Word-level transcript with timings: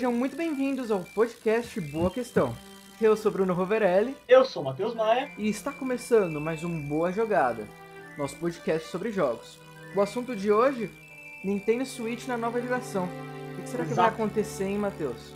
Sejam 0.00 0.14
muito 0.14 0.34
bem-vindos 0.34 0.90
ao 0.90 1.00
podcast 1.00 1.78
Boa 1.78 2.10
Questão. 2.10 2.56
Eu 2.98 3.14
sou 3.14 3.30
Bruno 3.30 3.52
Roverelli 3.52 4.16
Eu 4.26 4.46
sou 4.46 4.64
Matheus 4.64 4.94
Maia. 4.94 5.30
e 5.36 5.46
está 5.46 5.70
começando 5.70 6.40
mais 6.40 6.64
um 6.64 6.80
Boa 6.88 7.12
Jogada, 7.12 7.68
nosso 8.16 8.34
podcast 8.36 8.88
sobre 8.88 9.12
jogos. 9.12 9.58
O 9.94 10.00
assunto 10.00 10.34
de 10.34 10.50
hoje, 10.50 10.90
Nintendo 11.44 11.84
Switch 11.84 12.26
na 12.26 12.38
nova 12.38 12.62
geração. 12.62 13.10
O 13.58 13.60
que 13.60 13.68
será 13.68 13.84
que 13.84 13.92
vai 13.92 14.08
acontecer, 14.08 14.64
hein, 14.64 14.78
Matheus? 14.78 15.34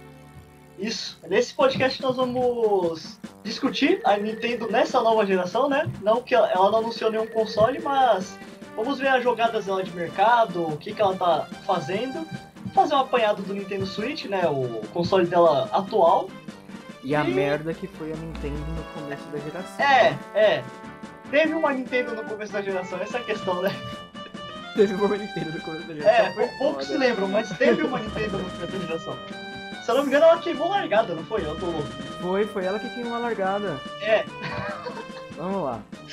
Isso. 0.78 1.20
Nesse 1.28 1.52
podcast 1.52 2.00
nós 2.00 2.16
vamos 2.16 3.20
discutir 3.42 4.00
a 4.02 4.16
Nintendo 4.16 4.66
nessa 4.70 4.98
nova 5.02 5.26
geração, 5.26 5.68
né? 5.68 5.92
Não 6.00 6.22
que 6.22 6.34
ela 6.34 6.50
ela 6.50 6.70
não 6.70 6.78
anunciou 6.78 7.10
nenhum 7.10 7.26
console, 7.26 7.80
mas 7.82 8.38
vamos 8.74 8.98
ver 8.98 9.08
as 9.08 9.22
jogadas 9.22 9.66
dela 9.66 9.84
de 9.84 9.94
mercado, 9.94 10.66
o 10.66 10.78
que, 10.78 10.94
que 10.94 11.02
ela 11.02 11.14
tá 11.14 11.50
fazendo. 11.66 12.26
Fazer 12.74 12.94
um 12.94 12.98
apanhado 12.98 13.42
do 13.42 13.54
Nintendo 13.54 13.86
Switch, 13.86 14.24
né? 14.26 14.42
O 14.48 14.82
console 14.92 15.26
dela 15.26 15.68
atual. 15.72 16.28
E 17.02 17.14
a 17.14 17.22
E- 17.22 17.30
merda 17.32 17.72
que 17.74 17.86
foi 17.86 18.12
a 18.12 18.16
Nintendo 18.16 18.56
no 18.58 18.82
começo 19.00 19.22
da 19.28 19.38
geração. 19.38 19.84
É, 19.86 20.18
é. 20.34 20.64
Teve 21.30 21.54
uma 21.54 21.72
Nintendo 21.72 22.14
no 22.14 22.24
começo 22.24 22.52
da 22.52 22.62
geração, 22.62 22.98
essa 23.00 23.18
é 23.18 23.20
a 23.20 23.24
questão, 23.24 23.62
né? 23.62 23.70
Teve 24.74 24.94
uma 24.94 25.16
Nintendo 25.16 25.52
no 25.52 25.60
começo 25.60 25.84
da 25.86 25.94
geração. 25.94 26.26
É, 26.26 26.32
foi 26.32 26.46
pou- 26.48 26.58
poucos 26.58 26.86
se 26.86 26.96
lembram, 26.96 27.28
mas 27.28 27.48
teve 27.56 27.82
uma 27.82 27.98
Nintendo 28.00 28.38
no 28.38 28.50
começo 28.50 28.72
da 28.72 28.86
geração. 28.86 29.16
Se 29.84 29.90
eu 29.90 29.94
não 29.96 30.02
me 30.02 30.08
engano, 30.08 30.24
ela 30.24 30.38
queimou 30.38 30.68
largada, 30.68 31.14
não 31.14 31.24
foi? 31.24 31.44
Eu 31.44 31.56
tô 31.60 31.66
louco. 31.66 31.88
Foi, 32.22 32.46
foi 32.46 32.64
ela 32.64 32.78
que 32.78 32.88
queimou 32.94 33.14
a 33.14 33.18
largada. 33.18 33.78
É, 34.00 34.24
Vamos 35.36 35.62
lá. 35.64 35.80
Vamos 36.00 36.08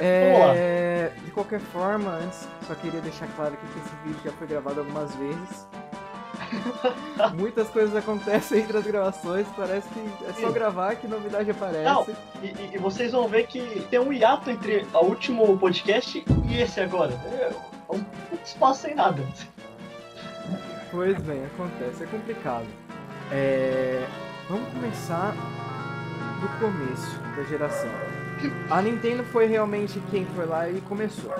É, 0.00 1.12
De 1.24 1.30
qualquer 1.30 1.60
forma, 1.60 2.10
antes, 2.10 2.48
só 2.66 2.74
queria 2.74 3.00
deixar 3.00 3.28
claro 3.36 3.52
que 3.56 3.78
esse 3.78 3.94
vídeo 4.04 4.20
já 4.24 4.32
foi 4.32 4.46
gravado 4.48 4.80
algumas 4.80 5.14
vezes. 5.14 5.68
Muitas 7.34 7.68
coisas 7.68 7.94
acontecem 7.96 8.60
entre 8.60 8.76
as 8.78 8.84
gravações, 8.84 9.46
parece 9.56 9.88
que 9.88 10.00
é 10.28 10.32
só 10.40 10.48
Sim. 10.48 10.52
gravar 10.52 10.96
que 10.96 11.06
novidade 11.06 11.50
aparece. 11.50 11.84
Não. 11.84 12.06
E, 12.42 12.74
e- 12.74 12.78
vocês 12.78 13.12
vão 13.12 13.28
ver 13.28 13.46
que 13.46 13.86
tem 13.90 13.98
um 13.98 14.12
hiato 14.12 14.50
entre 14.50 14.86
o 14.92 15.04
último 15.04 15.56
podcast 15.58 16.24
e 16.48 16.60
esse 16.60 16.80
agora. 16.80 17.12
É 17.12 17.52
um 17.88 18.00
puto 18.02 18.44
espaço 18.44 18.82
sem 18.82 18.94
nada. 18.94 19.22
Pois 20.90 21.18
bem, 21.22 21.44
acontece, 21.46 22.04
é 22.04 22.06
complicado. 22.06 22.66
É, 23.30 24.06
Vamos 24.48 24.68
começar 24.74 25.34
do 26.40 26.48
começo 26.60 27.18
da 27.36 27.42
geração. 27.44 27.90
A 28.68 28.82
Nintendo 28.82 29.24
foi 29.24 29.46
realmente 29.46 29.98
quem 30.10 30.26
foi 30.26 30.44
lá 30.44 30.68
e 30.68 30.80
começou. 30.82 31.32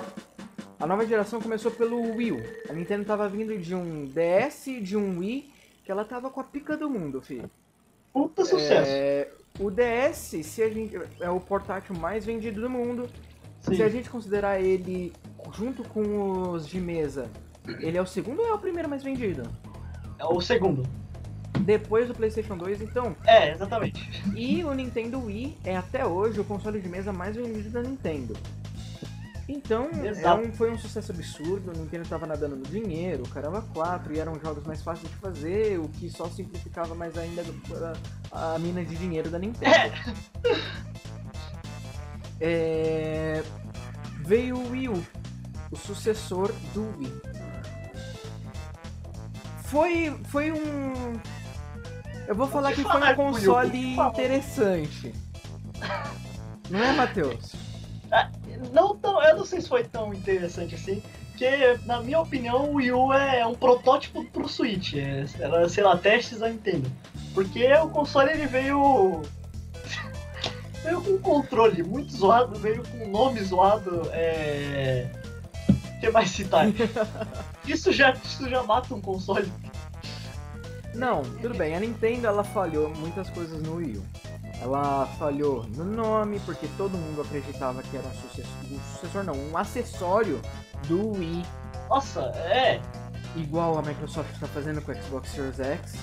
A 0.83 0.87
nova 0.87 1.07
geração 1.07 1.41
começou 1.41 1.71
pelo 1.71 2.17
Wii 2.17 2.33
U. 2.33 2.43
A 2.69 2.73
Nintendo 2.73 3.05
tava 3.05 3.29
vindo 3.29 3.57
de 3.57 3.73
um 3.73 4.05
DS 4.05 4.67
e 4.67 4.81
de 4.81 4.97
um 4.97 5.21
Wii, 5.21 5.49
que 5.85 5.93
ela 5.93 6.05
tava 6.05 6.29
com 6.29 6.41
a 6.41 6.43
pica 6.43 6.77
do 6.77 6.91
mundo, 6.91 7.23
filho. 7.23 7.49
Puta 8.13 8.45
sucesso. 8.45 8.91
É, 8.91 9.29
O 9.61 9.71
DS, 9.71 10.45
se 10.45 10.61
a 10.61 10.69
gente, 10.69 11.01
é 11.21 11.31
o 11.31 11.39
portátil 11.39 11.95
mais 11.95 12.25
vendido 12.25 12.61
do 12.61 12.69
mundo. 12.69 13.09
Sim. 13.61 13.77
Se 13.77 13.83
a 13.85 13.89
gente 13.89 14.11
considerar 14.11 14.61
ele 14.61 15.13
junto 15.53 15.85
com 15.85 16.51
os 16.51 16.67
de 16.67 16.81
mesa, 16.81 17.31
ele 17.79 17.97
é 17.97 18.03
o 18.03 18.07
segundo 18.07 18.41
ou 18.41 18.49
é 18.49 18.53
o 18.53 18.59
primeiro 18.59 18.89
mais 18.89 19.05
vendido? 19.05 19.49
É 20.19 20.25
o 20.25 20.41
segundo. 20.41 20.83
Depois 21.61 22.09
do 22.09 22.15
PlayStation 22.15 22.57
2, 22.57 22.83
então. 22.83 23.15
É, 23.25 23.53
exatamente. 23.53 24.05
E 24.35 24.65
o 24.65 24.75
Nintendo 24.75 25.27
Wii 25.27 25.59
é 25.63 25.77
até 25.77 26.05
hoje 26.05 26.41
o 26.41 26.45
console 26.45 26.81
de 26.81 26.89
mesa 26.89 27.13
mais 27.13 27.37
vendido 27.37 27.71
da 27.71 27.83
Nintendo. 27.83 28.35
Então, 29.55 29.89
é 29.93 30.35
um- 30.49 30.53
foi 30.53 30.71
um 30.73 30.79
sucesso 30.79 31.13
absurdo, 31.13 31.71
o 31.73 31.79
Nintendo 31.79 32.09
tava 32.09 32.27
nadando 32.27 32.57
no 32.57 32.63
dinheiro, 32.63 33.23
caramba 33.29 33.61
4, 33.75 34.15
e 34.15 34.19
eram 34.19 34.39
jogos 34.43 34.65
mais 34.65 34.83
fáceis 34.83 35.09
de 35.11 35.17
fazer, 35.19 35.79
o 35.79 35.89
que 35.89 36.09
só 36.09 36.27
simplificava 36.29 36.95
mais 36.95 37.17
ainda 37.19 37.45
a, 38.33 38.55
a 38.55 38.59
mina 38.59 38.83
de 38.85 38.97
dinheiro 38.97 39.31
da 39.31 39.39
Nintendo. 39.39 39.73
É, 42.45 43.41
Veio 44.25 44.57
o 44.57 44.71
Wii 44.71 44.89
U, 44.89 45.05
o 45.71 45.77
sucessor 45.77 46.53
do 46.75 46.83
Wii. 46.99 47.13
Foi, 49.65 50.19
foi 50.25 50.51
um. 50.51 51.13
Eu 52.27 52.35
vou 52.35 52.49
falar 52.49 52.73
que 52.73 52.83
foi 52.83 53.01
um 53.13 53.15
console 53.15 53.95
interessante. 53.95 55.15
Não 56.69 56.81
é, 56.81 56.93
Matheus? 56.97 57.53
Não 58.73 58.97
tão, 58.97 59.23
eu 59.23 59.37
não 59.37 59.45
sei 59.45 59.61
se 59.61 59.69
foi 59.69 59.85
tão 59.85 60.13
interessante 60.13 60.75
assim. 60.75 61.03
Porque, 61.31 61.79
na 61.87 62.01
minha 62.01 62.21
opinião, 62.21 62.71
o 62.71 62.75
Wii 62.75 62.93
U 62.93 63.13
é 63.13 63.45
um 63.47 63.55
protótipo 63.55 64.25
pro 64.27 64.49
Switch. 64.49 64.95
É, 64.95 65.27
era, 65.41 65.69
sei 65.69 65.83
lá, 65.83 65.97
testes 65.97 66.39
da 66.39 66.49
Nintendo. 66.49 66.91
Porque 67.35 67.73
o 67.75 67.89
console 67.89 68.31
ele 68.31 68.47
veio. 68.47 69.23
veio 70.85 71.01
com 71.01 71.11
um 71.11 71.19
controle 71.19 71.83
muito 71.83 72.13
zoado, 72.13 72.59
veio 72.59 72.83
com 72.87 73.05
um 73.05 73.11
nome 73.11 73.43
zoado. 73.43 74.03
É. 74.13 75.11
O 75.69 76.01
que 76.01 76.11
mais 76.11 76.31
citar? 76.31 76.67
Isso 77.67 77.93
já, 77.93 78.11
isso 78.11 78.49
já 78.49 78.63
mata 78.65 78.93
um 78.93 79.01
console. 79.01 79.51
Não, 80.95 81.23
tudo 81.23 81.55
bem. 81.55 81.77
A 81.77 81.81
Nintendo 81.81 82.27
ela 82.27 82.43
falhou 82.43 82.91
muitas 82.91 83.31
coisas 83.31 83.63
no 83.63 83.77
Wii 83.77 83.99
U. 83.99 84.03
Ela 84.63 85.07
falhou 85.19 85.65
no 85.75 85.85
nome, 85.85 86.39
porque 86.41 86.69
todo 86.77 86.97
mundo 86.97 87.23
acreditava 87.23 87.83
que 87.83 87.97
era 87.97 88.07
um 88.07 88.15
sucessor, 88.15 88.53
um 88.71 88.81
sucessor 88.95 89.25
não, 89.25 89.35
um 89.35 89.57
acessório 89.57 90.41
do 90.87 91.13
Wii, 91.19 91.43
Nossa, 91.89 92.21
é, 92.37 92.81
igual 93.37 93.77
a 93.79 93.83
Microsoft 93.83 94.33
está 94.33 94.47
fazendo 94.47 94.81
com 94.81 94.93
o 94.93 94.95
Xbox 94.95 95.31
Series 95.31 95.59
X. 95.59 95.95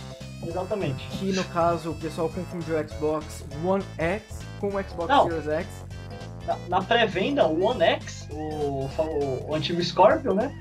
exatamente. 0.45 1.07
Que 1.17 1.31
no 1.31 1.43
caso 1.45 1.91
o 1.91 1.95
pessoal 1.95 2.29
confundiu 2.29 2.77
o 2.77 2.89
Xbox 2.89 3.45
One 3.63 3.83
X 3.97 4.23
com 4.59 4.67
o 4.67 4.83
Xbox 4.83 5.07
Não. 5.07 5.23
Series 5.29 5.47
X. 5.47 5.67
Na, 6.45 6.57
na 6.67 6.81
pré-venda, 6.81 7.47
o 7.47 7.63
One 7.63 7.81
X, 7.81 8.27
o, 8.31 8.89
o, 9.01 9.49
o 9.49 9.55
antigo 9.55 9.81
Scorpio, 9.81 10.33
né? 10.33 10.53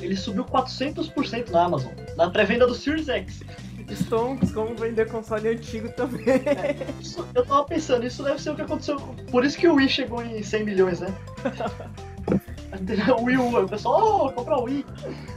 Ele 0.00 0.14
subiu 0.16 0.44
400% 0.44 1.48
na 1.50 1.64
Amazon. 1.64 1.92
Na 2.16 2.28
pré-venda 2.28 2.66
do 2.66 2.74
Series 2.74 3.08
X. 3.08 3.40
Stonks, 3.90 4.52
como 4.52 4.74
vender 4.74 5.08
console 5.10 5.48
antigo 5.48 5.88
também. 5.90 6.24
Isso- 7.00 7.26
eu 7.34 7.44
tava 7.46 7.64
pensando, 7.64 8.04
isso 8.06 8.22
deve 8.22 8.40
ser 8.42 8.50
o 8.50 8.56
que 8.56 8.62
aconteceu. 8.62 8.98
Por 9.30 9.44
isso 9.44 9.56
que 9.56 9.68
o 9.68 9.74
Wii 9.74 9.88
chegou 9.88 10.22
em 10.22 10.42
100 10.42 10.64
milhões, 10.64 11.00
né? 11.00 11.08
o 13.18 13.22
Wii 13.24 13.36
U, 13.36 13.64
o 13.64 13.68
pessoal, 13.68 14.26
oh, 14.26 14.32
comprar 14.32 14.58
o 14.58 14.64
Wii. 14.64 14.84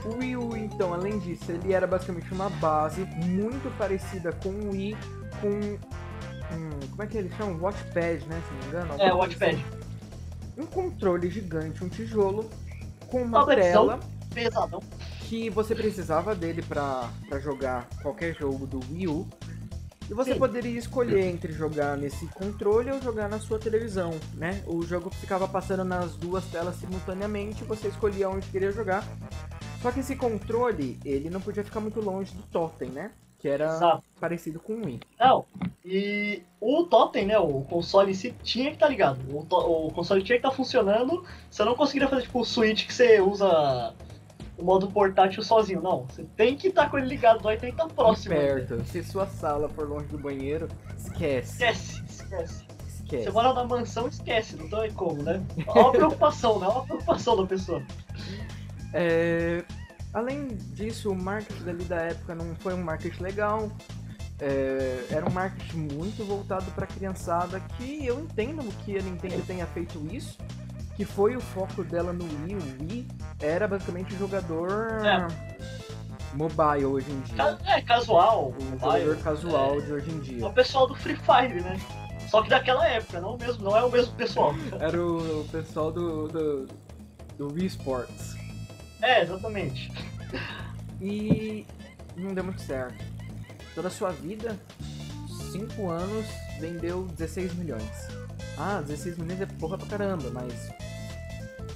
O 0.04 0.18
Wii 0.18 0.36
U, 0.36 0.56
então, 0.56 0.92
além 0.92 1.18
disso, 1.20 1.50
ele 1.52 1.72
era 1.72 1.86
basicamente 1.86 2.32
uma 2.32 2.50
base 2.50 3.02
muito 3.24 3.70
parecida 3.78 4.32
com 4.32 4.48
o 4.50 4.70
Wii, 4.72 4.96
com. 5.40 5.48
hum, 5.48 6.70
como 6.90 7.02
é 7.02 7.06
que 7.06 7.18
eles 7.18 7.32
chamam? 7.36 7.56
Watchpad, 7.60 8.26
né? 8.26 8.42
Se 8.46 8.52
não 8.52 8.60
me 8.60 8.66
engano. 8.66 9.02
É, 9.02 9.12
Watchpad. 9.12 9.54
assim. 9.54 9.64
Um 10.58 10.66
controle 10.66 11.30
gigante, 11.30 11.82
um 11.84 11.88
tijolo, 11.88 12.50
com 13.06 13.22
uma 13.22 13.40
Tabletzão. 13.40 13.86
tela 13.88 14.00
Pesadão. 14.34 14.80
Que 15.30 15.48
você 15.48 15.76
precisava 15.76 16.34
dele 16.34 16.60
pra 16.60 17.08
pra 17.28 17.38
jogar 17.38 17.88
qualquer 18.02 18.34
jogo 18.34 18.66
do 18.66 18.80
Wii 18.90 19.06
U. 19.06 19.28
E 20.10 20.12
você 20.12 20.32
Sim. 20.32 20.40
poderia 20.40 20.76
escolher 20.76 21.24
entre 21.24 21.52
jogar 21.52 21.96
nesse 21.96 22.26
controle 22.26 22.90
ou 22.90 23.00
jogar 23.00 23.28
na 23.28 23.38
sua 23.38 23.56
televisão, 23.56 24.10
né? 24.34 24.60
O 24.66 24.82
jogo 24.82 25.08
ficava 25.08 25.46
passando 25.46 25.84
nas 25.84 26.16
duas 26.16 26.44
telas 26.46 26.74
simultaneamente, 26.74 27.62
você 27.62 27.86
escolhia 27.86 28.28
onde 28.28 28.48
queria 28.48 28.72
jogar. 28.72 29.04
Só 29.80 29.92
que 29.92 30.00
esse 30.00 30.16
controle, 30.16 30.98
ele 31.04 31.30
não 31.30 31.40
podia 31.40 31.62
ficar 31.62 31.78
muito 31.78 32.00
longe 32.00 32.34
do 32.34 32.42
totem, 32.42 32.90
né? 32.90 33.12
Que 33.38 33.48
era 33.48 33.76
Exato. 33.76 34.02
parecido 34.18 34.58
com 34.58 34.72
o 34.74 34.84
Wii. 34.84 35.00
Não, 35.18 35.46
e 35.84 36.42
o 36.60 36.84
Totem, 36.84 37.24
né? 37.26 37.38
O 37.38 37.62
console 37.62 38.10
em 38.10 38.14
si 38.14 38.34
tinha 38.42 38.66
que 38.70 38.74
estar 38.76 38.88
ligado. 38.88 39.20
O, 39.32 39.86
o 39.86 39.92
console 39.92 40.24
tinha 40.24 40.38
que 40.40 40.44
estar 40.44 40.54
funcionando. 40.54 41.24
Você 41.48 41.64
não 41.64 41.76
conseguiria 41.76 42.08
fazer 42.08 42.22
tipo 42.22 42.40
o 42.40 42.44
Switch 42.44 42.84
que 42.84 42.92
você 42.92 43.20
usa 43.20 43.94
o 44.60 44.64
modo 44.64 44.88
portátil 44.88 45.42
sozinho. 45.42 45.80
Não, 45.80 46.06
você 46.06 46.24
tem 46.36 46.56
que 46.56 46.68
estar 46.68 46.90
com 46.90 46.98
ele 46.98 47.08
ligado 47.08 47.44
lá 47.44 47.54
e 47.54 47.58
tem 47.58 47.72
que 47.72 47.80
estar 47.80 47.92
próximo. 47.92 48.34
ainda. 48.34 48.66
Perto. 48.66 48.84
Se 48.84 49.02
sua 49.02 49.26
sala 49.26 49.68
for 49.68 49.88
longe 49.88 50.06
do 50.06 50.18
banheiro, 50.18 50.68
esquece. 50.96 51.52
Esquece, 51.52 52.02
esquece. 52.08 52.64
Esquece. 52.86 53.24
Você 53.24 53.30
mora 53.30 53.52
na 53.52 53.64
mansão, 53.64 54.06
esquece, 54.06 54.56
não 54.56 54.68
tem 54.68 54.92
como, 54.92 55.22
né? 55.22 55.42
Olha 55.66 55.88
a 55.88 55.90
preocupação, 55.90 56.60
né? 56.60 56.66
Olha 56.68 56.78
a 56.78 56.82
preocupação 56.82 57.36
da 57.36 57.46
pessoa. 57.46 57.82
É, 58.92 59.64
além 60.12 60.48
disso, 60.74 61.10
o 61.10 61.16
marketing 61.16 61.64
dali 61.64 61.84
da 61.84 61.96
época 61.96 62.34
não 62.34 62.54
foi 62.56 62.74
um 62.74 62.82
marketing 62.82 63.22
legal. 63.22 63.70
É, 64.38 65.06
era 65.10 65.28
um 65.28 65.30
marketing 65.32 65.88
muito 65.94 66.24
voltado 66.24 66.70
para 66.70 66.86
criançada, 66.86 67.60
que 67.76 68.06
eu 68.06 68.20
entendo 68.20 68.62
que 68.84 68.96
a 68.96 69.02
Nintendo 69.02 69.42
tenha 69.46 69.66
feito 69.66 70.00
isso, 70.10 70.38
que 71.00 71.04
foi 71.06 71.34
o 71.34 71.40
foco 71.40 71.82
dela 71.82 72.12
no 72.12 72.24
Wii. 72.24 72.56
O 72.56 72.82
Wii 72.82 73.08
era 73.40 73.66
basicamente 73.66 74.12
o 74.14 74.18
jogador 74.18 75.02
É. 75.02 75.26
mobile 76.34 76.84
hoje 76.84 77.10
em 77.10 77.20
dia. 77.20 77.58
É, 77.64 77.80
casual. 77.80 78.48
O 78.50 78.76
vai, 78.76 79.00
jogador 79.00 79.22
casual 79.22 79.78
é, 79.78 79.80
de 79.80 79.92
hoje 79.94 80.10
em 80.10 80.18
É 80.18 80.20
dia. 80.20 80.46
o 80.46 80.52
pessoal 80.52 80.86
do 80.86 80.94
Free 80.94 81.16
Fire, 81.16 81.62
né? 81.62 81.80
Só 82.28 82.42
que 82.42 82.50
daquela 82.50 82.86
época, 82.86 83.18
não, 83.18 83.36
o 83.36 83.38
mesmo, 83.38 83.64
não 83.64 83.74
é 83.74 83.82
o 83.82 83.90
mesmo 83.90 84.12
pessoal. 84.14 84.54
Era 84.78 85.02
o 85.02 85.48
pessoal 85.50 85.90
do, 85.90 86.28
do, 86.28 86.68
do 87.38 87.54
Wii 87.54 87.66
Sports. 87.68 88.36
É, 89.00 89.22
exatamente. 89.22 89.90
E 91.00 91.66
não 92.14 92.34
deu 92.34 92.44
muito 92.44 92.60
certo. 92.60 93.02
toda 93.74 93.88
a 93.88 93.90
sua 93.90 94.10
vida, 94.10 94.54
5 95.50 95.88
anos, 95.88 96.26
vendeu 96.60 97.04
16 97.16 97.54
milhões. 97.54 97.90
Ah, 98.58 98.82
16 98.82 99.16
milhões 99.16 99.40
é 99.40 99.46
porra 99.46 99.78
pra 99.78 99.86
caramba, 99.86 100.30
mas 100.30 100.70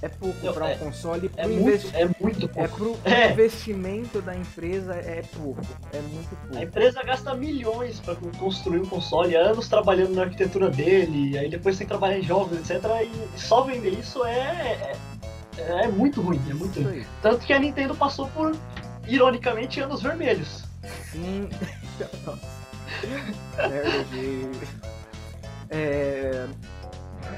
é 0.04 0.08
pouco 0.08 0.52
para 0.52 0.64
um 0.64 0.68
é- 0.68 0.74
console. 0.76 1.30
É 1.36 1.42
pro 1.44 1.52
muito, 1.54 1.90
é 1.96 2.08
muito 2.20 2.44
é 2.56 2.66
pouco. 2.68 2.76
pro 2.76 2.98
É. 3.10 3.32
investimento 3.32 4.20
da 4.20 4.36
empresa 4.36 4.94
é 4.94 5.22
pouco. 5.34 5.60
É 5.92 6.00
muito 6.00 6.34
A 6.34 6.46
pouco. 6.46 6.62
empresa 6.62 7.02
gasta 7.02 7.34
milhões 7.34 8.00
pra 8.00 8.14
construir 8.38 8.80
um 8.80 8.86
console, 8.86 9.34
anos 9.34 9.68
trabalhando 9.68 10.14
na 10.14 10.22
arquitetura 10.22 10.68
dele, 10.70 11.38
aí 11.38 11.48
depois 11.48 11.78
tem 11.78 11.86
que 11.86 11.90
trabalhar 11.92 12.18
em 12.18 12.22
jogos, 12.22 12.58
etc. 12.58 12.84
E 13.02 13.38
só 13.40 13.62
vender 13.62 13.90
isso 13.98 14.24
é, 14.24 14.92
é, 15.56 15.62
é 15.84 15.88
muito 15.88 16.20
ruim, 16.20 16.40
é 16.50 16.54
muito 16.54 16.82
ruim. 16.82 17.04
Tanto 17.22 17.44
que 17.46 17.52
a 17.52 17.58
Nintendo 17.58 17.94
passou 17.94 18.28
por, 18.28 18.54
ironicamente, 19.08 19.80
anos 19.80 20.02
vermelhos. 20.02 20.64
Sim. 21.10 21.48
De- 24.10 24.84
É... 25.70 26.46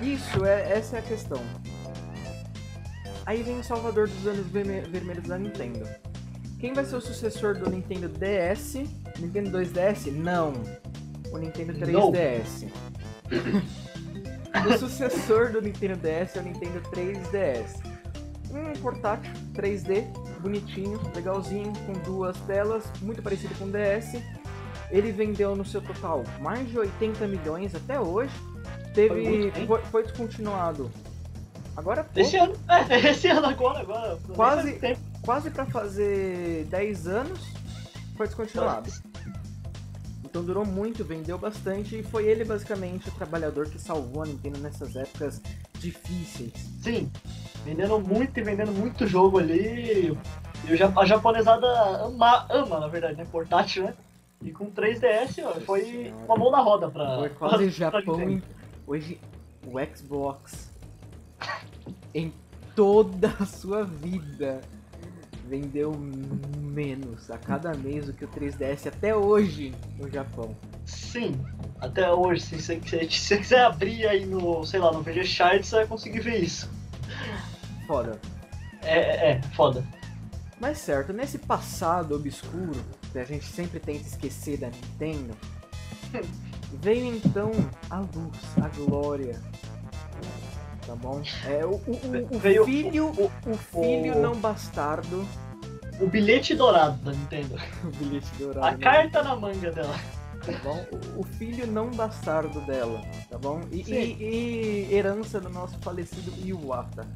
Isso, 0.03 0.45
é, 0.45 0.73
essa 0.73 0.97
é 0.97 0.99
a 0.99 1.03
questão. 1.03 1.41
Aí 3.27 3.43
vem 3.43 3.59
o 3.59 3.65
salvador 3.65 4.09
dos 4.09 4.27
anos 4.27 4.47
verme- 4.47 4.83
vermelhos 4.83 5.27
da 5.27 5.37
Nintendo. 5.39 5.87
Quem 6.61 6.73
vai 6.73 6.85
ser 6.85 6.97
o 6.97 7.01
sucessor 7.01 7.55
do 7.59 7.69
Nintendo 7.69 8.09
DS? 8.09 8.75
Nintendo 9.19 9.51
2DS? 9.51 10.11
Não. 10.13 10.53
O 11.33 11.37
Nintendo 11.39 11.75
3DS. 11.75 12.69
o 14.75 14.79
sucessor 14.79 15.51
do 15.51 15.61
Nintendo 15.61 15.97
DS 15.97 16.37
é 16.37 16.41
o 16.41 16.43
Nintendo 16.43 16.81
3DS. 16.91 17.83
Um 18.51 18.73
portátil 18.81 19.31
3D, 19.55 20.05
bonitinho, 20.41 20.99
legalzinho, 21.15 21.73
com 21.85 21.93
duas 22.05 22.39
telas, 22.43 22.85
muito 23.03 23.21
parecido 23.23 23.55
com 23.57 23.65
o 23.65 23.71
DS. 23.73 24.23
Ele 24.91 25.11
vendeu 25.11 25.55
no 25.57 25.65
seu 25.65 25.83
total 25.83 26.23
mais 26.41 26.67
de 26.71 26.79
80 26.79 27.27
milhões 27.27 27.75
até 27.75 28.01
hoje. 28.01 28.33
Foi 28.95 29.09
Teve. 29.09 29.29
muito 29.29 29.55
bem. 29.55 29.67
Foi, 29.67 29.83
foi 29.83 30.03
descontinuado. 30.05 30.91
Agora 31.77 32.03
pouco, 32.05 32.19
Esse 32.21 32.37
ano, 32.37 32.55
é, 32.69 32.99
esse 33.11 33.29
ano 33.29 33.47
agora, 33.47 33.81
agora. 33.81 34.19
Quase- 34.35 34.81
quase 35.23 35.51
pra 35.51 35.67
fazer 35.67 36.65
10 36.71 37.07
anos, 37.07 37.41
foi 38.17 38.27
descontinuado. 38.27 38.91
Então 40.25 40.45
durou 40.45 40.65
muito, 40.67 41.05
vendeu 41.05 41.39
bastante 41.39 41.99
e 41.99 42.03
foi 42.03 42.27
ele 42.27 42.45
basicamente 42.45 43.09
o 43.09 43.13
trabalhador 43.13 43.69
que 43.69 43.79
salvou 43.79 44.23
a 44.23 44.27
Nintendo 44.27 44.59
nessas 44.59 44.95
épocas 44.97 45.41
difíceis. 45.79 46.53
Sim, 46.83 47.11
vendendo 47.65 47.99
muito 47.99 48.39
e 48.39 48.43
vendendo 48.43 48.73
muito 48.73 49.07
jogo 49.07 49.39
ali. 49.39 50.17
E 50.69 50.83
a 50.97 51.05
japonesada 51.05 51.67
ama, 52.05 52.47
ama, 52.51 52.81
na 52.81 52.89
verdade, 52.89 53.17
né? 53.17 53.27
Portátil, 53.31 53.85
né? 53.85 53.95
E 54.43 54.51
com 54.51 54.71
3DS, 54.71 55.43
ó, 55.45 55.53
foi 55.61 56.13
uma 56.27 56.37
mão 56.37 56.51
na 56.51 56.61
roda 56.61 56.91
pra. 56.91 57.17
Foi 57.19 57.29
quase 57.39 57.57
pra 57.71 58.01
Japão. 58.01 58.21
Em- 58.21 58.43
Hoje, 58.87 59.19
o 59.67 59.73
Xbox, 59.97 60.71
em 62.15 62.33
toda 62.75 63.35
a 63.41 63.47
sua 63.47 63.85
vida, 63.85 64.61
vendeu 65.49 65.93
menos 66.59 67.31
a 67.31 67.39
cada 67.39 67.75
mês 67.75 68.07
do 68.07 68.13
que 68.13 68.25
o 68.25 68.29
3DS 68.29 68.87
até 68.87 69.15
hoje 69.15 69.75
no 69.99 70.11
Japão. 70.11 70.57
Sim, 70.85 71.41
até 71.81 72.13
hoje, 72.13 72.43
se 72.43 72.61
você, 72.61 72.81
se 73.09 73.09
você 73.09 73.39
quiser 73.39 73.65
abrir 73.65 74.07
aí 74.07 74.27
no, 74.27 74.65
sei 74.65 74.81
lá, 74.81 74.93
no 74.93 75.03
VG 75.03 75.25
Charts, 75.25 75.69
você 75.69 75.77
vai 75.77 75.87
conseguir 75.87 76.21
ver 76.21 76.43
isso. 76.43 76.71
Foda. 77.87 78.21
É, 78.83 78.99
é, 78.99 79.31
é, 79.33 79.43
foda. 79.55 79.85
Mas 80.61 80.79
certo, 80.79 81.13
nesse 81.13 81.39
passado 81.39 82.15
obscuro, 82.15 82.83
que 83.13 83.19
a 83.19 83.25
gente 83.25 83.45
sempre 83.45 83.79
tenta 83.79 84.07
esquecer 84.07 84.59
da 84.59 84.69
Nintendo, 84.69 85.37
veio 86.81 87.15
então 87.15 87.51
a 87.91 88.01
luz, 88.01 88.39
a 88.63 88.69
glória. 88.69 89.41
Tá 90.87 90.95
bom? 90.95 91.21
É 91.47 91.65
o, 91.65 91.71
o- 91.71 92.27
o- 92.37 92.39
Veio 92.39 92.65
filho, 92.65 93.07
o- 93.09 93.51
o 93.51 93.57
filho 93.57 94.21
não 94.21 94.35
bastardo, 94.37 95.27
O 96.01 96.07
bilhete 96.07 96.55
dourado 96.55 96.97
da 97.05 97.11
Nintendo. 97.13 97.57
o 97.83 97.89
bilhete 97.89 98.27
dourado. 98.39 98.67
A 98.67 98.71
né? 98.73 98.79
carta 98.79 99.23
na 99.23 99.35
manga 99.35 99.73
dela. 99.73 99.95
tá 100.45 100.53
bom? 100.63 100.87
O, 101.17 101.21
o 101.21 101.25
filho 101.25 101.67
não 101.67 101.91
bastardo 101.91 102.61
dela, 102.67 103.01
tá 103.31 103.37
bom? 103.39 103.63
E, 103.73 103.81
e- 103.83 104.89
e 104.91 104.95
herança 104.95 105.41
do 105.41 105.49
nosso 105.49 105.77
falecido 105.79 106.33
Iwata. 106.47 107.07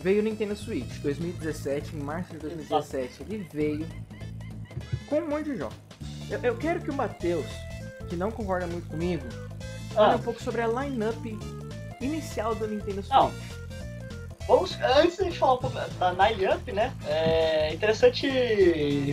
Veio 0.00 0.20
o 0.20 0.24
Nintendo 0.24 0.54
Switch, 0.56 0.98
2017, 1.00 1.96
em 1.96 2.00
março 2.00 2.32
de 2.32 2.38
2017, 2.38 3.22
ele 3.22 3.48
veio 3.52 3.86
com 5.08 5.20
um 5.20 5.28
monte 5.30 5.44
de 5.44 5.56
jogos. 5.56 5.76
Eu, 6.30 6.40
eu 6.40 6.56
quero 6.56 6.80
que 6.80 6.90
o 6.90 6.94
Matheus, 6.94 7.46
que 8.08 8.16
não 8.16 8.30
concorda 8.30 8.66
muito 8.66 8.86
comigo, 8.88 9.24
Ah, 9.96 10.16
um 10.16 10.18
pouco 10.18 10.42
sobre 10.42 10.60
a 10.60 10.66
line-up 10.66 11.38
inicial 12.00 12.54
do 12.54 12.66
Nintendo 12.66 13.02
Switch. 13.02 13.10
Não. 13.10 13.30
Vamos, 14.46 14.78
antes 14.98 15.16
de 15.16 15.38
falar 15.38 15.54
um 15.54 15.58
pouco 15.58 15.76
da 15.98 16.12
Nine 16.12 16.46
Up, 16.48 16.70
né? 16.72 16.92
É 17.06 17.72
interessante 17.72 18.28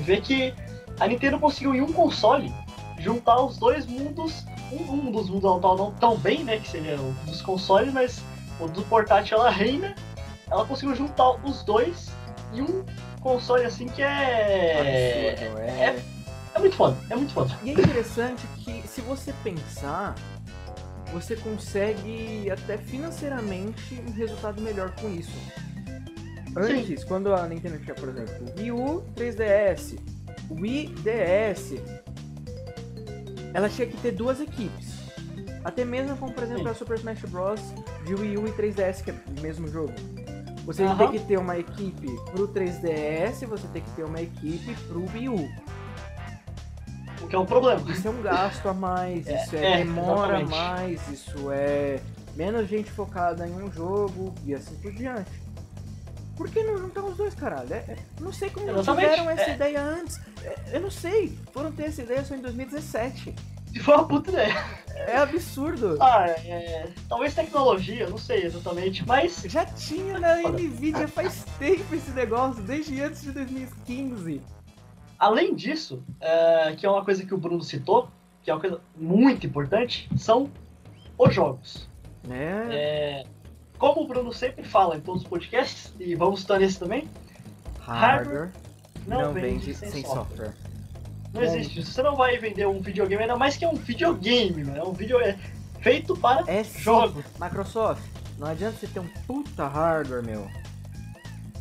ver 0.04 0.22
que 0.22 0.54
a 1.00 1.08
Nintendo 1.08 1.40
conseguiu 1.40 1.74
em 1.74 1.82
um 1.82 1.92
console 1.94 2.54
juntar 3.00 3.42
os 3.42 3.58
dois 3.58 3.86
mundos. 3.86 4.44
Um, 4.72 4.92
um 5.08 5.12
dos 5.12 5.30
mundos 5.30 5.46
ela 5.64 5.76
não 5.78 5.92
tão 5.94 6.18
bem, 6.18 6.44
né? 6.44 6.58
Que 6.58 6.70
seria 6.70 7.00
o 7.00 7.14
dos 7.26 7.42
consoles, 7.42 7.94
mas 7.94 8.22
o 8.60 8.68
do 8.68 8.82
portátil 8.84 9.38
ela 9.38 9.50
reina. 9.50 9.96
Ela 10.50 10.66
conseguiu 10.66 10.96
juntar 10.96 11.32
os 11.46 11.64
dois 11.64 12.10
em 12.54 12.62
um 12.62 12.84
console 13.22 13.64
assim 13.64 13.88
que 13.88 14.02
é. 14.02 15.32
Absurdo, 15.32 15.60
é... 15.62 15.70
é- 15.86 16.04
É 16.54 16.60
muito 16.60 16.76
foda, 16.76 16.98
é 17.10 17.16
muito 17.16 17.32
foda. 17.34 17.58
E 17.64 17.70
é 17.70 17.74
interessante 17.74 18.46
que 18.58 18.86
se 18.86 19.00
você 19.00 19.32
pensar, 19.42 20.14
você 21.12 21.36
consegue 21.36 22.50
até 22.50 22.78
financeiramente 22.78 24.02
um 24.08 24.12
resultado 24.12 24.62
melhor 24.62 24.92
com 24.96 25.10
isso. 25.10 25.32
Antes, 26.56 27.04
quando 27.04 27.34
a 27.34 27.48
Nintendo 27.48 27.80
tinha, 27.80 27.96
por 27.96 28.10
exemplo, 28.10 28.46
Wii 28.58 28.72
U 28.72 29.04
3DS, 29.16 29.98
o 30.50 30.56
Wii 30.56 30.96
DS, 30.98 31.76
ela 33.54 33.70
tinha 33.70 33.88
que 33.88 33.98
ter 33.98 34.12
duas 34.12 34.42
equipes. 34.42 35.00
Até 35.64 35.86
mesmo 35.86 36.18
como, 36.18 36.34
por 36.34 36.44
exemplo, 36.44 36.64
Sim. 36.64 36.70
a 36.70 36.74
Super 36.74 36.98
Smash 36.98 37.22
Bros. 37.30 37.62
de 38.06 38.16
Wii 38.16 38.38
U 38.38 38.48
e 38.48 38.52
3DS, 38.52 39.04
que 39.04 39.12
é 39.12 39.14
o 39.14 39.42
mesmo 39.42 39.68
jogo. 39.68 39.94
Você 40.66 40.84
Aham. 40.84 40.98
tem 40.98 41.12
que 41.12 41.20
ter 41.28 41.38
uma 41.38 41.58
equipe 41.58 42.08
pro 42.32 42.48
3DS, 42.48 43.46
você 43.48 43.68
tem 43.70 43.82
que 43.82 43.92
ter 43.92 44.04
uma 44.04 44.22
equipe 44.22 44.76
pro 44.88 45.06
Wii 45.14 45.30
U. 45.30 45.50
Que 47.32 47.36
é 47.38 47.40
um 47.40 47.46
problema. 47.46 47.90
Isso 47.90 48.06
é 48.06 48.12
um 48.12 48.22
gasto 48.22 48.68
a 48.68 48.74
mais, 48.74 49.26
É, 49.26 49.42
isso 49.42 49.56
é, 49.56 49.72
é, 49.72 49.78
demora 49.78 50.40
a 50.40 50.46
mais, 50.46 51.08
isso 51.08 51.50
é 51.50 52.02
menos 52.36 52.68
gente 52.68 52.92
focada 52.92 53.48
em 53.48 53.54
um 53.54 53.72
jogo 53.72 54.36
e 54.46 54.54
assim 54.54 54.76
por 54.76 54.92
diante. 54.92 55.32
Por 56.36 56.50
que 56.50 56.62
não 56.62 56.78
juntar 56.78 57.02
os 57.06 57.16
dois, 57.16 57.34
caralho? 57.34 57.74
É- 57.74 57.78
é- 57.88 57.98
não 58.20 58.34
sei 58.34 58.50
como 58.50 58.70
Exatamente, 58.70 59.10
tiveram 59.12 59.30
essa 59.30 59.50
é. 59.50 59.54
ideia 59.54 59.82
antes. 59.82 60.20
É, 60.44 60.56
eu 60.74 60.82
não 60.82 60.92
sei, 60.92 61.38
foram 61.54 61.72
ter 61.72 61.86
essa 61.86 62.02
ideia 62.02 62.22
só 62.26 62.36
em 62.36 62.42
2017. 62.42 63.34
Foi 63.82 63.96
uma 63.96 64.06
puta 64.06 64.30
ideia. 64.32 64.66
É 64.94 65.16
absurdo. 65.16 65.98
Ah, 66.04 66.26
é. 66.28 66.90
Talvez 67.08 67.34
tecnologia, 67.34 68.10
não 68.10 68.18
sei 68.18 68.44
exatamente, 68.44 69.08
mas 69.08 69.42
Já 69.46 69.64
tinha 69.66 70.20
na. 70.20 70.36
Nvidia 70.50 71.08
faz 71.08 71.46
tempo 71.58 71.96
esse 71.96 72.12
negócio, 72.12 72.62
desde 72.64 73.02
antes 73.02 73.22
de 73.22 73.32
2015. 73.32 74.42
Além 75.22 75.54
disso, 75.54 76.02
é, 76.20 76.76
que 76.76 76.84
é 76.84 76.90
uma 76.90 77.06
coisa 77.06 77.24
que 77.24 77.32
o 77.32 77.38
Bruno 77.38 77.62
citou, 77.62 78.10
que 78.42 78.50
é 78.50 78.54
uma 78.56 78.60
coisa 78.60 78.82
muito 78.98 79.46
importante, 79.46 80.10
são 80.18 80.50
os 81.16 81.32
jogos. 81.32 81.88
Né? 82.24 82.68
É, 82.72 83.26
como 83.78 84.02
o 84.02 84.08
Bruno 84.08 84.34
sempre 84.34 84.64
fala 84.64 84.98
em 84.98 85.00
todos 85.00 85.22
os 85.22 85.28
podcasts, 85.28 85.94
e 86.00 86.16
vamos 86.16 86.40
citar 86.40 86.60
nesse 86.60 86.80
também, 86.80 87.08
Hardware 87.82 88.50
não, 89.06 89.22
não, 89.22 89.34
vende, 89.34 89.48
vende 89.48 89.74
sem, 89.76 89.92
sem 89.92 90.02
software. 90.02 90.48
software. 90.48 90.54
Não 91.36 91.44
existe 91.44 91.82
isso. 91.82 91.92
Você 91.92 92.02
não 92.02 92.16
vai 92.16 92.40
vender 92.40 92.68
um 92.68 92.82
videogame, 92.82 93.22
ainda 93.22 93.38
mais 93.38 93.56
que 93.56 93.64
é 93.64 93.70
um 93.70 93.76
videogame, 93.76 94.64
né? 94.64 94.80
É 94.80 94.84
um 94.84 94.92
vídeo 94.92 95.20
é 95.20 95.38
feito 95.82 96.18
para 96.18 96.52
É 96.52 96.64
jogos. 96.64 97.24
Microsoft, 97.40 98.02
não 98.40 98.48
adianta 98.48 98.76
você 98.76 98.88
ter 98.88 99.00
um 99.00 99.08
puta 99.28 99.68
hardware, 99.68 100.24
meu. 100.24 100.50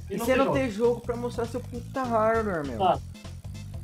E, 0.08 0.16
não 0.16 0.24
você 0.24 0.34
não 0.34 0.46
jogo. 0.46 0.56
ter 0.56 0.70
jogo 0.70 1.00
pra 1.02 1.14
mostrar 1.14 1.44
seu 1.44 1.60
puta 1.60 2.02
hardware, 2.02 2.66
meu. 2.66 2.78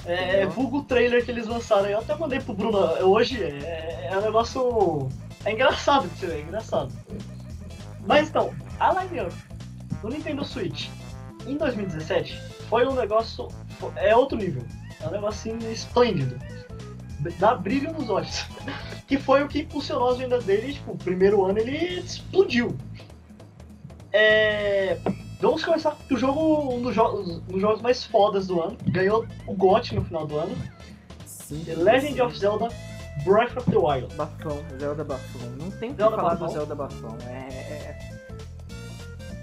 É, 0.06 0.42
é 0.42 0.46
vulgo 0.46 0.82
trailer 0.84 1.24
que 1.24 1.30
eles 1.30 1.46
lançaram. 1.46 1.86
Eu 1.86 1.98
até 1.98 2.14
mandei 2.14 2.40
pro 2.40 2.54
Bruno 2.54 2.78
hoje. 3.04 3.42
É, 3.42 4.08
é 4.10 4.18
um 4.18 4.22
negócio. 4.22 5.08
É 5.44 5.52
engraçado 5.52 6.08
de 6.16 6.26
é 6.26 6.40
engraçado. 6.40 6.92
Mas 8.06 8.28
então, 8.28 8.54
a 8.78 9.02
line-up 9.02 9.34
do 10.00 10.08
Nintendo 10.08 10.44
Switch 10.44 10.88
em 11.46 11.56
2017 11.56 12.40
foi 12.68 12.86
um 12.86 12.94
negócio. 12.94 13.48
É 13.96 14.14
outro 14.14 14.38
nível. 14.38 14.62
É 15.00 15.08
um 15.08 15.10
negocinho 15.10 15.70
esplêndido. 15.70 16.38
Dá 17.38 17.54
brilho 17.54 17.92
nos 17.92 18.08
olhos. 18.08 18.46
Que 19.06 19.18
foi 19.18 19.40
o 19.44 19.46
que 19.46 19.60
impulsionou 19.60 20.10
as 20.10 20.18
vendas 20.18 20.44
dele. 20.44 20.72
Tipo, 20.72 20.90
o 20.90 20.98
primeiro 20.98 21.44
ano 21.44 21.60
ele 21.60 22.00
explodiu. 22.00 22.76
É, 24.12 24.98
Vamos 25.40 25.64
começar 25.64 25.90
com 26.08 26.14
o 26.14 26.18
jogo, 26.18 26.74
um 26.74 26.82
dos, 26.82 26.94
jogos, 26.94 27.28
um 27.28 27.40
dos 27.40 27.60
jogos 27.60 27.82
mais 27.82 28.04
fodas 28.04 28.46
do 28.46 28.60
ano. 28.60 28.76
Ganhou 28.88 29.26
o 29.46 29.54
GOT 29.54 29.94
no 29.94 30.04
final 30.04 30.26
do 30.26 30.38
ano. 30.38 30.56
Sim. 31.26 31.62
The 31.64 31.74
Legend 31.76 32.22
of 32.22 32.38
Zelda 32.38 32.68
Breath 33.24 33.56
of 33.56 33.70
the 33.70 33.76
Wild. 33.76 34.14
Bafão, 34.14 34.58
Zelda 34.78 35.04
Bafão. 35.04 35.50
Não 35.58 35.70
tem 35.72 35.90
o 35.90 35.94
que 35.94 36.02
falar 36.02 36.16
Bafão. 36.16 36.46
do 36.46 36.52
Zelda 36.52 36.74
Bafão. 36.74 37.16
É. 37.28 37.52
é- 37.52 38.16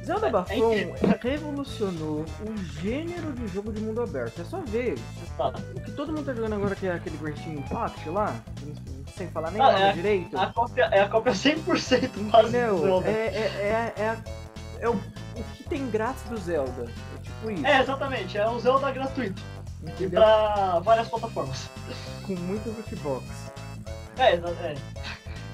Zelda 0.04 0.28
É- 0.28 0.32
Bafão 0.32 0.74
é 0.74 1.20
revolucionou 1.22 2.26
o 2.42 2.58
gênero 2.82 3.32
de 3.34 3.48
jogo 3.48 3.72
de 3.72 3.80
mundo 3.80 4.02
aberto. 4.02 4.42
É 4.42 4.44
só 4.44 4.60
ver. 4.62 4.96
Tá. 5.38 5.54
O 5.76 5.80
que 5.80 5.92
todo 5.92 6.12
mundo 6.12 6.26
tá 6.26 6.34
jogando 6.34 6.54
agora 6.56 6.76
que 6.76 6.88
é 6.88 6.92
aquele 6.92 7.18
Genshin 7.18 7.54
Impact 7.60 8.10
lá, 8.10 8.36
sem 9.16 9.28
falar 9.30 9.52
nem 9.52 9.62
Ah, 9.62 9.72
nome 9.72 9.84
é. 9.86 9.94
direito. 9.94 10.38
A 10.38 10.48
cópia, 10.48 10.90
é 10.92 11.00
a 11.02 11.08
cópia 11.08 11.34
100% 11.34 11.64
quase 11.64 12.50
do 12.52 12.58
Entendeu? 12.58 13.02
É, 13.06 13.10
é, 13.12 13.14
é, 13.16 13.94
é, 13.98 14.10
a- 14.10 14.43
é 14.84 14.90
o, 14.90 14.94
o 14.96 15.44
que 15.56 15.64
tem 15.64 15.90
grátis 15.90 16.24
do 16.24 16.38
Zelda. 16.38 16.84
É 17.18 17.22
tipo 17.22 17.52
isso. 17.52 17.66
É, 17.66 17.82
exatamente. 17.82 18.38
É 18.38 18.48
um 18.48 18.60
Zelda 18.60 18.92
gratuito. 18.92 19.42
E 19.84 19.90
entendeu? 19.90 20.22
pra 20.22 20.80
várias 20.80 21.08
plataformas. 21.08 21.70
Com 22.26 22.36
muito 22.36 22.70
lootbox. 22.70 23.26
É, 24.18 24.36
exa- 24.36 24.50
é. 24.62 24.76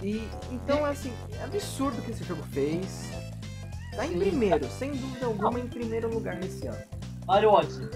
E 0.03 0.27
então 0.51 0.86
assim, 0.86 1.13
é 1.39 1.43
absurdo 1.43 2.00
o 2.00 2.01
que 2.01 2.12
esse 2.12 2.24
jogo 2.24 2.43
fez. 2.51 3.09
Tá 3.95 4.05
em 4.05 4.09
Sim. 4.12 4.19
primeiro, 4.19 4.65
sem 4.77 4.91
dúvida 4.91 5.25
alguma, 5.25 5.59
em 5.59 5.67
primeiro 5.67 6.09
lugar 6.13 6.36
nesse 6.36 6.67
ano. 6.67 6.77
Mario 7.27 7.51
Odyssey. 7.51 7.88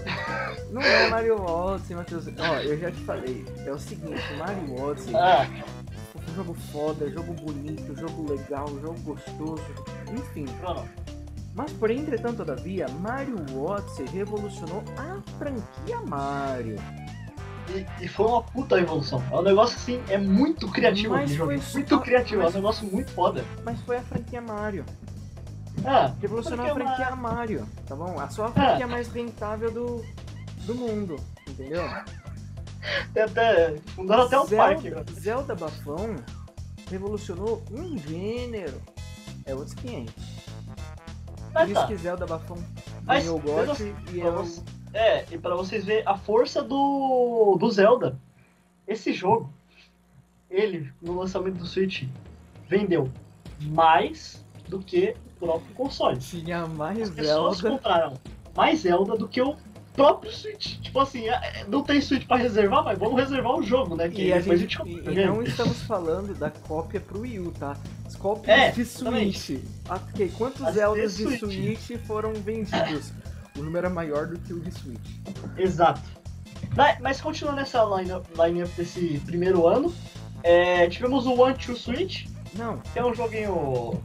Não 0.70 0.82
é 0.82 1.08
Mario 1.08 1.40
Odyssey, 1.42 1.96
Matheus. 1.96 2.26
Ó, 2.38 2.54
eu 2.60 2.78
já 2.78 2.90
te 2.90 3.00
falei. 3.04 3.44
É 3.66 3.72
o 3.72 3.78
seguinte, 3.78 4.22
Mario 4.38 4.80
Odyssey 4.82 5.14
Ah, 5.16 5.44
é 5.44 6.30
um 6.30 6.34
jogo 6.36 6.54
foda, 6.72 7.10
jogo 7.10 7.32
bonito, 7.34 7.94
jogo 7.98 8.32
legal, 8.32 8.68
jogo 8.80 8.98
gostoso, 9.00 9.62
enfim. 10.12 10.46
não, 10.62 10.74
não. 10.74 10.88
Mas 11.54 11.72
por 11.72 11.90
entretanto, 11.90 12.38
todavia, 12.38 12.88
Mario 13.00 13.36
Odyssey 13.56 14.06
revolucionou 14.06 14.82
a 14.96 15.20
franquia 15.38 16.00
Mario. 16.04 16.76
E, 17.70 18.04
e 18.04 18.08
foi 18.08 18.26
uma 18.26 18.42
puta 18.42 18.78
evolução. 18.78 19.22
É 19.30 19.36
um 19.36 19.42
negócio 19.42 19.76
assim, 19.76 20.02
é 20.08 20.18
muito 20.18 20.68
criativo 20.70 21.14
Mas 21.14 21.30
jogo. 21.30 21.52
Muito 21.72 22.00
criativo, 22.00 22.42
mas- 22.42 22.54
é 22.54 22.58
um 22.58 22.60
negócio 22.60 22.86
muito 22.86 23.10
foda. 23.12 23.44
Mas 23.64 23.80
foi 23.82 23.96
a 23.98 24.02
franquia 24.02 24.40
Mario. 24.42 24.84
Ah, 25.84 26.12
Revolucionou 26.20 26.66
a 26.66 26.74
Franquia 26.74 26.94
franquia 26.94 27.16
Mario, 27.16 27.68
tá 27.86 27.96
bom? 27.96 28.18
A 28.18 28.28
sua 28.28 28.48
franquia 28.50 28.86
mais 28.86 29.08
rentável 29.08 29.70
do, 29.72 30.04
do 30.66 30.74
mundo, 30.74 31.16
entendeu? 31.48 31.82
tem 33.12 33.22
até. 33.22 33.76
Fundaram 33.94 34.22
até 34.24 34.38
um 34.40 34.46
Zelda, 34.46 34.56
parque 34.64 34.88
agora. 34.88 35.04
Zelda 35.12 35.54
Bafão 35.54 36.16
revolucionou 36.90 37.62
um 37.72 37.98
gênero. 37.98 38.80
É 39.46 39.54
outros 39.54 39.74
500. 39.74 40.14
Mas 41.54 41.72
tá. 41.72 41.86
que 41.86 41.96
Zelda 41.96 42.26
Bafão 42.26 42.58
Mas, 43.04 43.24
ganhou 43.24 43.38
o 43.38 43.40
GOT 43.40 43.94
e 44.12 44.20
pra 44.20 44.28
é 44.28 44.30
o... 44.30 44.64
É, 44.92 45.24
e 45.30 45.38
pra 45.38 45.54
vocês 45.54 45.84
verem 45.84 46.02
a 46.06 46.16
força 46.16 46.62
do, 46.62 47.56
do 47.58 47.70
Zelda. 47.70 48.18
Esse 48.86 49.12
jogo, 49.12 49.52
ele, 50.50 50.92
no 51.00 51.18
lançamento 51.18 51.56
do 51.56 51.66
Switch, 51.66 52.04
vendeu 52.68 53.10
mais 53.60 54.44
do 54.68 54.78
que 54.78 55.16
o 55.36 55.46
próprio 55.46 55.74
console. 55.74 56.18
Tinha 56.18 56.66
mais 56.66 57.08
As 57.08 57.10
pessoas 57.10 57.58
Zelda. 57.58 57.76
compraram 57.76 58.14
mais 58.56 58.80
Zelda 58.80 59.16
do 59.16 59.28
que 59.28 59.40
o 59.40 59.56
próprio 59.94 60.30
Switch. 60.32 60.78
Tipo 60.80 61.00
assim, 61.00 61.28
é- 61.28 61.64
não 61.68 61.82
tem 61.82 62.00
Switch 62.00 62.26
pra 62.26 62.36
reservar, 62.36 62.84
mas 62.84 62.98
vamos 62.98 63.18
reservar 63.18 63.54
o 63.56 63.62
jogo, 63.62 63.96
né? 63.96 64.08
Que 64.08 64.26
E, 64.26 64.32
a 64.32 64.40
gente, 64.40 64.52
a 64.52 64.56
gente 64.56 64.74
e- 64.74 64.78
compra, 64.78 65.12
e 65.12 65.14
né? 65.16 65.26
não 65.26 65.42
estamos 65.42 65.82
falando 65.82 66.34
da 66.34 66.50
cópia 66.50 67.00
pro 67.00 67.20
Wii 67.20 67.38
U, 67.40 67.52
tá? 67.52 67.76
As 68.04 68.16
cópias 68.16 68.56
É, 68.58 68.70
de. 68.70 68.84
Switch. 68.84 69.50
Ah, 69.88 69.94
ok, 70.12 70.30
Quantos 70.36 70.62
As 70.62 70.74
Zeldas 70.74 71.16
de 71.16 71.38
Switch. 71.38 71.40
Switch 71.84 72.00
foram 72.06 72.32
vendidos? 72.34 73.12
O 73.56 73.62
número 73.62 73.86
é 73.86 73.90
maior 73.90 74.26
do 74.26 74.38
que 74.40 74.52
o 74.52 74.60
de 74.60 74.70
Switch. 74.72 75.10
Exato. 75.56 76.02
Mas, 76.76 76.98
mas 77.00 77.20
continuando 77.20 77.60
essa 77.60 77.84
line-up 77.84 78.26
line 78.36 78.64
desse 78.76 79.20
primeiro 79.24 79.66
ano, 79.66 79.94
é, 80.42 80.88
tivemos 80.88 81.24
o 81.26 81.34
One 81.40 81.54
Two 81.54 81.76
Switch, 81.76 82.26
Não, 82.54 82.78
que 82.78 82.98
é 82.98 83.04
um 83.04 83.14
joguinho. 83.14 84.00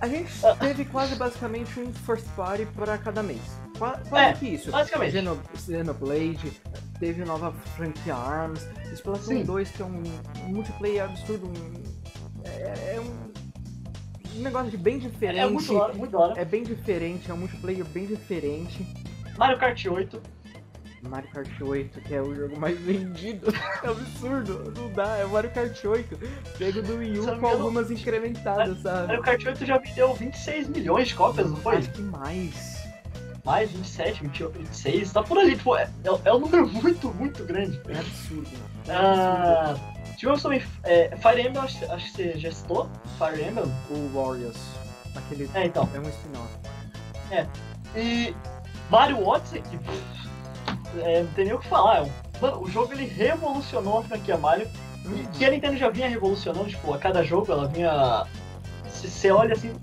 a 0.00 0.08
gente 0.08 0.28
Ah. 0.44 0.54
teve 0.56 0.84
quase 0.86 1.14
basicamente 1.14 1.78
um 1.78 1.92
first 1.92 2.26
party 2.34 2.66
para 2.74 2.98
cada 2.98 3.22
mês. 3.22 3.40
Qua- 3.78 3.98
Quase 4.08 4.24
É, 4.24 4.32
que 4.32 4.46
isso. 4.54 4.70
basicamente. 4.70 5.12
Xeno- 5.12 5.40
Xenoblade, 5.56 6.52
teve 7.00 7.24
nova 7.24 7.52
franquia 7.76 8.14
ARMS, 8.14 8.68
Splatoon 8.92 9.22
Sim. 9.24 9.42
2, 9.44 9.70
que 9.70 9.82
é 9.82 9.84
um, 9.84 10.02
multiplayer 10.48 11.04
absurdo, 11.04 11.46
um- 11.48 11.82
é, 12.44 12.94
é 12.96 13.00
um, 13.00 14.38
um 14.38 14.42
negócio 14.42 14.70
de 14.70 14.76
bem 14.76 14.98
diferente. 14.98 15.40
É 15.40 15.46
muito 15.48 15.72
da 15.72 15.80
hora, 15.80 15.94
muito 15.94 16.16
hora. 16.18 16.40
É 16.40 16.44
bem 16.44 16.62
diferente, 16.62 17.30
é 17.30 17.34
um 17.34 17.38
multiplayer 17.38 17.84
bem 17.86 18.06
diferente. 18.06 18.86
Mario 19.36 19.58
Kart 19.58 19.84
8. 19.86 20.22
Mario 21.02 21.28
Kart 21.32 21.60
8, 21.60 22.00
que 22.00 22.14
é 22.14 22.22
o 22.22 22.34
jogo 22.34 22.58
mais 22.58 22.78
vendido. 22.80 23.52
É 23.82 23.88
absurdo, 23.88 24.72
não 24.76 24.90
dá. 24.92 25.18
É 25.18 25.24
o 25.24 25.30
Mario 25.30 25.50
Kart 25.50 25.84
8, 25.84 26.16
pego 26.56 26.80
do 26.80 26.96
Wii 26.96 27.18
U 27.18 27.38
com 27.40 27.46
algumas 27.46 27.90
incrementadas, 27.90 28.78
sabe? 28.80 29.08
Mario 29.08 29.22
Kart 29.22 29.44
8 29.44 29.66
já 29.66 29.78
vendeu 29.78 30.14
26 30.14 30.68
milhões 30.68 31.08
de 31.08 31.14
cópias, 31.16 31.50
não 31.50 31.56
foi? 31.58 31.76
Acho 31.76 31.90
que 31.90 32.00
mais. 32.02 32.73
Mais 33.44 33.70
27, 33.70 34.22
28, 34.22 34.58
26, 34.58 35.12
tá 35.12 35.22
por 35.22 35.38
ali. 35.38 35.56
Tipo, 35.56 35.76
é, 35.76 35.82
é, 35.82 36.28
é 36.28 36.32
um 36.32 36.38
número 36.38 36.66
muito, 36.72 37.12
muito 37.14 37.44
grande. 37.44 37.80
É 37.88 37.98
absurdo. 37.98 38.48
É. 38.88 38.92
Ah, 38.92 39.74
tivemos 40.16 40.42
também 40.42 40.62
é, 40.84 41.14
Fire 41.16 41.40
Emblem, 41.40 41.62
acho, 41.62 41.92
acho 41.92 42.04
que 42.06 42.10
você 42.10 42.38
já 42.38 42.50
citou. 42.50 42.88
Fire 43.18 43.42
Emblem. 43.42 43.72
O 43.90 44.10
Warriors. 44.14 44.58
Aquele. 45.14 45.50
É, 45.54 45.66
então. 45.66 45.88
É 45.94 45.98
um 45.98 46.08
spin-off. 46.08 47.48
E 47.96 48.34
Mario 48.90 49.26
Odyssey, 49.26 49.62
que 49.62 49.78
é, 51.00 51.22
não 51.22 51.32
tem 51.32 51.44
nem 51.46 51.54
o 51.54 51.58
que 51.58 51.68
falar. 51.68 52.06
É 52.06 52.10
mano, 52.40 52.62
o 52.62 52.70
jogo 52.70 52.92
ele 52.92 53.06
revolucionou 53.06 53.98
a 53.98 54.02
franquia 54.02 54.36
Mario. 54.36 54.68
E 55.06 55.26
que 55.36 55.44
a 55.44 55.50
Nintendo 55.50 55.76
já 55.76 55.90
vinha 55.90 56.08
revolucionando, 56.08 56.68
tipo, 56.68 56.92
a 56.92 56.98
cada 56.98 57.22
jogo 57.22 57.52
ela 57.52 57.68
vinha. 57.68 58.24
Você 58.86 59.30
olha 59.30 59.52
assim. 59.52 59.74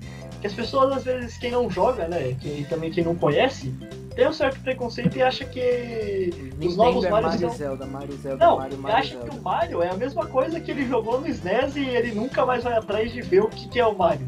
Que 0.41 0.48
as 0.48 0.53
pessoas, 0.53 0.91
às 0.98 1.03
vezes, 1.03 1.38
quem 1.38 1.51
não 1.51 1.69
joga, 1.69 2.07
né? 2.07 2.36
Que, 2.41 2.48
e 2.48 2.65
também 2.67 2.89
quem 2.89 3.03
não 3.03 3.15
conhece, 3.15 3.71
tem 4.15 4.27
um 4.27 4.33
certo 4.33 4.60
preconceito 4.62 5.15
e 5.15 5.21
acha 5.21 5.45
que 5.45 6.29
os 6.33 6.57
Nintendo 6.57 6.75
novos 6.75 7.05
é 7.05 7.10
Marios 7.10 7.31
Mario 7.33 7.48
são. 7.50 7.57
Zelda, 7.57 7.86
Mario 7.86 8.17
Zelda, 8.17 8.45
Não, 8.45 8.57
Mario, 8.57 8.77
Mario 8.79 8.98
acha 8.98 9.13
Zelda. 9.13 9.29
que 9.29 9.38
o 9.38 9.41
Mario 9.41 9.83
é 9.83 9.89
a 9.89 9.93
mesma 9.93 10.25
coisa 10.25 10.60
que 10.60 10.71
ele 10.71 10.88
jogou 10.88 11.21
no 11.21 11.27
SNES 11.27 11.75
e 11.75 11.86
ele 11.86 12.12
nunca 12.13 12.45
mais 12.45 12.63
vai 12.63 12.74
atrás 12.74 13.12
de 13.12 13.21
ver 13.21 13.43
o 13.43 13.48
que, 13.48 13.69
que 13.69 13.79
é 13.79 13.86
o 13.86 13.95
Mario. 13.95 14.27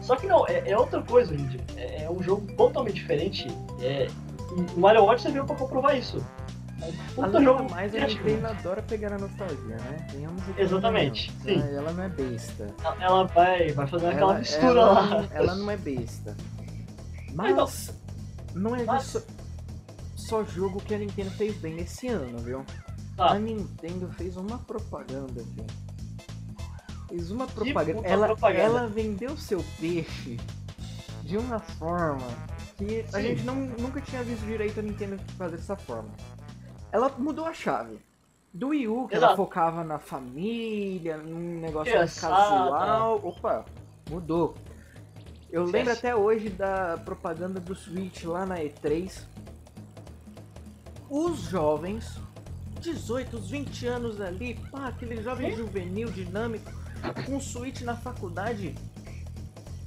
Só 0.00 0.16
que 0.16 0.26
não, 0.26 0.46
é, 0.46 0.62
é 0.70 0.78
outra 0.78 1.02
coisa, 1.02 1.36
gente. 1.36 1.60
É, 1.76 2.04
é 2.04 2.10
um 2.10 2.22
jogo 2.22 2.46
totalmente 2.56 2.94
diferente. 2.94 3.48
É, 3.82 4.06
o 4.76 4.80
Mario 4.80 5.02
Odyssey 5.04 5.32
veio 5.32 5.44
pra 5.44 5.56
comprovar 5.56 5.96
isso. 5.98 6.24
Puta 7.14 7.42
jogo 7.42 7.70
mais, 7.70 7.94
a. 7.94 8.06
Nintendo 8.06 8.46
adora 8.46 8.82
pegar 8.82 9.10
na 9.10 9.18
nostalgia, 9.18 9.76
né? 9.76 10.06
Tenhamos 10.10 10.42
Exatamente, 10.56 11.32
sim. 11.42 11.60
Ela 11.74 11.92
não 11.92 12.02
é 12.04 12.08
besta. 12.08 12.66
Ela- 13.00 13.24
vai, 13.24 13.72
vai 13.72 13.86
fazer 13.86 14.06
aquela 14.08 14.32
ela, 14.32 14.38
mistura 14.40 14.66
ela 14.80 14.92
lá. 14.92 15.28
Ela 15.32 15.54
não 15.54 15.70
é 15.70 15.76
besta. 15.76 16.36
Mas 17.34 17.52
Então, 17.52 17.68
não 18.54 18.76
é 18.76 18.84
mas- 18.84 19.04
só, 19.04 19.20
só 20.16 20.44
jogo 20.44 20.80
que 20.80 20.94
a 20.94 20.98
Nintendo 20.98 21.30
fez 21.32 21.56
bem 21.56 21.74
nesse 21.74 22.08
ano, 22.08 22.38
viu? 22.38 22.64
Tá. 23.16 23.32
A 23.32 23.38
Nintendo 23.38 24.08
fez 24.16 24.36
uma 24.36 24.58
propaganda, 24.58 25.42
filho. 25.42 25.66
Fez 27.08 27.30
uma 27.30 27.46
propaganda. 27.46 28.06
Ela, 28.06 28.26
propaganda. 28.26 28.62
ela 28.62 28.86
vendeu 28.86 29.36
seu 29.36 29.64
peixe 29.80 30.36
de 31.22 31.36
uma 31.36 31.58
forma 31.58 32.26
que 32.76 33.00
a 33.12 33.18
Sim. 33.18 33.22
gente 33.22 33.42
não, 33.44 33.54
nunca 33.56 34.00
tinha 34.00 34.22
visto 34.22 34.44
direito 34.44 34.78
a 34.78 34.82
Nintendo 34.82 35.18
fazer 35.36 35.56
dessa 35.56 35.74
forma. 35.76 36.10
Ela 36.90 37.08
mudou 37.18 37.46
a 37.46 37.52
chave. 37.52 37.98
Do 38.52 38.68
Wii 38.68 38.88
U, 38.88 39.08
que 39.08 39.14
ela 39.14 39.26
Exato. 39.26 39.36
focava 39.36 39.84
na 39.84 39.98
família, 39.98 41.18
num 41.18 41.60
negócio 41.60 41.94
mais 41.94 42.18
casual. 42.18 43.20
Opa, 43.22 43.64
mudou. 44.08 44.54
Eu 45.50 45.64
Esquece. 45.64 45.72
lembro 45.78 45.92
até 45.92 46.14
hoje 46.16 46.48
da 46.50 46.98
propaganda 47.04 47.60
do 47.60 47.74
Switch 47.74 48.24
lá 48.24 48.44
na 48.46 48.56
E3. 48.58 49.22
Os 51.10 51.38
jovens, 51.40 52.18
18, 52.80 53.38
20 53.38 53.86
anos 53.86 54.20
ali, 54.20 54.54
pá, 54.70 54.88
aquele 54.88 55.22
jovem 55.22 55.50
Sim. 55.50 55.56
juvenil, 55.56 56.10
dinâmico, 56.10 56.70
com 57.24 57.36
o 57.36 57.40
Switch 57.40 57.80
na 57.82 57.96
faculdade, 57.96 58.74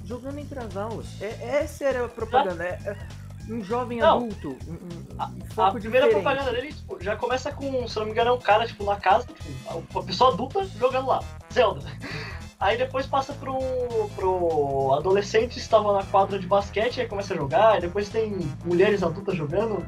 jogando 0.04 0.38
entre 0.38 0.58
as 0.58 0.76
aulas. 0.76 1.06
É, 1.20 1.58
essa 1.62 1.84
era 1.84 2.04
a 2.06 2.08
propaganda. 2.08 2.64
É, 2.64 2.78
é 2.84 2.96
um 3.48 3.62
jovem 3.64 3.98
Não. 3.98 4.16
adulto, 4.16 4.56
um, 4.66 4.72
um- 4.72 5.16
um 5.16 5.62
A 5.62 5.70
primeira 5.72 6.06
diferente. 6.06 6.10
propaganda 6.10 6.52
dele 6.52 6.72
tipo, 6.72 7.02
já 7.02 7.16
começa 7.16 7.50
com, 7.52 7.86
se 7.88 7.96
não 7.98 8.06
me 8.06 8.12
engano, 8.12 8.30
é 8.30 8.32
um 8.32 8.38
cara 8.38 8.66
tipo, 8.66 8.84
na 8.84 8.96
casa, 8.96 9.26
tipo, 9.26 9.42
uma 9.92 10.02
pessoa 10.04 10.32
adulta 10.32 10.64
jogando 10.78 11.08
lá, 11.08 11.20
Zelda. 11.52 11.80
Aí 12.60 12.76
depois 12.78 13.06
passa 13.06 13.32
pro, 13.32 13.58
pro 14.14 14.92
adolescente 14.96 15.54
que 15.54 15.58
estava 15.58 15.92
na 15.94 16.04
quadra 16.04 16.38
de 16.38 16.46
basquete, 16.46 17.00
aí 17.00 17.08
começa 17.08 17.34
a 17.34 17.36
jogar, 17.36 17.72
aí 17.72 17.80
depois 17.80 18.08
tem 18.08 18.38
mulheres 18.64 19.02
adultas 19.02 19.36
jogando. 19.36 19.84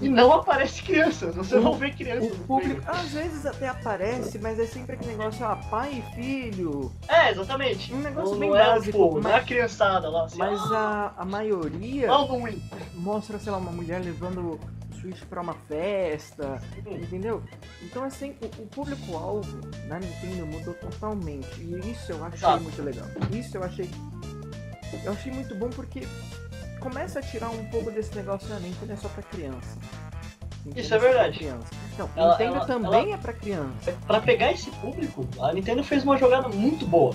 E 0.00 0.08
não 0.08 0.32
aparece 0.32 0.82
criança, 0.82 1.30
você 1.30 1.56
O- 1.56 1.60
não 1.62 1.74
vê 1.74 1.90
criança 1.90 2.26
O 2.26 2.30
no 2.36 2.44
público, 2.44 2.82
às 2.86 3.10
vezes 3.10 3.46
até 3.46 3.68
aparece, 3.68 4.38
mas 4.38 4.58
é 4.58 4.66
sempre 4.66 4.96
aquele 4.96 5.12
negócio, 5.16 5.44
ah, 5.46 5.56
pai 5.56 6.02
e 6.10 6.14
filho. 6.14 6.92
É, 7.08 7.30
exatamente. 7.30 7.92
Um 7.94 7.98
negócio 8.00 8.32
não, 8.32 8.38
bem 8.40 8.50
não 8.50 8.56
é, 8.56 8.64
básico, 8.66 8.92
tipo, 8.92 9.20
não 9.20 9.30
é 9.30 9.34
a 9.34 9.36
mas- 9.38 9.46
criançada 9.46 10.08
lá, 10.10 10.24
assim, 10.24 10.38
Mas 10.38 10.60
ah, 10.72 11.12
a, 11.16 11.22
a 11.22 11.24
maioria 11.24 12.08
mostra, 12.94 13.38
sei 13.38 13.52
lá, 13.52 13.58
uma 13.58 13.70
mulher 13.72 14.00
levando 14.02 14.58
o 14.92 14.94
Switch 15.00 15.22
pra 15.24 15.40
uma 15.42 15.54
festa, 15.68 16.60
Hum. 16.86 16.96
entendeu? 16.96 17.42
Então, 17.82 18.04
assim, 18.04 18.34
o, 18.42 18.46
o 18.62 18.66
público-alvo 18.66 19.58
da 19.88 19.98
Nintendo 19.98 20.46
mudou 20.46 20.74
totalmente. 20.74 21.60
E 21.60 21.90
isso 21.90 22.12
eu 22.12 22.24
achei 22.24 22.38
Exato. 22.38 22.62
muito 22.62 22.82
legal. 22.82 23.06
Isso 23.30 23.56
eu 23.56 23.62
achei. 23.62 23.88
Eu 25.04 25.12
achei 25.12 25.32
muito 25.32 25.54
bom 25.56 25.68
porque 25.70 26.06
começa 26.84 27.18
a 27.18 27.22
tirar 27.22 27.48
um 27.48 27.64
pouco 27.66 27.90
desse 27.90 28.14
negócio, 28.14 28.54
a 28.54 28.60
Nintendo 28.60 28.92
é 28.92 28.96
só 28.96 29.08
pra 29.08 29.22
criança. 29.22 29.78
Nintendo 30.66 30.80
Isso 30.80 30.94
é 30.94 30.98
verdade. 30.98 31.52
Não, 31.98 32.10
Ela- 32.14 32.32
Nintendo 32.32 32.56
ela- 32.56 32.66
também 32.66 33.12
é 33.12 33.16
pra 33.16 33.32
criança. 33.32 33.92
Pra 34.06 34.20
pegar 34.20 34.52
esse 34.52 34.70
público, 34.72 35.26
a 35.40 35.52
Nintendo 35.52 35.82
fez 35.82 36.04
uma 36.04 36.16
jogada 36.18 36.48
muito 36.48 36.86
boa. 36.86 37.14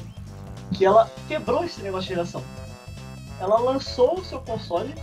Que 0.73 0.85
ela 0.85 1.09
quebrou 1.27 1.63
esse 1.63 1.81
negócio 1.81 2.07
de 2.07 2.15
geração. 2.15 2.43
Ela 3.39 3.57
lançou 3.59 4.19
o 4.19 4.25
seu 4.25 4.39
console 4.41 4.93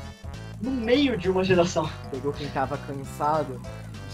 no 0.61 0.71
meio 0.71 1.17
de 1.17 1.31
uma 1.31 1.43
geração. 1.45 1.89
Pegou 2.11 2.33
quem 2.33 2.49
tava 2.49 2.77
cansado 2.79 3.61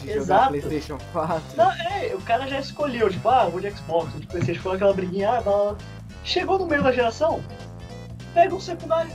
de 0.01 0.09
jogar 0.09 0.17
Exato. 0.19 0.49
PlayStation 0.49 0.99
4. 1.13 1.43
Não, 1.57 1.71
é, 1.73 2.15
o 2.15 2.21
cara 2.23 2.47
já 2.47 2.59
escolheu, 2.61 3.09
tipo, 3.11 3.29
ah, 3.29 3.47
vou 3.49 3.61
de 3.61 3.71
Xbox, 3.71 4.11
vou 4.13 4.21
de 4.21 4.27
Playstation, 4.27 4.59
ficou 4.59 4.73
aquela 4.73 4.93
briguinha, 4.93 5.31
ah, 5.31 5.41
blá, 5.41 5.53
blá. 5.73 5.77
Chegou 6.25 6.59
no 6.59 6.67
meio 6.67 6.83
da 6.83 6.93
geração, 6.93 7.43
pega 8.35 8.55
um 8.55 8.61
secundário. 8.61 9.13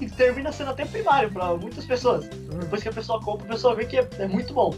E 0.00 0.08
termina 0.08 0.50
sendo 0.52 0.70
até 0.70 0.84
primário 0.84 1.30
pra 1.30 1.54
muitas 1.54 1.84
pessoas. 1.84 2.26
Hum. 2.26 2.58
Depois 2.60 2.82
que 2.82 2.88
a 2.88 2.92
pessoa 2.92 3.20
compra, 3.20 3.46
a 3.46 3.50
pessoa 3.50 3.74
vê 3.74 3.84
que 3.84 3.98
é, 3.98 4.08
é 4.18 4.26
muito 4.26 4.52
bom. 4.52 4.74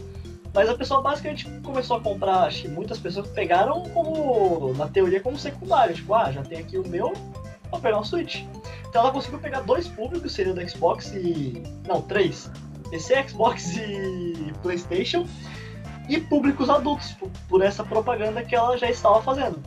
Mas 0.53 0.69
a 0.69 0.75
pessoa 0.75 1.01
basicamente 1.01 1.49
começou 1.63 1.97
a 1.97 2.01
comprar, 2.01 2.43
acho 2.43 2.63
que 2.63 2.67
muitas 2.67 2.99
pessoas 2.99 3.27
pegaram 3.27 3.83
como, 3.89 4.73
na 4.73 4.87
teoria, 4.87 5.19
como 5.19 5.37
secundário. 5.37 5.93
Tipo, 5.93 6.13
ah, 6.13 6.31
já 6.31 6.41
tem 6.41 6.59
aqui 6.59 6.77
o 6.77 6.87
meu, 6.87 7.13
vou 7.69 7.79
pegar 7.79 7.99
um 7.99 8.03
Switch. 8.03 8.43
Então 8.89 9.01
ela 9.01 9.11
conseguiu 9.11 9.39
pegar 9.39 9.61
dois 9.61 9.87
públicos, 9.87 10.31
seria 10.31 10.53
do 10.53 10.69
Xbox 10.69 11.11
e. 11.13 11.61
Não, 11.87 12.01
três. 12.01 12.49
PC, 12.89 13.27
Xbox 13.27 13.75
e 13.75 14.53
Playstation. 14.61 15.27
E 16.09 16.21
públicos 16.21 16.69
adultos, 16.69 17.11
por, 17.13 17.29
por 17.49 17.61
essa 17.61 17.83
propaganda 17.83 18.43
que 18.43 18.55
ela 18.55 18.77
já 18.77 18.89
estava 18.89 19.21
fazendo. 19.21 19.61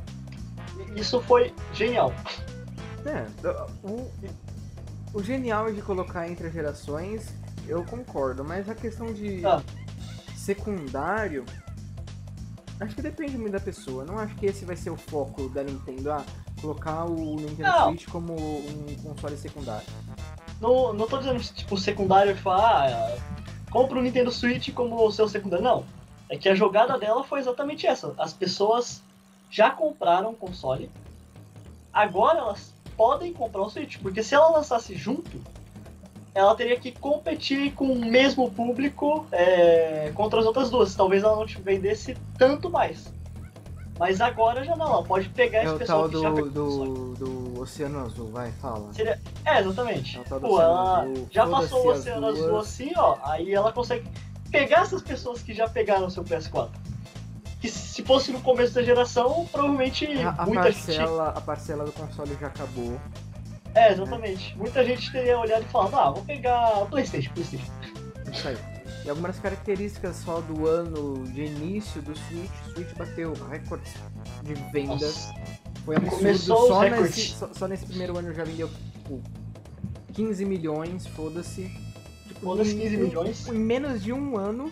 E 0.96 1.00
Isso 1.00 1.20
foi 1.20 1.52
genial. 1.74 2.12
É, 3.04 3.26
o, 3.84 4.10
o 5.12 5.22
genial 5.22 5.72
de 5.72 5.82
colocar 5.82 6.28
entre 6.28 6.46
as 6.48 6.52
gerações, 6.52 7.34
eu 7.66 7.84
concordo, 7.84 8.44
mas 8.44 8.68
a 8.68 8.74
questão 8.74 9.12
de 9.12 9.44
Ah. 9.44 9.62
secundário, 10.36 11.44
acho 12.80 12.94
que 12.94 13.02
depende 13.02 13.36
muito 13.36 13.52
da 13.52 13.60
pessoa. 13.60 14.04
Não 14.04 14.18
acho 14.18 14.34
que 14.36 14.46
esse 14.46 14.64
vai 14.64 14.76
ser 14.76 14.90
o 14.90 14.96
foco 14.96 15.48
da 15.48 15.62
Nintendo, 15.62 16.12
ah, 16.12 16.24
colocar 16.60 17.04
o 17.04 17.36
Nintendo 17.36 17.62
Não. 17.62 17.88
Switch 17.88 18.08
como 18.08 18.34
um 18.34 18.96
console 19.02 19.36
secundário. 19.36 19.86
Não, 20.60 20.92
não 20.92 21.06
tô 21.06 21.18
dizendo, 21.18 21.40
tipo, 21.40 21.76
secundário 21.76 22.34
que 22.34 22.42
fala, 22.42 22.86
ah, 22.86 23.16
compra 23.70 23.98
o 23.98 24.02
Nintendo 24.02 24.30
Switch 24.30 24.72
como 24.72 25.04
o 25.06 25.12
seu 25.12 25.28
secundário. 25.28 25.64
Não. 25.64 25.84
É 26.28 26.36
que 26.36 26.48
a 26.48 26.54
jogada 26.54 26.96
dela 26.98 27.24
foi 27.24 27.40
exatamente 27.40 27.86
essa. 27.86 28.14
As 28.16 28.32
pessoas 28.32 29.02
já 29.50 29.68
compraram 29.70 30.30
o 30.30 30.36
console, 30.36 30.88
agora 31.92 32.38
elas 32.38 32.72
podem 33.00 33.32
comprar 33.32 33.62
o 33.62 33.70
Switch. 33.70 33.96
Porque 33.96 34.22
se 34.22 34.34
ela 34.34 34.50
lançasse 34.50 34.94
junto, 34.94 35.40
ela 36.34 36.54
teria 36.54 36.78
que 36.78 36.92
competir 36.92 37.72
com 37.72 37.90
o 37.90 37.98
mesmo 37.98 38.50
público 38.50 39.26
é, 39.32 40.12
contra 40.14 40.38
as 40.38 40.44
outras 40.44 40.68
duas. 40.68 40.94
Talvez 40.94 41.22
ela 41.22 41.34
não 41.34 41.46
te 41.46 41.58
vendesse 41.62 42.14
tanto 42.36 42.68
mais. 42.68 43.10
Mas 43.98 44.20
agora 44.20 44.62
já 44.64 44.76
não, 44.76 44.86
ela 44.86 45.02
pode 45.02 45.30
pegar 45.30 45.60
É 45.60 45.64
esse 45.64 45.76
pessoal 45.76 46.10
que 46.10 46.20
já 46.20 46.28
do, 46.28 46.34
pegou 46.34 46.48
o 46.48 46.52
console. 46.52 46.90
do, 46.90 47.14
do 47.14 47.60
Oceano 47.62 48.00
Azul, 48.00 48.28
vai, 48.28 48.52
fala. 48.52 48.92
Seria... 48.92 49.18
É, 49.46 49.60
exatamente. 49.60 50.18
É 50.18 50.38
Pô, 50.38 50.60
ela 50.60 51.00
Azul, 51.00 51.28
já 51.30 51.46
passou 51.46 51.86
o 51.86 51.90
Oceano 51.92 52.26
Azul 52.26 52.48
duas. 52.48 52.66
assim, 52.66 52.92
ó. 52.96 53.16
Aí 53.22 53.54
ela 53.54 53.72
consegue 53.72 54.06
pegar 54.50 54.82
essas 54.82 55.00
pessoas 55.00 55.40
que 55.42 55.54
já 55.54 55.66
pegaram 55.66 56.06
o 56.06 56.10
seu 56.10 56.22
PS4. 56.22 56.68
Que 57.60 57.68
se 57.68 58.02
fosse 58.02 58.32
no 58.32 58.40
começo 58.40 58.72
da 58.74 58.82
geração, 58.82 59.46
provavelmente 59.52 60.06
A, 60.22 60.34
a 60.38 60.46
muita 60.46 60.70
gente. 60.72 60.86
parcela, 60.86 61.28
a 61.28 61.40
parcela 61.40 61.84
do 61.84 61.92
console 61.92 62.36
já 62.40 62.46
acabou. 62.46 62.98
É, 63.74 63.92
exatamente. 63.92 64.56
Muita 64.56 64.84
gente 64.84 65.12
teria 65.12 65.38
olhado 65.38 65.62
e 65.62 65.68
falado, 65.68 65.94
ah, 65.96 66.10
vou 66.10 66.24
pegar 66.24 66.82
o 66.82 66.86
Playstation, 66.86 67.30
Playstation. 67.34 67.70
Isso 68.32 68.48
aí. 68.48 68.56
E 69.04 69.10
algumas 69.10 69.38
características 69.38 70.16
só 70.16 70.40
do 70.40 70.66
ano 70.66 71.24
de 71.28 71.42
início 71.44 72.02
do 72.02 72.16
Switch. 72.18 72.50
O 72.68 72.70
Switch 72.72 72.92
bateu 72.96 73.32
recordes 73.50 73.92
de 74.42 74.54
vendas. 74.72 75.00
Nossa. 75.28 75.34
Foi 75.84 75.96
absurdo. 75.96 76.16
Começou 76.18 76.68
Só 76.68 76.82
nesse, 76.82 77.28
só, 77.30 77.48
só 77.54 77.68
nesse 77.68 77.86
primeiro 77.86 78.16
ano 78.18 78.34
já 78.34 78.44
vendeu 78.44 78.68
tipo, 78.68 79.22
15 80.12 80.44
milhões, 80.44 81.06
foda-se. 81.06 81.70
Tipo, 82.28 82.40
Foda-se, 82.40 82.74
em- 82.74 82.78
15 82.80 82.94
em- 82.96 82.98
milhões. 82.98 83.48
Em 83.48 83.52
menos 83.58 84.02
de 84.02 84.12
um 84.12 84.36
ano, 84.36 84.70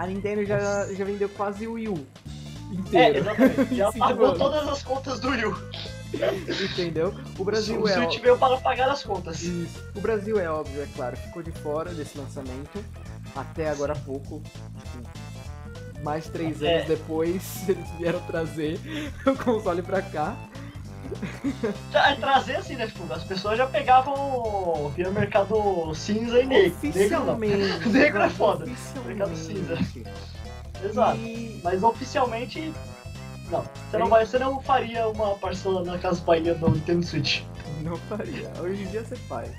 a 0.00 0.06
Nintendo 0.06 0.42
já, 0.46 0.90
já 0.94 1.04
vendeu 1.04 1.28
quase 1.28 1.66
o 1.66 1.74
Wii 1.74 1.88
U. 1.88 1.94
É, 1.94 2.74
Inteiro. 2.74 3.18
exatamente. 3.18 3.74
Já 3.76 3.92
pagou 3.98 4.32
todas 4.34 4.66
as 4.66 4.82
contas 4.82 5.20
do 5.20 5.28
Wii 5.28 5.44
U. 5.44 5.56
Entendeu? 6.72 7.14
O 7.38 7.44
Brasil 7.44 7.80
o 7.82 7.86
é. 7.86 7.92
Switch 7.92 8.18
veio 8.20 8.38
para 8.38 8.56
pagar 8.56 8.88
as 8.88 9.02
contas. 9.02 9.42
Isso. 9.42 9.78
O 9.94 10.00
Brasil 10.00 10.40
é 10.40 10.48
óbvio, 10.50 10.82
é 10.82 10.86
claro, 10.96 11.16
ficou 11.18 11.42
de 11.42 11.52
fora 11.52 11.92
desse 11.92 12.16
lançamento 12.16 12.82
até 13.36 13.68
agora 13.68 13.92
há 13.92 13.96
pouco. 13.96 14.42
Tipo, 14.42 16.02
mais 16.02 16.26
três 16.28 16.62
É. 16.62 16.76
anos 16.76 16.88
depois, 16.88 17.42
eles 17.68 17.88
vieram 17.98 18.20
trazer 18.20 18.80
o 19.26 19.36
console 19.36 19.82
pra 19.82 20.00
cá. 20.00 20.34
Tra- 21.90 22.16
Trazer 22.16 22.56
assim, 22.56 22.76
né? 22.76 22.86
Tipo, 22.86 23.12
as 23.12 23.24
pessoas 23.24 23.58
já 23.58 23.66
pegavam 23.66 24.88
via 24.94 25.10
mercado 25.10 25.94
cinza 25.94 26.40
e 26.40 26.46
negro. 26.46 26.72
Oficialmente. 26.76 27.88
Negro 27.88 28.22
é 28.22 28.30
foda. 28.30 28.66
Mercado 29.06 29.32
Oficialmente. 29.32 30.04
Exato. 30.84 31.16
E 31.18 31.60
Mas 31.62 31.82
oficialmente. 31.82 32.72
Não. 33.50 33.64
Você 33.90 33.98
não, 33.98 34.06
vai, 34.08 34.24
você 34.24 34.38
não 34.38 34.60
faria 34.60 35.08
uma 35.08 35.34
parcela 35.34 35.84
na 35.84 35.98
casa 35.98 36.22
Bahia 36.22 36.54
do 36.54 36.70
Nintendo 36.70 37.04
Switch. 37.04 37.42
não 37.82 37.96
faria. 37.96 38.48
Hoje 38.60 38.82
em 38.84 38.86
dia 38.86 39.02
você 39.02 39.16
faz. 39.16 39.50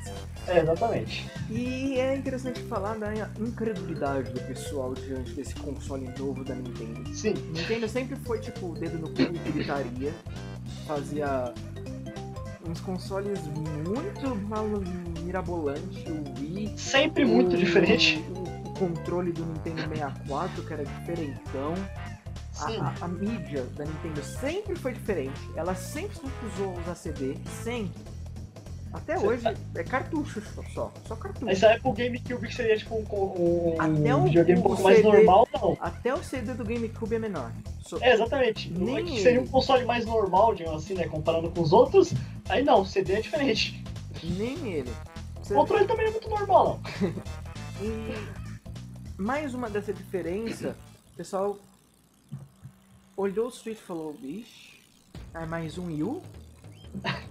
É, 0.48 0.60
exatamente. 0.60 1.30
E 1.50 2.00
é 2.00 2.16
interessante 2.16 2.62
falar 2.64 2.98
da 2.98 3.14
incredulidade 3.38 4.32
do 4.32 4.40
pessoal 4.42 4.94
diante 4.94 5.32
desse 5.34 5.54
console 5.56 6.10
novo 6.18 6.42
da 6.46 6.56
Nintendo. 6.56 7.14
Sim. 7.14 7.34
Nintendo 7.54 7.90
sempre 7.90 8.16
foi 8.26 8.40
tipo 8.40 8.68
o 8.68 8.74
dedo 8.76 8.98
no 8.98 9.10
cu 9.10 9.22
e 9.24 9.52
gritaria. 9.52 10.14
Fazia 10.88 11.54
uns 12.68 12.80
consoles 12.82 13.40
muito 13.48 14.36
mal 14.48 14.66
mirabolantes, 15.24 16.04
o 16.08 16.40
Wii. 16.40 16.78
Sempre 16.78 17.26
muito 17.26 17.54
o- 17.56 17.58
diferente. 17.58 18.24
O, 18.36 18.70
o 18.70 18.74
controle 18.74 19.32
do 19.32 19.46
Nintendo 19.46 19.82
64, 19.90 20.64
que 20.64 20.74
era 20.74 20.86
diferentão. 20.86 21.74
A, 22.60 22.68
Sim. 22.68 22.78
a- 22.80 22.94
a 23.02 23.08
mídia 23.08 23.64
da 23.76 23.86
Nintendo 23.86 24.24
sempre 24.24 24.76
foi 24.76 24.94
diferente. 24.94 25.40
Ela 25.56 25.74
sempre 25.76 26.18
usou 26.54 26.78
usar 26.80 26.96
CD, 26.96 27.36
sempre. 27.64 28.02
Até 28.94 29.18
hoje 29.18 29.44
é 29.76 29.84
cartucho 29.84 30.42
só, 30.54 30.62
só, 30.74 30.94
só 31.08 31.16
cartucho. 31.16 31.48
Aí 31.48 31.56
sai 31.56 31.80
pro 31.80 31.94
GameCube 31.94 32.48
que 32.48 32.54
seria 32.54 32.78
tipo 32.78 32.96
um, 32.96 33.00
um 33.00 34.16
o- 34.20 34.24
videogame 34.26 34.60
um 34.60 34.64
o 34.64 34.68
pouco 34.68 34.84
mais 34.84 34.98
CD 34.98 35.08
normal, 35.10 35.48
não. 35.54 35.78
Até 35.80 36.14
o 36.14 36.22
CD 36.24 36.54
do 36.54 36.66
GameCube 36.66 37.16
é 37.16 37.20
menor. 37.20 37.52
So- 37.86 38.00
É, 38.02 38.14
exatamente. 38.14 38.70
Nem 38.72 38.98
É 38.98 39.04
que 39.04 39.22
seria 39.22 39.42
um 39.42 39.48
console 39.48 39.86
mais 39.86 40.06
normal, 40.06 40.54
digamos 40.56 40.84
assim, 40.84 40.94
né? 40.94 41.08
Comparando 41.08 41.50
com 41.50 41.62
os 41.62 41.72
outros. 41.72 42.14
Aí 42.50 42.64
não, 42.64 42.82
o 42.82 42.86
CD 42.86 43.14
é 43.14 43.22
diferente. 43.22 43.82
Nem 44.24 44.74
ele. 44.74 44.92
Você- 45.42 45.54
O 45.54 45.58
controle 45.58 45.86
também 45.86 46.08
é 46.08 46.12
muito 46.12 46.30
normal, 46.30 46.80
não. 47.02 47.12
E 47.82 48.14
mais 49.22 49.54
uma 49.56 49.70
dessa 49.70 49.92
diferença, 49.94 50.76
o 51.14 51.18
pessoal 51.18 51.58
olhou 53.18 53.48
o 53.48 53.52
Switch 53.52 53.78
e 53.78 53.82
falou, 53.82 54.14
bicho, 54.14 54.74
é 55.34 55.46
mais 55.46 55.78
um 55.78 55.86
Wii 55.88 56.04
U? 56.04 56.22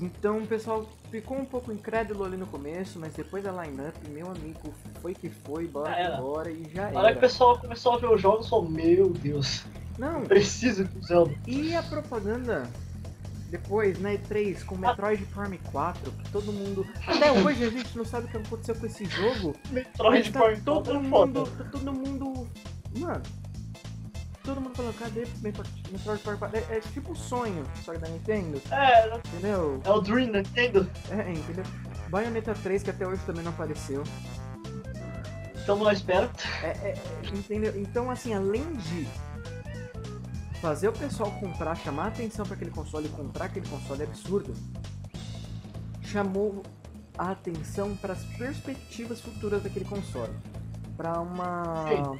Então 0.00 0.38
o 0.38 0.46
pessoal 0.46 0.86
ficou 1.10 1.36
um 1.38 1.44
pouco 1.44 1.70
incrédulo 1.72 2.24
ali 2.24 2.36
no 2.36 2.46
começo, 2.46 2.98
mas 2.98 3.12
depois 3.12 3.44
da 3.44 3.52
line-up, 3.52 3.96
meu 4.08 4.30
amigo, 4.30 4.72
foi 5.00 5.14
que 5.14 5.28
foi, 5.28 5.66
bora 5.66 5.90
Já 5.90 5.94
que 5.96 6.02
era. 6.02 6.16
bora 6.16 6.50
e 6.50 6.70
já 6.74 6.84
hora 6.84 6.92
que 6.92 6.96
o 6.98 7.06
era. 7.08 7.20
pessoal 7.20 7.58
começou 7.58 7.92
a 7.94 7.98
ver 7.98 8.10
os 8.10 8.20
jogos, 8.20 8.48
falou: 8.48 8.68
Meu 8.70 9.10
Deus, 9.10 9.64
Não, 9.98 10.22
preciso 10.26 10.84
de 10.84 11.06
Zelda. 11.06 11.34
e 11.46 11.74
a 11.76 11.82
propaganda 11.82 12.68
depois, 13.50 14.00
na 14.00 14.12
E3, 14.14 14.64
com 14.64 14.76
Metroid 14.76 15.22
Prime 15.26 15.58
4, 15.70 16.10
que 16.10 16.30
todo 16.30 16.50
mundo... 16.50 16.86
Até 17.06 17.30
hoje 17.30 17.62
a 17.62 17.68
gente 17.68 17.94
não 17.98 18.04
sabe 18.06 18.24
o 18.24 18.30
que 18.30 18.38
aconteceu 18.38 18.74
com 18.74 18.86
esse 18.86 19.04
jogo, 19.04 19.54
Metroid 19.70 20.32
tá 20.32 20.40
Prime 20.42 20.60
todo 20.62 20.84
4 20.84 20.92
é 20.94 21.02
mundo, 21.02 21.46
foda. 21.46 21.62
tá 21.64 21.70
todo 21.70 21.92
mundo, 21.92 22.48
mano, 22.96 23.22
todo 24.42 24.60
mundo 24.60 24.74
falando, 24.74 24.98
cadê 24.98 25.26
Metroid 25.40 25.70
Prime 26.22 26.38
4? 26.38 26.56
É, 26.56 26.76
é 26.76 26.80
tipo 26.80 27.12
um 27.12 27.14
sonho, 27.14 27.64
só 27.84 27.92
que 27.92 27.98
da 27.98 28.08
Nintendo, 28.08 28.60
É, 28.70 29.16
entendeu? 29.16 29.80
é 29.84 29.90
o 29.90 30.00
Dream 30.00 30.32
Nintendo. 30.32 30.88
É, 31.10 31.32
entendeu? 31.32 31.64
Bayonetta 32.10 32.54
3, 32.54 32.82
que 32.82 32.90
até 32.90 33.06
hoje 33.06 33.22
também 33.24 33.42
não 33.42 33.52
apareceu. 33.52 34.02
Estamos 35.54 35.84
na 35.86 35.92
espera. 35.92 36.30
É, 36.62 36.66
é, 36.66 36.98
entendeu? 37.32 37.72
Então, 37.80 38.10
assim, 38.10 38.34
além 38.34 38.74
de 38.74 39.06
fazer 40.60 40.88
o 40.88 40.92
pessoal 40.92 41.30
comprar, 41.32 41.74
chamar 41.76 42.04
a 42.04 42.08
atenção 42.08 42.44
para 42.44 42.54
aquele 42.56 42.70
console 42.70 43.06
e 43.06 43.10
comprar 43.10 43.46
aquele 43.46 43.66
console 43.68 44.02
absurdo, 44.02 44.54
chamou 46.02 46.62
a 47.16 47.30
atenção 47.30 47.96
para 47.96 48.12
as 48.12 48.24
perspectivas 48.36 49.20
futuras 49.20 49.62
daquele 49.62 49.84
console. 49.84 50.32
Para 50.96 51.20
uma 51.20 52.18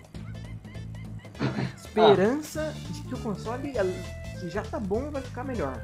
esperança 1.76 2.74
ah. 2.74 2.92
de 2.92 3.02
que 3.02 3.14
o 3.14 3.18
console 3.18 3.72
que 4.40 4.48
já 4.48 4.62
tá 4.62 4.78
bom 4.78 5.10
vai 5.10 5.22
ficar 5.22 5.44
melhor. 5.44 5.80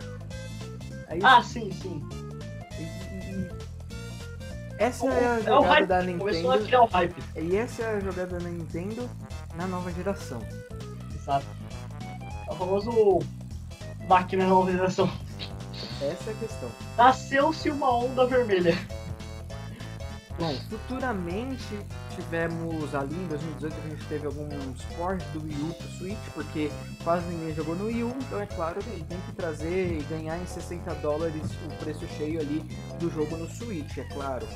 Aí, 1.08 1.20
ah, 1.22 1.42
sim, 1.42 1.72
sim. 1.72 2.06
E, 2.78 2.82
e, 2.82 3.48
essa 4.78 5.04
o, 5.04 5.10
é 5.10 5.26
a 5.26 5.40
jogada 5.40 5.78
é 5.78 5.86
da 5.86 6.02
Nintendo. 6.02 6.18
Começou 6.18 6.52
a 6.52 6.58
criar 6.58 6.82
o 6.82 6.86
hype. 6.86 7.22
E 7.36 7.56
essa 7.56 7.82
é 7.82 7.96
a 7.96 8.00
jogada 8.00 8.38
da 8.38 8.48
Nintendo 8.48 9.08
na 9.56 9.66
nova 9.66 9.90
geração. 9.92 10.42
Exato. 11.14 11.46
É 12.46 12.52
o 12.52 12.54
famoso 12.54 13.18
máquina 14.08 14.44
na 14.44 14.50
nova 14.50 14.70
geração. 14.70 15.10
Essa 16.00 16.30
é 16.30 16.32
a 16.32 16.36
questão. 16.36 16.70
Nasceu-se 16.96 17.70
uma 17.70 17.96
onda 17.96 18.26
vermelha. 18.26 18.76
Bom, 20.38 20.54
futuramente 20.70 21.80
tivemos 22.14 22.94
ali 22.94 23.16
em 23.16 23.26
2018 23.26 23.74
a 23.74 23.88
gente 23.88 24.04
teve 24.06 24.26
alguns 24.26 24.84
ports 24.96 25.26
do 25.32 25.42
Wii 25.42 25.56
U 25.62 25.74
pro 25.74 25.88
Switch, 25.98 26.18
porque 26.32 26.70
quase 27.02 27.26
ninguém 27.26 27.52
jogou 27.54 27.74
no 27.74 27.86
Wii 27.86 28.04
U, 28.04 28.14
então 28.20 28.40
é 28.40 28.46
claro 28.46 28.78
que 28.78 29.02
tem 29.02 29.18
que 29.26 29.32
trazer 29.32 29.98
e 29.98 30.02
ganhar 30.04 30.38
em 30.38 30.46
60 30.46 30.94
dólares 30.96 31.42
o 31.66 31.84
preço 31.84 32.06
cheio 32.16 32.40
ali 32.40 32.60
do 33.00 33.10
jogo 33.10 33.36
no 33.36 33.48
Switch, 33.50 33.98
é 33.98 34.04
claro. 34.04 34.46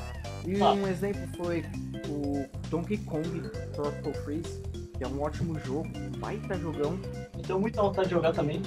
E 0.47 0.62
ah. 0.62 0.73
um 0.73 0.87
exemplo 0.87 1.23
foi 1.37 1.64
o 2.09 2.47
Donkey 2.68 2.99
Kong 2.99 3.49
Tropical 3.75 4.14
Freeze, 4.23 4.62
que 4.97 5.03
é 5.03 5.09
um 5.09 5.21
ótimo 5.21 5.59
jogo, 5.61 5.88
um 5.97 6.18
baita 6.18 6.57
jogão. 6.59 6.97
Então 7.37 7.59
muita 7.59 7.83
vontade 7.83 8.09
de 8.09 8.14
jogar 8.14 8.33
também. 8.33 8.62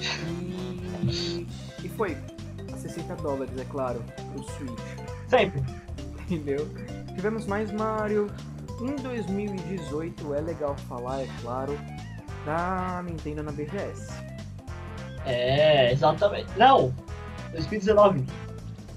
E, 1.02 1.46
e 1.82 1.88
foi 1.88 2.14
a 2.72 2.76
60 2.76 3.16
dólares, 3.16 3.56
é 3.58 3.64
claro, 3.64 4.02
pro 4.32 4.42
Switch. 4.52 4.80
Sempre. 5.28 5.62
Entendeu? 6.28 6.68
Tivemos 7.16 7.46
mais 7.46 7.72
Mario. 7.72 8.30
Em 8.78 8.94
2018, 8.96 10.34
é 10.34 10.40
legal 10.42 10.76
falar, 10.86 11.22
é 11.22 11.28
claro, 11.40 11.76
da 12.44 13.02
Nintendo 13.02 13.42
na 13.42 13.50
BGS. 13.50 14.12
É, 15.24 15.92
exatamente. 15.92 16.46
Não! 16.58 16.94
2019. 17.52 18.26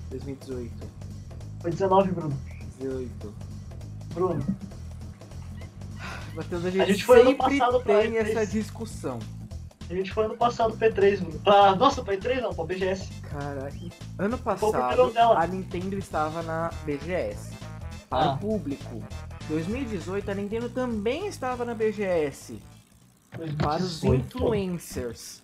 2018. 0.10 0.72
Foi 1.62 1.72
19, 1.72 2.12
Bruno. 2.12 2.38
18. 2.78 3.34
Bruno. 4.14 4.46
Matheus, 6.36 6.66
a 6.66 6.70
gente, 6.70 6.82
a 6.82 6.86
gente 6.86 7.06
foi 7.06 7.22
ano 7.22 7.36
passado 7.36 7.80
pra 7.80 8.02
tem 8.02 8.18
essa 8.18 8.46
discussão. 8.46 9.20
A 9.90 9.94
gente 9.94 10.12
foi 10.12 10.26
ano 10.26 10.36
passado 10.36 10.78
P3, 10.78 11.22
mano. 11.22 11.40
Pra... 11.40 11.74
Nossa, 11.76 12.04
pra 12.04 12.16
E3 12.16 12.42
não, 12.42 12.54
pra 12.54 12.66
BGS. 12.66 13.10
Cara, 13.22 13.70
ano 14.18 14.38
passado 14.38 15.14
a 15.38 15.48
Nintendo 15.48 15.98
estava 15.98 16.44
na 16.44 16.70
BGS 16.86 17.59
para 18.10 18.26
ah. 18.26 18.34
o 18.34 18.38
público. 18.38 19.04
2018 19.48 20.32
a 20.32 20.34
Nintendo 20.34 20.70
também 20.70 21.28
estava 21.28 21.64
na 21.64 21.74
BGS 21.74 22.60
2018. 23.38 23.58
para 23.58 23.84
os 23.84 24.04
influencers. 24.04 25.42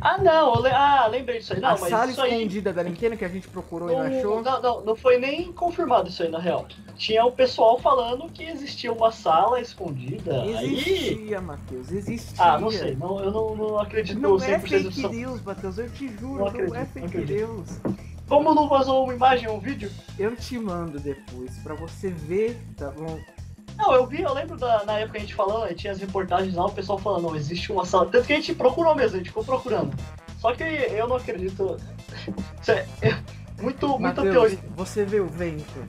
Ah, 0.00 0.18
não, 0.18 0.60
le... 0.60 0.70
ah, 0.70 1.06
lembrei 1.08 1.38
disso 1.38 1.54
aí. 1.54 1.60
Não, 1.60 1.70
a 1.70 1.78
mas 1.78 1.90
sala 1.90 2.10
escondida 2.10 2.70
aí... 2.70 2.76
da 2.76 2.84
Nintendo 2.84 3.16
que 3.16 3.24
a 3.24 3.28
gente 3.28 3.48
procurou 3.48 3.88
não, 3.88 4.06
e 4.06 4.10
não 4.10 4.18
achou? 4.18 4.42
Não, 4.42 4.62
não, 4.62 4.84
não 4.84 4.96
foi 4.96 5.18
nem 5.18 5.52
confirmado 5.52 6.08
isso 6.08 6.22
aí, 6.22 6.28
na 6.28 6.38
real. 6.38 6.66
Tinha 6.96 7.24
o 7.24 7.32
pessoal 7.32 7.78
falando 7.80 8.28
que 8.30 8.44
existia 8.44 8.92
uma 8.92 9.10
sala 9.10 9.60
escondida. 9.60 10.44
Existia, 10.46 11.38
aí... 11.38 11.44
Matheus, 11.44 11.90
existia. 11.90 12.44
Ah, 12.44 12.58
não 12.58 12.70
sei, 12.70 12.94
não, 12.94 13.20
eu 13.20 13.30
não, 13.30 13.56
não 13.56 13.78
acredito 13.78 14.20
não 14.20 14.36
100% 14.36 14.48
é 14.48 14.58
fake 14.58 15.08
news, 15.08 15.42
Matheus, 15.42 15.78
eu 15.78 15.90
te 15.90 16.08
juro, 16.16 16.38
não, 16.38 16.46
acredito, 16.46 16.74
não 16.74 16.80
é 16.80 16.86
fake 16.86 17.18
news. 17.18 17.80
Como 18.28 18.54
não 18.54 18.68
vazou 18.68 19.04
uma 19.04 19.14
imagem 19.14 19.48
ou 19.48 19.56
um 19.56 19.60
vídeo? 19.60 19.90
Eu 20.18 20.36
te 20.36 20.58
mando 20.58 21.00
depois 21.00 21.56
pra 21.58 21.74
você 21.74 22.10
ver, 22.10 22.60
tá 22.76 22.90
bom? 22.90 23.18
Não, 23.76 23.94
eu 23.94 24.06
vi, 24.06 24.20
eu 24.20 24.34
lembro 24.34 24.56
da, 24.56 24.84
na 24.84 24.98
época 24.98 25.18
a 25.18 25.20
gente 25.20 25.34
falando, 25.34 25.72
tinha 25.74 25.92
as 25.92 26.00
reportagens 26.00 26.54
lá, 26.54 26.66
o 26.66 26.72
pessoal 26.72 26.98
falando, 26.98 27.22
não, 27.22 27.36
existe 27.36 27.72
uma 27.72 27.86
sala. 27.86 28.06
Tanto 28.06 28.26
que 28.26 28.32
a 28.32 28.36
gente 28.36 28.54
procurou 28.54 28.94
mesmo, 28.94 29.14
a 29.14 29.18
gente 29.18 29.28
ficou 29.28 29.44
procurando. 29.44 29.96
Só 30.38 30.52
que 30.52 30.62
eu 30.62 31.08
não 31.08 31.16
acredito. 31.16 31.78
É, 32.66 32.84
muito, 33.62 33.98
muito 33.98 34.22
teoria. 34.22 34.58
Você 34.76 35.04
vê 35.04 35.20
o 35.20 35.26
vento. 35.26 35.84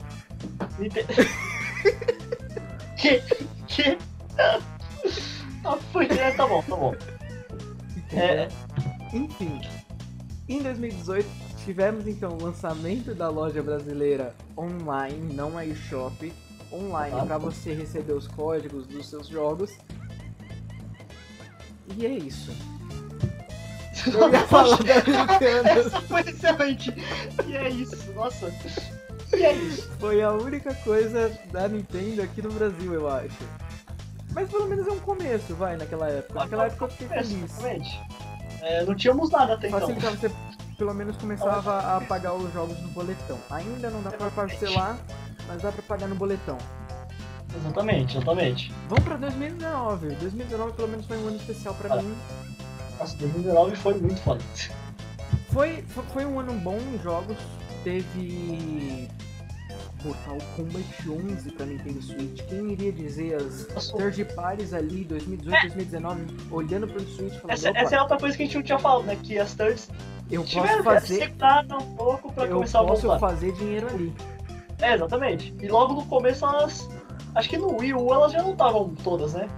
que? 2.96 3.22
Que? 3.66 3.98
Ah, 5.64 5.76
foi, 5.92 6.06
é, 6.06 6.30
tá 6.30 6.46
bom, 6.46 6.62
tá 6.62 6.76
bom. 6.76 6.94
É... 8.12 8.48
Enfim, 9.12 9.60
em 10.48 10.62
2018 10.62 11.49
tivemos 11.64 12.06
então 12.06 12.32
o 12.32 12.42
lançamento 12.42 13.14
da 13.14 13.28
loja 13.28 13.62
brasileira 13.62 14.34
online, 14.56 15.34
não 15.34 15.56
a 15.56 15.64
eShop, 15.64 16.32
online 16.72 17.16
ah, 17.20 17.26
para 17.26 17.38
você 17.38 17.74
receber 17.74 18.12
os 18.12 18.26
códigos 18.26 18.86
dos 18.86 19.08
seus 19.08 19.26
jogos. 19.26 19.72
E 21.96 22.06
é 22.06 22.10
isso. 22.10 22.52
Eu 24.06 24.32
ia 24.32 24.46
falar 24.46 24.78
da. 24.78 25.70
Essa 25.70 26.00
foi 26.02 26.20
excelente. 26.22 26.94
E 27.46 27.56
é 27.56 27.68
isso, 27.68 28.10
nossa. 28.12 28.50
E 29.32 29.44
é 29.44 29.52
isso. 29.52 29.90
Foi 29.98 30.22
a 30.22 30.32
única 30.32 30.74
coisa 30.76 31.30
da 31.52 31.68
Nintendo 31.68 32.22
aqui 32.22 32.40
no 32.40 32.50
Brasil, 32.50 32.94
eu 32.94 33.08
acho. 33.08 33.36
Mas 34.32 34.48
pelo 34.48 34.66
menos 34.68 34.86
é 34.86 34.92
um 34.92 34.98
começo, 35.00 35.54
vai, 35.54 35.76
naquela 35.76 36.08
época. 36.08 36.40
Naquela 36.40 36.66
época 36.66 36.84
eu 36.84 36.88
fiquei 36.88 37.08
feliz. 37.08 37.52
É, 38.62 38.84
não 38.84 38.94
tínhamos 38.94 39.30
nada 39.30 39.54
até 39.54 39.68
então. 39.68 39.80
Facilitava, 39.80 40.16
você 40.16 40.30
pelo 40.80 40.94
menos 40.94 41.14
começava 41.18 41.96
a 41.96 42.00
pagar 42.00 42.32
os 42.32 42.50
jogos 42.54 42.80
no 42.80 42.88
boletão. 42.88 43.38
Ainda 43.50 43.90
não 43.90 44.02
dá 44.02 44.10
pra 44.12 44.30
parcelar, 44.30 44.98
mas 45.46 45.60
dá 45.60 45.70
pra 45.70 45.82
pagar 45.82 46.08
no 46.08 46.14
boletão. 46.14 46.56
Exatamente, 47.54 48.16
exatamente. 48.16 48.72
Vamos 48.88 49.04
pra 49.04 49.16
2019. 49.18 50.14
2019 50.14 50.72
pelo 50.72 50.88
menos 50.88 51.04
foi 51.04 51.18
um 51.18 51.28
ano 51.28 51.36
especial 51.36 51.74
pra 51.74 51.96
ah. 51.96 52.02
mim. 52.02 52.16
Nossa, 52.98 53.14
2019 53.18 53.76
foi 53.76 53.94
muito 54.00 54.22
foda. 54.22 54.42
Foi, 55.52 55.84
foi 56.14 56.24
um 56.24 56.40
ano 56.40 56.54
bom 56.54 56.78
em 56.78 56.98
jogos. 57.02 57.36
Teve 57.84 59.10
Mortal 60.04 60.38
Kombat 60.56 61.08
11 61.08 61.50
pra 61.52 61.66
Nintendo 61.66 62.02
Switch. 62.02 62.42
Quem 62.48 62.72
iria 62.72 62.92
dizer 62.92 63.36
as 63.36 63.90
third 63.90 64.24
parties 64.34 64.72
ali, 64.72 65.04
2018, 65.04 65.54
é. 65.54 65.60
2019, 65.68 66.26
olhando 66.50 66.88
pro 66.88 67.00
Switch 67.00 67.34
falando, 67.34 67.50
essa, 67.50 67.70
essa, 67.70 67.96
é 67.96 68.00
outra 68.00 68.18
coisa 68.18 68.36
que 68.36 68.42
a 68.42 68.46
gente 68.46 68.56
não 68.56 68.62
tinha 68.62 68.78
falado, 68.78 69.04
né? 69.04 69.16
Que 69.22 69.38
as 69.38 69.54
thirds 69.54 69.88
eu 70.30 70.42
posso 70.42 70.82
fazer 70.84 71.32
um 71.72 71.96
pouco 71.96 72.32
pra 72.32 72.44
eu 72.44 72.54
começar 72.54 72.84
posso 72.84 73.10
a 73.10 73.18
fazer 73.18 73.52
dinheiro 73.52 73.88
ali. 73.88 74.12
É, 74.80 74.94
exatamente. 74.94 75.54
E 75.60 75.68
logo 75.68 75.94
no 75.94 76.06
começo 76.06 76.44
elas. 76.46 76.88
Acho 77.34 77.48
que 77.48 77.56
no 77.56 77.76
Wii 77.78 77.94
U 77.94 78.14
elas 78.14 78.32
já 78.32 78.42
não 78.42 78.52
estavam 78.52 78.94
todas, 79.02 79.34
né? 79.34 79.48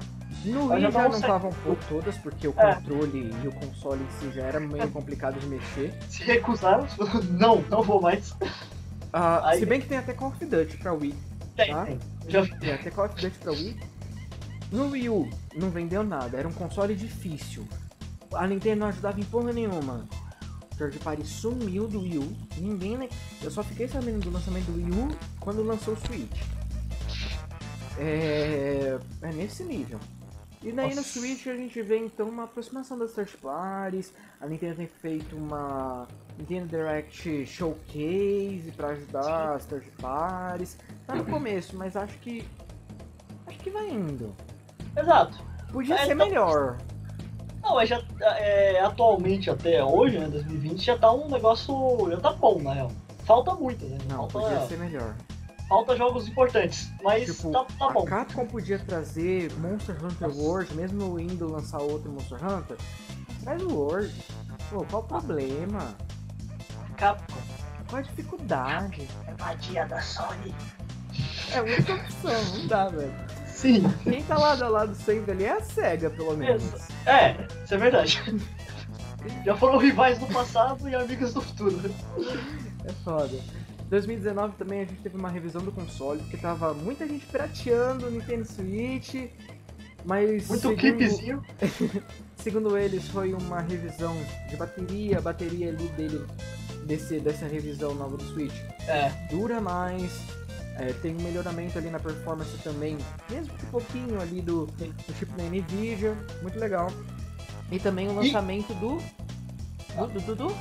No 0.45 0.73
Wii 0.73 0.83
já, 0.83 0.91
já 0.91 1.09
não 1.09 1.11
estavam 1.11 1.51
por 1.63 1.77
todas, 1.89 2.17
porque 2.19 2.49
o 2.49 2.55
é. 2.57 2.75
controle 2.75 3.33
e 3.43 3.49
o 3.49 3.53
console 3.53 4.03
em 4.03 4.19
si 4.19 4.35
já 4.35 4.43
era 4.43 4.61
meio 4.61 4.91
complicado 4.91 5.39
de 5.39 5.47
mexer. 5.47 5.95
Se 6.09 6.23
recusaram, 6.25 6.87
não, 7.31 7.63
não 7.71 7.83
vou 7.83 8.01
mais. 8.01 8.35
Uh, 9.13 9.45
Aí... 9.45 9.59
Se 9.59 9.67
bem 9.67 9.81
que 9.81 9.89
tem 9.89 9.99
até 9.99 10.13
Call 10.15 10.29
of 10.29 10.45
Duty 10.45 10.77
pra 10.79 10.93
Wii. 10.93 11.15
Tem, 11.57 11.69
tá? 11.69 11.85
tem. 11.85 11.99
Já... 12.29 12.47
Tem 12.47 12.73
até 12.73 12.91
Call 12.91 13.07
of 13.07 13.21
Duty 13.21 13.39
pra 13.39 13.53
Wii. 13.53 13.81
No 14.73 14.89
Wii 14.91 15.09
U 15.11 15.29
não 15.55 15.71
vendeu 15.71 16.03
nada, 16.03 16.39
era 16.39 16.49
um 16.49 16.53
console 16.53 16.95
difícil. 16.95 17.69
A 18.35 18.47
Nintendo 18.47 18.81
não 18.81 18.87
ajudava 18.87 19.21
em 19.21 19.25
porra 19.25 19.53
nenhuma. 19.53 20.09
Third 20.79 20.99
Party 21.01 21.27
sumiu 21.27 21.87
do 21.87 22.01
Wii 22.01 22.19
U. 22.19 22.37
Ninguém. 22.57 23.09
Eu 23.43 23.51
só 23.51 23.63
fiquei 23.63 23.87
sabendo 23.87 24.21
do 24.21 24.31
lançamento 24.31 24.67
do 24.67 24.77
Wii 24.77 25.01
U 25.01 25.17
quando 25.39 25.63
lançou 25.63 25.95
o 25.95 25.97
Switch. 25.97 26.41
É, 27.99 28.99
é 29.21 29.33
nesse 29.33 29.63
nível. 29.63 30.01
E 30.63 30.71
daí 30.71 30.95
Nossa. 30.95 31.01
no 31.01 31.07
Switch 31.07 31.47
a 31.49 31.57
gente 31.57 31.83
vê 31.83 31.99
então 31.99 32.29
uma 32.29 32.45
aproximação 32.45 32.99
das 32.99 33.13
third 33.13 33.37
parties. 33.39 34.13
A 34.41 34.47
Nintendo 34.47 34.77
tem 34.77 34.87
feito 34.87 35.37
uma 35.37 36.09
Nintendo 36.43 36.67
Direct 36.67 37.47
Showcase 37.47 38.73
para 38.77 38.89
ajudar 38.89 39.55
as 39.55 39.65
third 39.67 39.89
parties. 40.01 40.77
Tá 41.07 41.15
no 41.15 41.25
começo, 41.25 41.77
mas 41.77 41.97
acho 41.97 42.19
que. 42.19 42.45
Acho 43.47 43.59
que 43.59 43.71
vai 43.71 43.89
indo. 43.89 44.35
Exato. 44.97 45.39
Podia 45.73 45.95
é, 45.95 46.07
ser 46.07 46.13
então... 46.13 46.27
melhor. 46.27 46.79
Não, 47.63 47.77
mas 47.77 47.89
já 47.89 48.03
é, 48.21 48.81
atualmente 48.81 49.49
até 49.49 49.85
hoje, 49.85 50.19
né, 50.19 50.27
2020, 50.27 50.85
já 50.85 50.99
tá 50.99 51.13
um 51.13 51.29
negócio. 51.29 52.11
já 52.11 52.21
tá 52.21 52.33
bom, 52.33 52.61
na 52.61 52.75
real. 52.75 52.91
Falta 53.25 53.55
muito, 53.55 53.85
né? 53.87 53.99
Não, 54.09 54.29
Falta, 54.29 54.49
podia 54.49 54.67
ser 54.67 54.79
melhor. 54.79 55.15
Falta 55.69 55.97
jogos 55.97 56.27
importantes, 56.27 56.91
mas 57.03 57.25
tipo, 57.25 57.53
tá, 57.53 57.65
tá 57.79 57.91
bom. 57.91 58.03
A 58.03 58.07
Capcom 58.07 58.47
podia 58.47 58.81
trazer 58.81 59.53
Monster 59.59 59.97
Hunter 60.05 60.29
Nossa. 60.29 60.41
World, 60.41 60.75
mesmo 60.75 61.21
indo 61.21 61.49
lançar 61.49 61.81
outro 61.81 62.11
Monster 62.11 62.45
Hunter. 62.45 62.77
Traz 63.45 63.63
o 63.63 63.73
World. 63.73 64.13
Pô, 64.69 64.85
qual 64.91 65.03
o 65.03 65.07
problema? 65.07 65.95
Capcom. 67.03 67.35
Qual 67.89 67.99
a 67.99 68.03
dificuldade? 68.03 69.09
É 69.27 69.35
vadia 69.35 69.85
da 69.87 70.01
Sony. 70.01 70.55
É 71.53 71.61
muita 71.61 71.95
opção, 71.95 72.45
não 72.57 72.67
dá, 72.69 72.89
velho. 72.91 73.13
Sim. 73.45 73.83
Quem 74.05 74.23
tá 74.23 74.39
lado 74.39 74.63
a 74.63 74.69
lado 74.69 74.95
sempre 74.95 75.33
ali 75.33 75.45
é 75.45 75.55
a 75.55 75.61
SEGA, 75.61 76.11
pelo 76.11 76.37
menos. 76.37 76.63
É, 77.05 77.45
isso 77.65 77.75
é 77.75 77.77
verdade. 77.77 78.23
Já 79.45 79.57
foram 79.57 79.79
rivais 79.79 80.17
do 80.19 80.27
passado 80.27 80.89
e 80.89 80.95
amigos 80.95 81.35
do 81.35 81.43
futuro. 81.43 81.93
É 82.85 82.93
foda. 83.05 83.37
2019 83.89 84.55
também 84.57 84.83
a 84.83 84.85
gente 84.85 85.01
teve 85.03 85.17
uma 85.17 85.29
revisão 85.29 85.61
do 85.61 85.73
console, 85.73 86.21
porque 86.21 86.37
tava 86.37 86.73
muita 86.73 87.05
gente 87.05 87.27
pirateando 87.27 88.07
o 88.07 88.11
Nintendo 88.13 88.45
Switch, 88.45 89.29
mas. 90.05 90.47
Muito 90.47 90.61
segundo, 90.61 90.79
clipezinho. 90.79 91.45
segundo 92.39 92.79
eles, 92.79 93.09
foi 93.09 93.35
uma 93.35 93.61
revisão 93.61 94.17
de 94.49 94.57
bateria, 94.57 95.19
a 95.19 95.21
bateria 95.21 95.69
ali 95.69 95.89
dele, 95.89 96.25
desse, 96.85 97.21
dessa 97.21 97.47
revisão 97.47 97.95
nova 97.95 98.17
do 98.17 98.25
Switch, 98.25 98.55
É. 98.87 99.09
dura 99.31 99.61
mais, 99.61 100.11
é, 100.77 100.93
tem 101.03 101.15
um 101.17 101.21
melhoramento 101.23 101.79
ali 101.79 101.91
na 101.91 101.99
performance 101.99 102.57
também, 102.59 102.97
mesmo 103.31 103.53
que 103.55 103.67
pouquinho 103.67 104.21
ali 104.21 104.41
do, 104.43 104.67
do 104.67 105.19
tipo 105.19 105.33
da 105.37 105.45
Nvidia, 105.45 106.17
muito 106.43 106.59
legal. 106.59 106.91
E 107.71 107.79
também 107.79 108.09
o 108.09 108.13
E- 108.13 108.27
lançamento 108.27 108.73
do. 108.75 108.99
Do, 109.97 110.07
do, 110.09 110.21
do, 110.21 110.35
do 110.37 110.57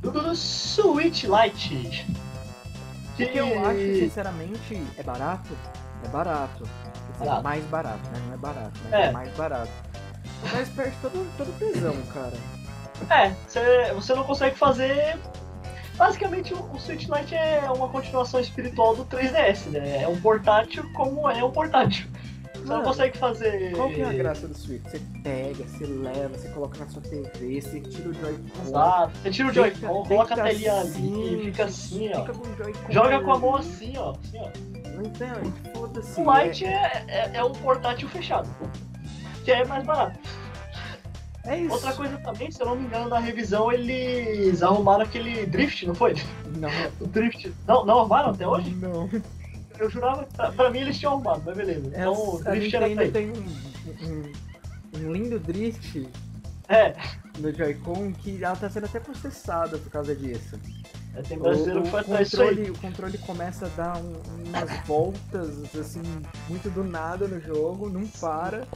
Do, 0.00 0.10
do 0.12 0.36
Switch 0.36 1.24
Lite. 1.24 2.06
O 3.12 3.16
que 3.16 3.36
eu 3.36 3.66
acho, 3.66 3.78
sinceramente, 3.98 4.82
é 4.96 5.02
barato? 5.02 5.48
É 6.04 6.08
barato. 6.08 6.62
Dizer, 7.12 7.24
Barato. 7.24 7.42
mais 7.42 7.64
barato, 7.64 8.10
né? 8.12 8.22
Não 8.28 8.34
é 8.34 8.36
barato, 8.36 8.80
mas 8.84 8.92
É. 8.92 9.02
é, 9.06 9.10
mais 9.10 9.36
barato. 9.36 9.72
Mas 10.52 10.68
perde 10.68 10.96
todo, 11.02 11.28
todo 11.36 11.48
o 11.48 11.52
tesão, 11.54 11.96
cara. 12.14 12.36
É, 13.10 13.32
você, 13.46 13.92
você 13.94 14.14
não 14.14 14.24
consegue 14.24 14.56
fazer. 14.56 15.18
Basicamente, 15.96 16.54
o, 16.54 16.58
o 16.72 16.78
Switch 16.78 17.08
Lite 17.08 17.34
é 17.34 17.68
uma 17.70 17.88
continuação 17.88 18.38
espiritual 18.40 18.94
do 18.94 19.04
3DS, 19.04 19.66
né? 19.70 20.02
É 20.02 20.08
um 20.08 20.20
portátil 20.20 20.88
como 20.92 21.28
é 21.28 21.42
um 21.42 21.50
portátil. 21.50 22.06
Você 22.68 22.74
não 22.74 22.82
consegue 22.82 23.18
fazer. 23.18 23.72
Qual 23.74 23.88
que 23.88 24.00
é 24.00 24.04
a 24.04 24.12
graça 24.12 24.46
do 24.46 24.54
Switch? 24.54 24.82
Você 24.82 25.00
pega, 25.22 25.64
você 25.64 25.86
leva, 25.86 26.36
você 26.36 26.48
coloca 26.48 26.78
na 26.78 26.88
sua 26.88 27.00
TV, 27.02 27.60
você 27.60 27.80
tira 27.80 28.08
o 28.10 28.12
Joy-Con. 28.12 28.62
Exato. 28.62 29.18
Você 29.18 29.30
tira 29.30 29.48
o 29.48 29.52
Joy-Con, 29.52 30.04
coloca 30.04 30.34
a 30.34 30.42
deita 30.42 30.42
telinha 30.42 30.80
assim, 30.80 31.28
ali, 31.28 31.44
fica 31.44 31.64
assim, 31.64 32.10
ó. 32.14 32.26
Fica 32.26 32.32
com 32.32 32.92
Joga 32.92 33.20
com 33.20 33.32
a 33.32 33.38
mão 33.38 33.56
assim, 33.56 33.94
ó. 33.96 34.10
Assim, 34.10 34.38
ó. 34.38 35.78
Foda-se. 35.78 36.20
O 36.20 36.42
Lite 36.42 36.64
é, 36.64 37.04
é, 37.08 37.30
é 37.34 37.44
um 37.44 37.52
portátil 37.52 38.08
fechado. 38.08 38.48
Que 39.44 39.52
é 39.52 39.64
mais 39.64 39.84
barato. 39.84 40.18
É, 41.48 41.54
é 41.54 41.58
isso. 41.60 41.74
Outra 41.74 41.92
coisa 41.92 42.16
também, 42.18 42.50
se 42.50 42.60
eu 42.60 42.66
não 42.66 42.76
me 42.76 42.84
engano, 42.84 43.08
na 43.08 43.18
revisão 43.18 43.72
eles 43.72 44.62
arrumaram 44.62 45.02
aquele 45.04 45.46
drift, 45.46 45.86
não 45.86 45.94
foi? 45.94 46.14
Não, 46.56 46.68
O 47.00 47.06
drift. 47.06 47.52
Não, 47.66 47.84
não 47.84 47.98
arrumaram 48.00 48.30
até 48.30 48.46
hoje? 48.46 48.70
não. 48.74 49.08
Eu 49.78 49.88
jurava 49.88 50.24
que 50.24 50.34
pra, 50.34 50.50
pra 50.50 50.70
mim 50.70 50.80
eles 50.80 50.98
tinham 50.98 51.12
arrumado, 51.12 51.42
mas 51.46 51.56
beleza. 51.56 51.86
Então 51.86 52.12
o 52.34 52.42
drift 52.42 52.74
era 52.76 52.86
aí. 52.86 53.10
tem 53.12 53.30
um, 53.30 53.44
um, 54.02 54.32
um 55.00 55.12
lindo 55.12 55.38
drift 55.38 56.08
É, 56.68 56.96
no 57.38 57.52
Joy-Con 57.52 58.12
que 58.12 58.42
ela 58.42 58.56
tá 58.56 58.68
sendo 58.68 58.86
até 58.86 58.98
processada 58.98 59.78
por 59.78 59.88
causa 59.90 60.16
disso. 60.16 60.58
é, 61.14 61.22
tem 61.22 61.38
brasileiro 61.38 61.80
o, 61.80 61.82
que 61.84 61.96
aí. 61.96 62.04
controle, 62.04 62.70
o 62.70 62.78
controle 62.78 63.18
começa 63.18 63.66
a 63.66 63.68
dar 63.68 63.96
um- 63.98 64.20
umas 64.48 64.86
voltas, 64.86 65.74
assim, 65.76 66.02
muito 66.48 66.68
do 66.70 66.82
nada 66.82 67.28
no 67.28 67.40
jogo, 67.40 67.88
não 67.88 68.04
para. 68.20 68.66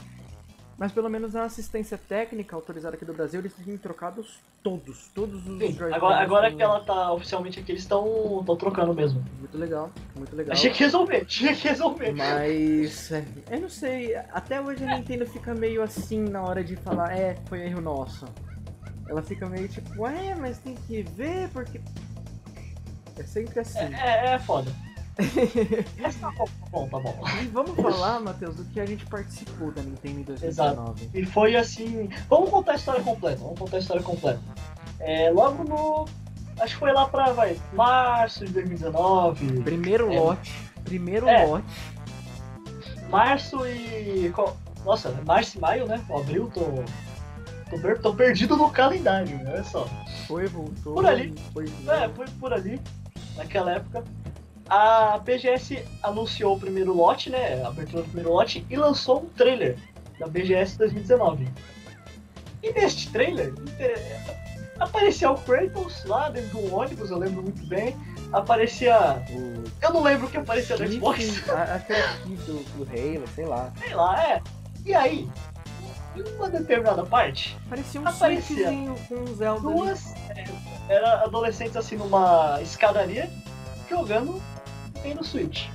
Mas 0.83 0.91
pelo 0.91 1.09
menos 1.09 1.37
a 1.37 1.45
assistência 1.45 1.97
técnica 1.97 2.57
autorizada 2.57 2.97
aqui 2.97 3.05
do 3.05 3.13
Brasil, 3.13 3.39
eles 3.39 3.53
têm 3.55 3.79
trocados 3.79 4.41
todos, 4.65 5.09
todos 5.15 5.47
os 5.47 5.57
Sim, 5.61 5.77
agora, 5.93 6.17
agora 6.17 6.53
que 6.53 6.61
ela 6.61 6.81
tá 6.81 7.13
oficialmente 7.13 7.61
aqui, 7.61 7.71
eles 7.71 7.83
estão 7.83 8.45
trocando 8.59 8.93
mesmo. 8.93 9.25
Muito 9.39 9.57
legal, 9.57 9.93
muito 10.17 10.35
legal. 10.35 10.53
Achei 10.53 10.73
que 10.73 10.83
resolver, 10.83 11.25
tinha 11.25 11.55
que 11.55 11.69
resolver. 11.69 12.11
Mas, 12.11 13.13
é, 13.13 13.25
eu 13.53 13.61
não 13.61 13.69
sei, 13.69 14.17
até 14.33 14.61
hoje 14.61 14.83
a 14.83 14.97
Nintendo 14.97 15.25
fica 15.25 15.55
meio 15.55 15.85
assim 15.85 16.19
na 16.19 16.43
hora 16.43 16.65
de 16.65 16.75
falar, 16.75 17.17
é, 17.17 17.37
foi 17.47 17.61
erro 17.61 17.81
nosso. 17.81 18.27
Ela 19.09 19.23
fica 19.23 19.49
meio 19.49 19.69
tipo, 19.69 20.05
é, 20.05 20.35
mas 20.35 20.59
tem 20.59 20.75
que 20.75 21.03
ver 21.03 21.49
porque. 21.51 21.81
É 23.17 23.23
sempre 23.23 23.61
assim. 23.61 23.79
É, 23.79 24.31
é, 24.31 24.35
é 24.35 24.39
foda. 24.41 24.73
Mas 26.01 26.17
tá 26.17 26.31
bom, 26.31 26.45
tá 26.47 26.71
bom, 26.71 26.89
tá 26.89 26.99
bom. 26.99 27.29
E 27.43 27.47
vamos 27.49 27.77
falar, 27.77 28.21
Matheus, 28.21 28.57
do 28.57 28.65
que 28.65 28.81
a 28.81 28.87
gente 28.87 29.05
participou 29.07 29.71
da 29.73 29.83
Nintendo 29.83 30.21
em 30.21 30.23
2019. 30.23 31.11
E 31.15 31.25
foi 31.27 31.57
assim. 31.57 32.09
Vamos 32.29 32.51
contar 32.51 32.73
a 32.73 32.77
história 32.77 33.03
completa. 33.03 33.39
Vamos 33.43 33.59
contar 33.59 33.77
a 33.77 33.81
história 33.81 34.03
completa. 34.03 34.41
É, 35.01 35.31
logo 35.31 35.65
no. 35.65 36.07
Acho 36.61 36.75
que 36.75 36.81
foi 36.81 36.93
lá 36.93 37.07
pra 37.07 37.33
vai, 37.33 37.59
março 37.73 38.45
de 38.45 38.53
2019. 38.53 39.63
Primeiro 39.63 40.13
É. 40.13 40.21
lote, 40.21 40.53
primeiro 40.85 41.29
É. 41.29 41.45
lote. 41.47 41.65
Março 43.11 43.67
e. 43.67 44.33
Nossa, 44.85 45.11
março 45.27 45.59
e 45.59 45.61
maio, 45.61 45.87
né? 45.87 46.01
Abril, 46.15 46.51
tô. 46.53 46.63
Tô, 47.71 47.79
per- 47.81 47.99
tô 48.01 48.13
perdido 48.15 48.55
no 48.57 48.71
calendário, 48.71 49.41
olha 49.47 49.65
só. 49.65 49.89
Foi, 50.27 50.47
voltou. 50.47 50.93
Por 50.95 51.07
ali. 51.07 51.35
Foi, 51.55 51.65
É, 51.89 52.09
foi 52.11 52.27
por 52.39 52.53
ali, 52.53 52.79
naquela 53.37 53.73
época. 53.73 54.05
A 54.75 55.19
BGS 55.19 55.85
anunciou 56.03 56.57
o 56.57 56.59
primeiro 56.59 56.95
lote, 56.95 57.29
né? 57.29 57.63
A 57.63 57.69
abertura 57.69 58.03
do 58.03 58.07
primeiro 58.09 58.33
lote 58.33 58.65
e 58.71 58.75
lançou 58.77 59.25
um 59.25 59.27
trailer 59.27 59.77
da 60.19 60.27
BGS 60.27 60.79
2019. 60.79 61.47
E 62.63 62.73
neste 62.73 63.11
trailer 63.11 63.53
aparecia 64.81 65.31
o 65.31 65.35
Kratos 65.37 66.03
lá 66.07 66.31
dentro 66.31 66.49
de 66.49 66.57
um 66.67 66.75
ônibus, 66.75 67.11
eu 67.11 67.19
lembro 67.19 67.43
muito 67.43 67.63
bem. 67.67 67.95
Aparecia. 68.33 69.23
O 69.31 69.63
Eu 69.83 69.93
não 69.93 70.03
lembro 70.03 70.27
o 70.27 70.31
que 70.31 70.39
aparecia 70.39 70.79
no 70.79 70.91
Xbox. 70.91 71.51
a- 71.51 71.75
Acho 71.75 71.85
que 71.87 71.93
era 71.93 72.09
Keith 72.25 72.41
do, 72.47 72.55
do 72.79 72.83
Halo, 72.85 73.29
sei 73.35 73.45
lá. 73.45 73.71
Sei 73.79 73.95
lá, 73.95 74.25
é. 74.25 74.41
E 74.87 74.95
aí, 74.95 75.29
em 76.17 76.23
uma 76.37 76.49
determinada 76.49 77.05
parte, 77.05 77.59
Parecia 77.69 78.01
um 78.01 78.09
Aparecia 78.09 78.69
com 79.07 79.15
um 79.17 79.35
Zelda. 79.35 79.69
ali. 79.69 79.77
duas 79.77 80.15
é, 80.31 80.45
era 80.89 81.25
adolescentes 81.25 81.77
assim 81.77 81.97
numa 81.97 82.59
escadaria 82.63 83.29
jogando 83.91 84.41
Nintendo 85.03 85.25
Switch. 85.25 85.67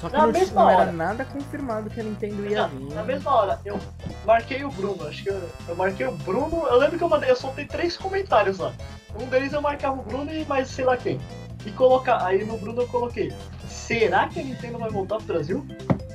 Só 0.00 0.08
que 0.10 0.16
Na 0.16 0.26
não, 0.26 0.32
mesma 0.32 0.62
não 0.62 0.70
era 0.70 0.80
hora. 0.82 0.92
nada 0.92 1.24
confirmado 1.24 1.88
que 1.88 2.00
a 2.00 2.04
Nintendo 2.04 2.46
ia 2.46 2.62
Na, 2.62 2.66
vir. 2.68 2.94
na 2.94 3.02
mesma 3.02 3.30
hora, 3.34 3.60
eu 3.64 3.78
marquei 4.26 4.62
o 4.62 4.70
Bruno, 4.70 5.06
acho 5.08 5.22
que 5.22 5.30
eu, 5.30 5.50
eu 5.68 5.74
marquei 5.76 6.06
o 6.06 6.12
Bruno, 6.12 6.66
eu 6.66 6.76
lembro 6.78 6.98
que 6.98 7.04
eu 7.04 7.08
mandei, 7.08 7.30
eu 7.30 7.36
soltei 7.36 7.64
três 7.64 7.96
comentários 7.96 8.58
lá. 8.58 8.74
Um 9.18 9.24
deles 9.26 9.54
eu 9.54 9.62
marcava 9.62 9.98
o 9.98 10.04
Bruno 10.04 10.30
e 10.32 10.44
mais 10.44 10.68
sei 10.68 10.84
lá 10.84 10.96
quem. 10.98 11.18
E 11.64 11.70
colocar, 11.70 12.22
aí 12.24 12.44
no 12.44 12.58
Bruno 12.58 12.82
eu 12.82 12.88
coloquei, 12.88 13.32
será 13.68 14.28
que 14.28 14.38
a 14.38 14.42
Nintendo 14.42 14.78
vai 14.78 14.90
voltar 14.90 15.16
pro 15.16 15.26
Brasil? 15.26 15.66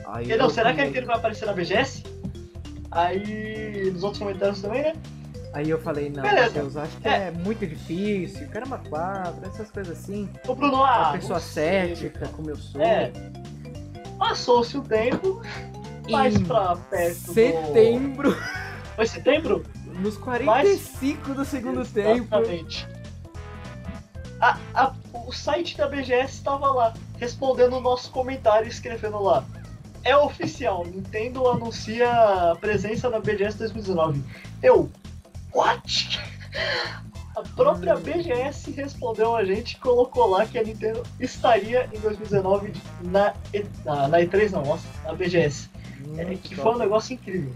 Aí 0.05 0.31
E, 0.31 0.37
não, 0.37 0.49
será 0.49 0.73
que 0.73 0.81
a 0.81 0.85
Nintendo 0.85 1.07
vai 1.07 1.15
aparecer 1.17 1.45
na 1.47 1.53
BGS? 1.53 2.03
Aí 2.91 3.89
nos 3.91 4.03
outros 4.03 4.19
comentários 4.19 4.61
também, 4.61 4.83
né? 4.83 4.93
Aí 5.53 5.69
eu 5.69 5.81
falei, 5.81 6.09
não, 6.09 6.23
Beleza. 6.23 6.45
Matheus, 6.47 6.77
acho 6.77 6.97
que 6.97 7.07
é. 7.07 7.29
muito 7.31 7.67
difícil, 7.67 8.47
caramba, 8.49 8.81
quatro, 8.89 9.45
essas 9.45 9.69
coisas 9.69 9.99
assim. 9.99 10.29
O 10.47 10.55
Bruno, 10.55 10.75
Uma 10.77 11.09
ah, 11.09 11.11
pessoa 11.11 11.33
não 11.39 11.45
sei. 11.45 11.95
cética, 11.95 12.27
como 12.29 12.49
eu 12.49 12.55
sou. 12.55 12.81
É. 12.81 13.11
Passou-se 14.17 14.77
o 14.77 14.81
tempo, 14.81 15.41
mais 16.09 16.35
Em 16.35 16.45
pra 16.45 16.75
perto 16.89 17.19
do... 17.25 17.33
setembro, 17.33 18.37
Foi 18.95 19.07
setembro? 19.07 19.65
nos 19.99 20.17
45 20.17 21.33
do 21.33 21.43
segundo 21.43 21.83
tempo. 21.85 22.33
Exatamente. 22.33 22.87
A- 24.39 24.57
a- 24.73 24.93
o 25.27 25.31
site 25.33 25.77
da 25.77 25.87
BGS 25.87 26.33
estava 26.35 26.71
lá, 26.71 26.93
respondendo 27.17 27.73
o 27.77 27.81
nosso 27.81 28.09
comentário, 28.11 28.67
escrevendo 28.67 29.21
lá. 29.21 29.43
É 30.03 30.15
oficial, 30.17 30.83
Nintendo 30.85 31.47
anuncia 31.47 32.09
a 32.09 32.55
presença 32.55 33.09
na 33.09 33.19
BGS 33.19 33.57
2019. 33.59 34.23
Eu, 34.63 34.89
what? 35.53 36.19
A 37.35 37.41
própria. 37.55 37.95
BGS 37.95 38.71
respondeu 38.71 39.35
a 39.35 39.43
gente 39.43 39.73
e 39.73 39.77
colocou 39.79 40.27
lá 40.29 40.45
que 40.45 40.57
a 40.59 40.63
Nintendo 40.63 41.01
estaria 41.19 41.89
em 41.93 41.99
2019 41.99 42.73
na, 43.03 43.33
E- 43.53 43.65
na, 43.85 44.07
na 44.07 44.17
E3, 44.19 44.51
não, 44.51 44.63
nossa, 44.65 44.85
na 45.05 45.13
BGS. 45.13 45.69
É, 46.17 46.35
que 46.35 46.55
foi 46.55 46.73
um 46.73 46.77
negócio 46.77 47.13
incrível. 47.13 47.53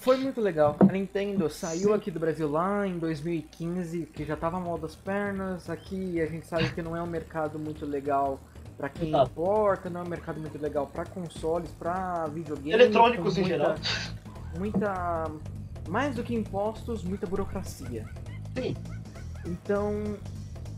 Foi 0.00 0.18
muito 0.18 0.38
legal. 0.42 0.76
A 0.80 0.84
Nintendo 0.84 1.48
saiu 1.48 1.94
aqui 1.94 2.10
do 2.10 2.20
Brasil 2.20 2.50
lá 2.50 2.86
em 2.86 2.98
2015, 2.98 4.04
que 4.12 4.24
já 4.24 4.36
tava 4.36 4.60
mal 4.60 4.76
das 4.76 4.94
pernas. 4.94 5.70
Aqui 5.70 6.20
a 6.20 6.26
gente 6.26 6.46
sabe 6.46 6.68
que 6.70 6.82
não 6.82 6.94
é 6.94 7.02
um 7.02 7.06
mercado 7.06 7.58
muito 7.58 7.86
legal 7.86 8.38
pra 8.76 8.90
quem 8.90 9.08
Exato. 9.08 9.30
importa, 9.30 9.88
não 9.88 10.02
é 10.02 10.04
um 10.04 10.08
mercado 10.08 10.38
muito 10.38 10.60
legal 10.60 10.86
pra 10.86 11.06
consoles, 11.06 11.70
pra 11.78 12.26
videogame. 12.26 12.72
Eletrônicos 12.72 13.38
em 13.38 13.42
muita- 13.42 13.56
geral. 13.56 13.74
Muita. 14.58 15.24
Mais 15.88 16.16
do 16.16 16.22
que 16.22 16.34
impostos, 16.34 17.02
muita 17.02 17.26
burocracia. 17.26 18.08
Sim. 18.56 18.74
Então. 19.44 20.16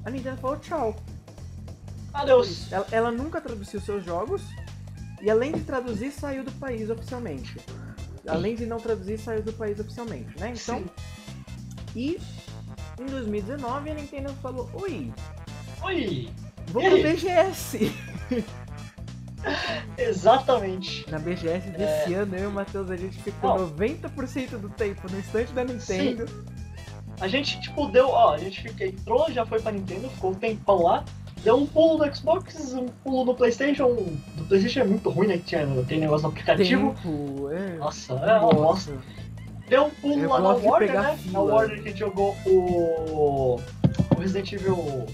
A 0.04 0.10
Nintendo 0.10 0.36
falou 0.38 0.56
tchau. 0.58 0.96
Adeus. 2.12 2.72
Ela, 2.72 2.86
ela 2.90 3.10
nunca 3.10 3.40
traduziu 3.40 3.80
seus 3.80 4.04
jogos. 4.04 4.42
E 5.20 5.30
além 5.30 5.52
de 5.52 5.60
traduzir, 5.62 6.12
saiu 6.12 6.44
do 6.44 6.52
país 6.52 6.88
oficialmente. 6.90 7.56
Além 8.28 8.54
de 8.54 8.66
não 8.66 8.78
traduzir, 8.78 9.18
saiu 9.18 9.42
do 9.42 9.52
país 9.52 9.78
oficialmente, 9.78 10.38
né? 10.38 10.52
Então, 10.54 10.78
Sim. 10.78 10.86
e 11.94 12.20
em 13.00 13.06
2019 13.06 13.90
a 13.90 13.94
Nintendo 13.94 14.32
falou: 14.42 14.68
Oi, 14.74 15.12
Oi. 15.82 16.28
vou 16.68 16.82
E 16.82 16.90
pro? 16.90 17.02
BGS. 17.02 17.92
Exatamente. 19.98 21.08
Na 21.10 21.18
BGS 21.18 21.70
desse 21.70 22.14
ano, 22.14 22.36
eu 22.36 22.44
e 22.44 22.46
o 22.46 22.50
Matheus, 22.50 22.90
a 22.90 22.96
gente 22.96 23.16
ficou 23.22 23.54
É. 23.54 23.58
Não. 23.58 23.68
90% 23.70 24.58
do 24.58 24.68
tempo 24.70 25.10
no 25.10 25.18
estande 25.18 25.52
da 25.52 25.64
Nintendo. 25.64 26.26
A 27.20 27.28
gente, 27.28 27.60
tipo, 27.60 27.86
deu, 27.88 28.08
ó, 28.08 28.34
a 28.34 28.38
gente 28.38 28.60
fica, 28.60 28.84
entrou, 28.84 29.30
já 29.32 29.46
foi 29.46 29.60
pra 29.60 29.72
Nintendo, 29.72 30.08
ficou 30.10 30.32
um 30.32 30.34
tempão 30.34 30.82
lá, 30.82 31.02
deu 31.42 31.56
um 31.56 31.66
pulo 31.66 32.04
no 32.04 32.14
Xbox, 32.14 32.74
um 32.74 32.88
pulo 33.02 33.24
no 33.24 33.34
Playstation. 33.34 33.94
Do 34.36 34.44
Playstation 34.44 34.80
é 34.80 34.84
muito 34.84 35.08
ruim, 35.08 35.28
né? 35.28 35.38
Que 35.38 35.44
tinha, 35.44 35.66
tem 35.84 36.00
negócio 36.00 36.26
no 36.26 36.32
aplicativo. 36.32 36.94
Tempo, 37.02 37.50
é. 37.50 37.76
Nossa, 37.76 38.12
é 38.12 38.38
uma 38.38 38.52
bosta. 38.52 38.92
Deu 39.68 39.86
um 39.86 39.90
pulo 39.90 40.22
Eu 40.22 40.28
lá 40.30 40.40
na 40.40 40.48
Warner, 40.50 41.00
né? 41.00 41.16
fila. 41.16 41.32
Na 41.32 41.40
Warner 41.40 41.82
que 41.82 41.88
a 41.88 41.90
gente 41.90 41.98
jogou 41.98 42.36
o. 42.46 43.56
o 44.14 44.20
Resident 44.20 44.52
Evil. 44.52 45.06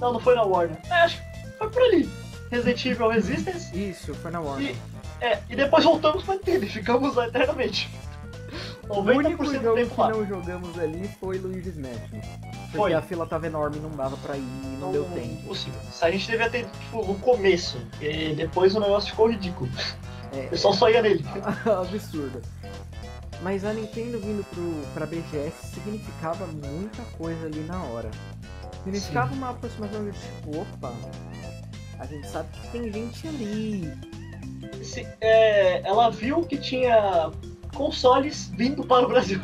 Não, 0.00 0.12
não 0.12 0.20
foi 0.20 0.34
na 0.34 0.42
Warner. 0.42 0.78
É, 0.88 0.94
acho 0.94 1.20
que 1.20 1.58
foi 1.58 1.68
por 1.68 1.82
ali. 1.82 2.08
Resident 2.52 2.84
Evil 2.84 3.08
Resistance. 3.08 3.90
Isso, 3.90 4.14
foi 4.14 4.30
na 4.30 4.40
Warner. 4.40 4.74
E, 5.20 5.24
é, 5.24 5.42
e 5.48 5.56
depois 5.56 5.82
voltamos 5.84 6.22
pra 6.22 6.34
Nintendo 6.34 6.66
e 6.66 6.68
ficamos 6.68 7.14
lá 7.16 7.26
eternamente. 7.26 7.90
O 8.88 9.00
único 9.00 9.42
90% 9.42 9.46
do 9.46 9.62
jogo 9.62 9.74
tempo 9.76 9.94
que 9.94 10.00
lá. 10.00 10.08
não 10.10 10.26
jogamos 10.26 10.78
ali 10.78 11.08
foi 11.18 11.38
Luigi's 11.38 11.76
Mansion. 11.76 12.20
Porque 12.20 12.76
Foi. 12.76 12.92
a 12.94 13.00
fila 13.00 13.26
tava 13.26 13.46
enorme 13.46 13.78
e 13.78 13.80
não 13.80 13.90
dava 13.90 14.16
pra 14.18 14.36
ir, 14.36 14.42
não, 14.78 14.92
deu 14.92 15.04
tempo. 15.04 15.26
Impossível. 15.44 15.80
A 16.02 16.10
gente 16.10 16.26
devia 16.30 16.50
ter, 16.50 16.66
tipo, 16.66 17.04
no 17.04 17.14
começo. 17.20 17.78
E 18.00 18.34
depois 18.34 18.74
o 18.74 18.80
negócio 18.80 19.10
ficou 19.10 19.30
ridículo. 19.30 19.70
É, 20.34 20.46
O 20.46 20.48
pessoal 20.50 20.74
só 20.74 20.90
ia 20.90 21.00
nele. 21.00 21.24
absurdo. 21.80 22.42
Mas 23.42 23.64
a 23.64 23.72
Nintendo 23.72 24.18
vindo 24.20 24.44
pro, 24.50 24.92
pra 24.94 25.06
BGS 25.06 25.66
significava 25.74 26.46
muita 26.46 27.02
coisa 27.16 27.46
ali 27.46 27.60
na 27.60 27.82
hora. 27.84 28.10
Significava 28.84 29.32
uma 29.34 29.50
aproximação 29.50 30.04
de 30.04 30.12
tipo, 30.18 30.60
opa, 30.60 30.92
a 31.98 32.06
gente 32.06 32.26
sabe 32.28 32.48
que 32.52 32.68
tem 32.68 32.92
gente 32.92 33.28
ali. 33.28 33.92
Se- 34.82 35.06
é, 35.20 35.80
ela 35.86 36.10
viu 36.10 36.42
que 36.44 36.56
tinha 36.56 37.30
consoles 37.74 38.50
vindo 38.56 38.84
para 38.84 39.06
o 39.06 39.08
Brasil. 39.08 39.40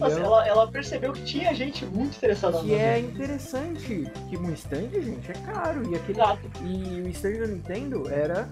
Assim, 0.00 0.20
ela, 0.20 0.46
ela 0.48 0.66
percebeu 0.66 1.12
que 1.12 1.22
tinha 1.22 1.54
gente 1.54 1.84
muito 1.86 2.16
interessada 2.16 2.58
Que 2.58 2.74
é 2.74 2.98
interessante, 2.98 4.10
que 4.28 4.36
um 4.36 4.52
stand, 4.52 4.90
gente, 4.90 5.30
é 5.30 5.34
caro. 5.34 5.88
E, 5.90 5.94
aquele, 5.94 6.18
Exato. 6.18 6.40
e 6.64 7.02
o 7.02 7.08
stand 7.10 7.32
da 7.38 7.46
Nintendo 7.46 8.10
era 8.10 8.48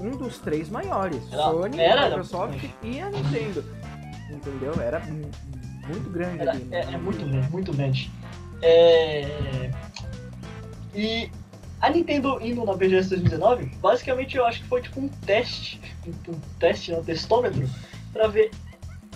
um 0.00 0.10
dos 0.10 0.38
três 0.38 0.68
maiores. 0.68 1.22
Era- 1.32 1.42
Sony, 1.42 1.80
era, 1.80 1.92
era 1.92 2.08
Microsoft 2.10 2.60
muito 2.60 2.74
e 2.82 3.00
a 3.00 3.08
Nintendo. 3.10 3.64
Entendeu? 4.30 4.74
Era 4.82 5.00
mu- 5.00 5.30
muito 5.88 6.10
grande 6.10 6.40
Era- 6.42 6.50
ali. 6.52 6.64
né? 6.64 6.80
é, 6.80 6.94
é 6.94 6.98
muito 6.98 7.24
grande, 7.24 7.50
muito 7.50 7.72
grande. 7.72 8.10
É... 8.60 9.70
E 10.94 11.30
a 11.82 11.90
Nintendo 11.90 12.38
indo 12.40 12.64
na 12.64 12.74
BGS 12.74 13.10
2019, 13.10 13.66
basicamente 13.80 14.36
eu 14.36 14.46
acho 14.46 14.62
que 14.62 14.68
foi 14.68 14.80
tipo 14.80 15.00
um 15.00 15.08
teste, 15.08 15.80
um, 16.06 16.38
teste, 16.60 16.92
um 16.92 17.02
testômetro, 17.02 17.68
pra 18.12 18.28
ver 18.28 18.52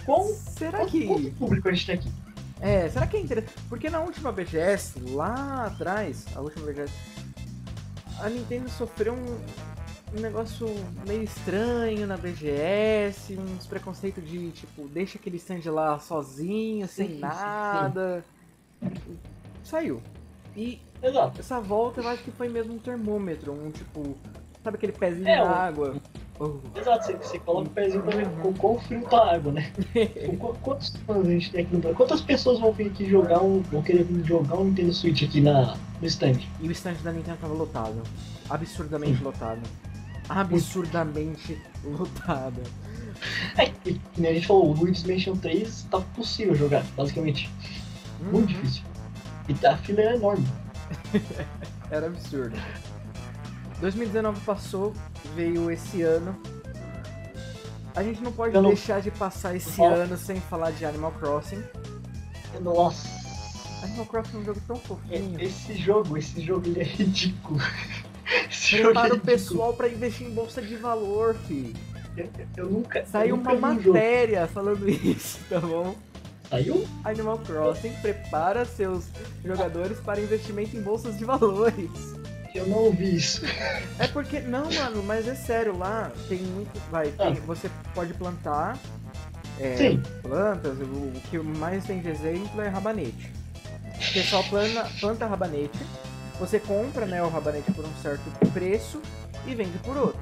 quão, 0.05 0.25
Será 0.25 0.79
quanto, 0.79 0.91
que. 0.91 1.07
quanto 1.07 1.31
público 1.33 1.69
a 1.69 1.73
gente 1.73 1.87
tem 1.87 1.95
aqui. 1.95 2.11
É, 2.61 2.89
será 2.89 3.07
que 3.07 3.19
é 3.19 3.21
interessante? 3.21 3.55
Porque 3.69 3.89
na 3.89 4.01
última 4.01 4.33
BGS, 4.33 4.99
lá 5.11 5.67
atrás, 5.67 6.27
a 6.35 6.41
última 6.41 6.67
BGS, 6.67 6.93
a 8.19 8.29
Nintendo 8.29 8.69
sofreu 8.69 9.15
um, 9.15 9.39
um 10.17 10.21
negócio 10.21 10.67
meio 11.07 11.23
estranho 11.23 12.05
na 12.05 12.17
BGS, 12.17 13.39
uns 13.39 13.67
preconceitos 13.67 14.29
de 14.29 14.51
tipo, 14.51 14.89
deixa 14.89 15.19
aquele 15.19 15.37
stand 15.37 15.71
lá 15.71 16.01
sozinho, 16.01 16.89
sem 16.89 17.07
Sim, 17.07 17.15
sim, 17.15 17.21
nada. 17.21 18.25
Saiu. 19.63 20.03
E 20.57 20.81
Exato. 21.03 21.39
essa 21.41 21.61
volta 21.61 22.01
eu 22.01 22.09
acho 22.09 22.23
que 22.23 22.31
foi 22.31 22.49
mesmo 22.49 22.75
um 22.75 22.79
termômetro, 22.79 23.53
um 23.53 23.71
tipo, 23.71 24.17
sabe 24.65 24.77
aquele 24.77 24.93
pezinho 24.93 25.29
É, 25.29 25.37
na 25.37 25.45
o- 25.45 25.49
água? 25.55 25.97
Oh, 26.39 26.57
Exato, 26.79 27.07
você, 27.07 27.15
você 27.15 27.39
coloca 27.39 27.69
o 27.69 27.71
pezinho 27.73 28.03
pra 28.03 28.15
ver 28.17 28.29
com 28.43 28.53
quão 28.55 28.79
frio 28.79 29.03
tá 29.09 29.17
a 29.23 29.35
água, 29.37 29.53
né? 29.53 29.73
Quantos 30.63 30.95
fãs 31.07 31.27
a 31.27 31.31
gente 31.31 31.51
tem 31.51 31.63
aqui 31.63 31.77
no? 31.77 31.95
Quantas 31.95 32.21
pessoas 32.21 32.61
vão 32.61 32.73
vir 32.73 32.89
aqui 32.89 33.09
jogar 33.09 33.41
um. 33.43 33.61
vão 33.63 33.83
querer 33.83 34.05
vir 34.05 34.23
jogar 34.25 34.57
um 34.57 34.65
Nintendo 34.65 34.93
Switch 34.93 35.23
aqui 35.23 35.41
na, 35.41 35.77
no 36.01 36.07
stand? 36.07 36.39
E 36.61 36.69
o 36.69 36.73
stand 36.73 36.95
da 37.03 37.11
Nintendo 37.13 37.39
tava 37.41 37.55
lotado. 37.55 38.03
Absurdamente 38.51 39.23
lotado. 39.23 39.63
Absurdamente 40.29 41.59
lotado. 41.83 42.61
É, 43.57 43.73
e, 43.87 43.95
que 43.95 44.27
a 44.27 44.33
gente 44.35 44.47
falou, 44.47 44.71
o 44.71 44.73
Luigi's 44.75 45.05
Mansion 45.05 45.37
3 45.37 45.85
tá 45.91 46.01
possível 46.01 46.55
jogar, 46.55 46.85
basicamente. 46.95 47.49
Muito 48.21 48.35
Uhum. 48.37 48.47
difícil. 48.47 48.83
E 49.49 49.55
tá- 49.55 49.73
a 49.73 49.77
fila 49.77 50.01
é 50.01 50.15
enorme. 50.17 50.47
Era 51.91 52.07
absurdo. 52.07 52.57
2019 53.81 54.41
passou, 54.41 54.93
veio 55.35 55.71
esse 55.71 56.03
ano. 56.03 56.37
A 57.95 58.03
gente 58.03 58.21
não 58.23 58.33
pode 58.33 58.55
Eu 58.55 58.63
não- 58.63 58.71
deixar 58.71 59.01
de 59.01 59.11
passar 59.11 59.55
esse 59.55 59.79
Não. 59.79 59.87
ano 59.95 60.17
sem 60.17 60.41
falar 60.41 60.71
de 60.73 60.85
Animal 60.85 61.13
Crossing. 61.13 61.63
Nossa. 62.61 63.09
Animal 63.83 64.07
Crossing 64.07 64.37
é 64.37 64.41
um 64.41 64.45
jogo 64.45 64.61
tão 64.67 64.77
fofinho. 64.77 65.39
É, 65.39 65.45
Esse 65.45 65.75
jogo, 65.77 66.17
esse 66.17 66.41
jogo 66.41 66.67
ele 66.67 66.81
é 66.81 66.85
ridículo. 66.85 67.61
Esse 68.51 68.79
jogo 68.79 68.99
é 68.99 69.03
o 69.03 69.05
ridículo. 69.05 69.21
pessoal 69.21 69.73
pra 69.75 69.89
investir 69.89 70.27
em 70.27 70.31
bolsa 70.31 70.61
de 70.61 70.75
valor, 70.77 71.37
fi. 71.47 71.73
Eu, 72.17 72.29
eu 72.57 72.67
nunca. 72.71 73.05
Saiu 73.07 73.37
eu 73.37 73.41
uma 73.41 73.53
nunca 73.55 73.67
vi 73.69 73.79
um 73.79 73.83
jogo. 73.83 73.95
matéria 73.95 74.47
falando 74.49 74.89
isso, 74.91 75.39
tá 75.49 75.61
bom? 75.61 75.95
Saiu? 76.51 76.87
Animal 77.05 77.39
Crossing 77.39 77.93
prepara 78.03 78.65
seus 78.65 79.05
jogadores 79.45 79.99
para 79.99 80.21
investimento 80.21 80.77
em 80.77 80.83
bolsas 80.83 81.17
de 81.19 81.25
valores. 81.25 81.91
Eu 82.55 82.67
não 82.69 82.79
ouvi 82.79 83.17
isso. 83.17 83.43
É 83.99 84.07
porque, 84.09 84.41
não, 84.41 84.71
mano, 84.73 85.03
mas 85.03 85.29
é 85.29 85.35
sério, 85.35 85.77
lá 85.77 86.11
tem 86.29 86.39
muito. 86.39 86.71
Vai, 86.91 87.09
tem- 87.09 87.27
Ah. 87.37 87.41
você 87.47 87.71
pode 87.95 88.15
plantar 88.15 88.79
é, 89.61 89.77
Sim. 89.77 90.03
plantas, 90.23 90.79
o, 90.79 90.83
o 90.85 91.21
que 91.31 91.39
mais 91.39 91.85
tem 91.85 92.01
de 92.01 92.09
exemplo 92.09 92.61
é 92.63 92.69
rabanete. 92.69 93.31
O 93.85 94.13
pessoal 94.13 94.45
planta, 94.45 94.87
planta 95.01 95.27
rabanete, 95.27 95.79
você 96.39 96.59
compra 96.61 97.05
né, 97.07 97.23
o 97.23 97.29
rabanete 97.29 97.71
por 97.73 97.85
um 97.85 97.95
certo 98.03 98.23
preço 98.53 99.01
e 99.47 99.55
vende 99.55 99.77
por 99.79 99.97
outro. 99.97 100.21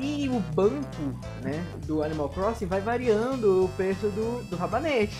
E 0.00 0.28
o 0.28 0.40
banco 0.54 1.02
né, 1.42 1.64
do 1.86 2.02
Animal 2.02 2.28
Crossing 2.28 2.66
vai 2.66 2.80
variando 2.80 3.64
o 3.64 3.68
preço 3.70 4.08
do, 4.08 4.42
do 4.50 4.56
rabanete. 4.56 5.16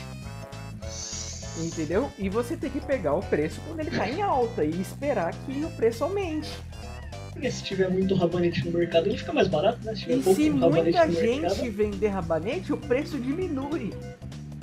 Entendeu? 1.59 2.11
E 2.19 2.29
você 2.29 2.57
tem 2.57 2.69
que 2.69 2.81
pegar 2.81 3.15
o 3.15 3.21
preço 3.23 3.61
quando 3.67 3.81
ele 3.81 3.91
tá 3.97 4.09
em 4.09 4.21
alta 4.21 4.65
e 4.65 4.81
esperar 4.81 5.33
que 5.33 5.65
o 5.65 5.71
preço 5.71 6.03
aumente. 6.03 6.51
Porque 7.33 7.51
se 7.51 7.63
tiver 7.63 7.89
muito 7.89 8.15
rabanete 8.17 8.65
no 8.69 8.77
mercado, 8.77 9.07
ele 9.09 9.19
fica 9.19 9.33
mais 9.33 9.47
barato, 9.49 9.79
né? 9.85 9.95
Se 9.95 10.11
E 10.11 10.23
se 10.23 10.51
muita 10.51 11.09
gente 11.11 11.41
mercado. 11.41 11.71
vender 11.73 12.09
rabanete, 12.09 12.73
o 12.73 12.77
preço 12.77 13.19
diminui. 13.19 13.93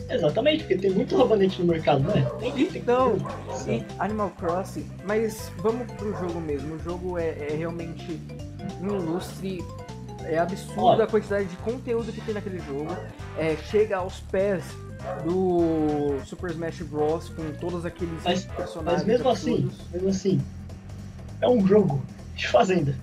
Exatamente, 0.10 0.64
porque 0.64 0.76
tem 0.78 0.92
muito 0.92 1.16
rabanete 1.18 1.62
no 1.62 1.68
mercado, 1.72 2.02
né? 2.04 2.30
Tem, 2.40 2.68
Então, 2.76 3.16
tem- 3.64 3.80
E 3.80 3.86
Animal 3.98 4.30
Crossing, 4.32 4.86
mas 5.06 5.50
vamos 5.60 5.90
pro 5.94 6.12
jogo 6.18 6.42
mesmo. 6.42 6.76
O 6.76 6.80
jogo 6.80 7.18
é, 7.18 7.30
é 7.52 7.56
realmente 7.58 8.20
um 8.82 8.88
ilustre. 8.98 9.64
É 10.26 10.38
absurdo 10.40 10.82
Olha. 10.84 11.04
a 11.04 11.08
quantidade 11.08 11.46
de 11.46 11.56
conteúdo 11.58 12.12
que 12.12 12.22
tem 12.22 12.34
naquele 12.34 12.60
jogo. 12.60 12.96
É, 13.38 13.56
chega 13.70 13.98
aos 13.98 14.20
pés 14.20 14.64
do 15.26 16.20
Super 16.26 16.52
Smash 16.52 16.82
Bros. 16.84 17.30
com 17.30 17.52
todos 17.60 17.86
aqueles 17.86 18.22
Mas- 18.24 18.46
personagens. 18.46 19.00
Mas 19.02 19.06
mesmo 19.08 19.30
assim, 19.30 19.54
absurdos. 19.54 19.78
mesmo 19.92 20.10
assim, 20.10 20.42
é 21.42 21.48
um 21.50 21.66
jogo 21.68 22.02
de 22.36 22.48
fazenda. 22.48 22.96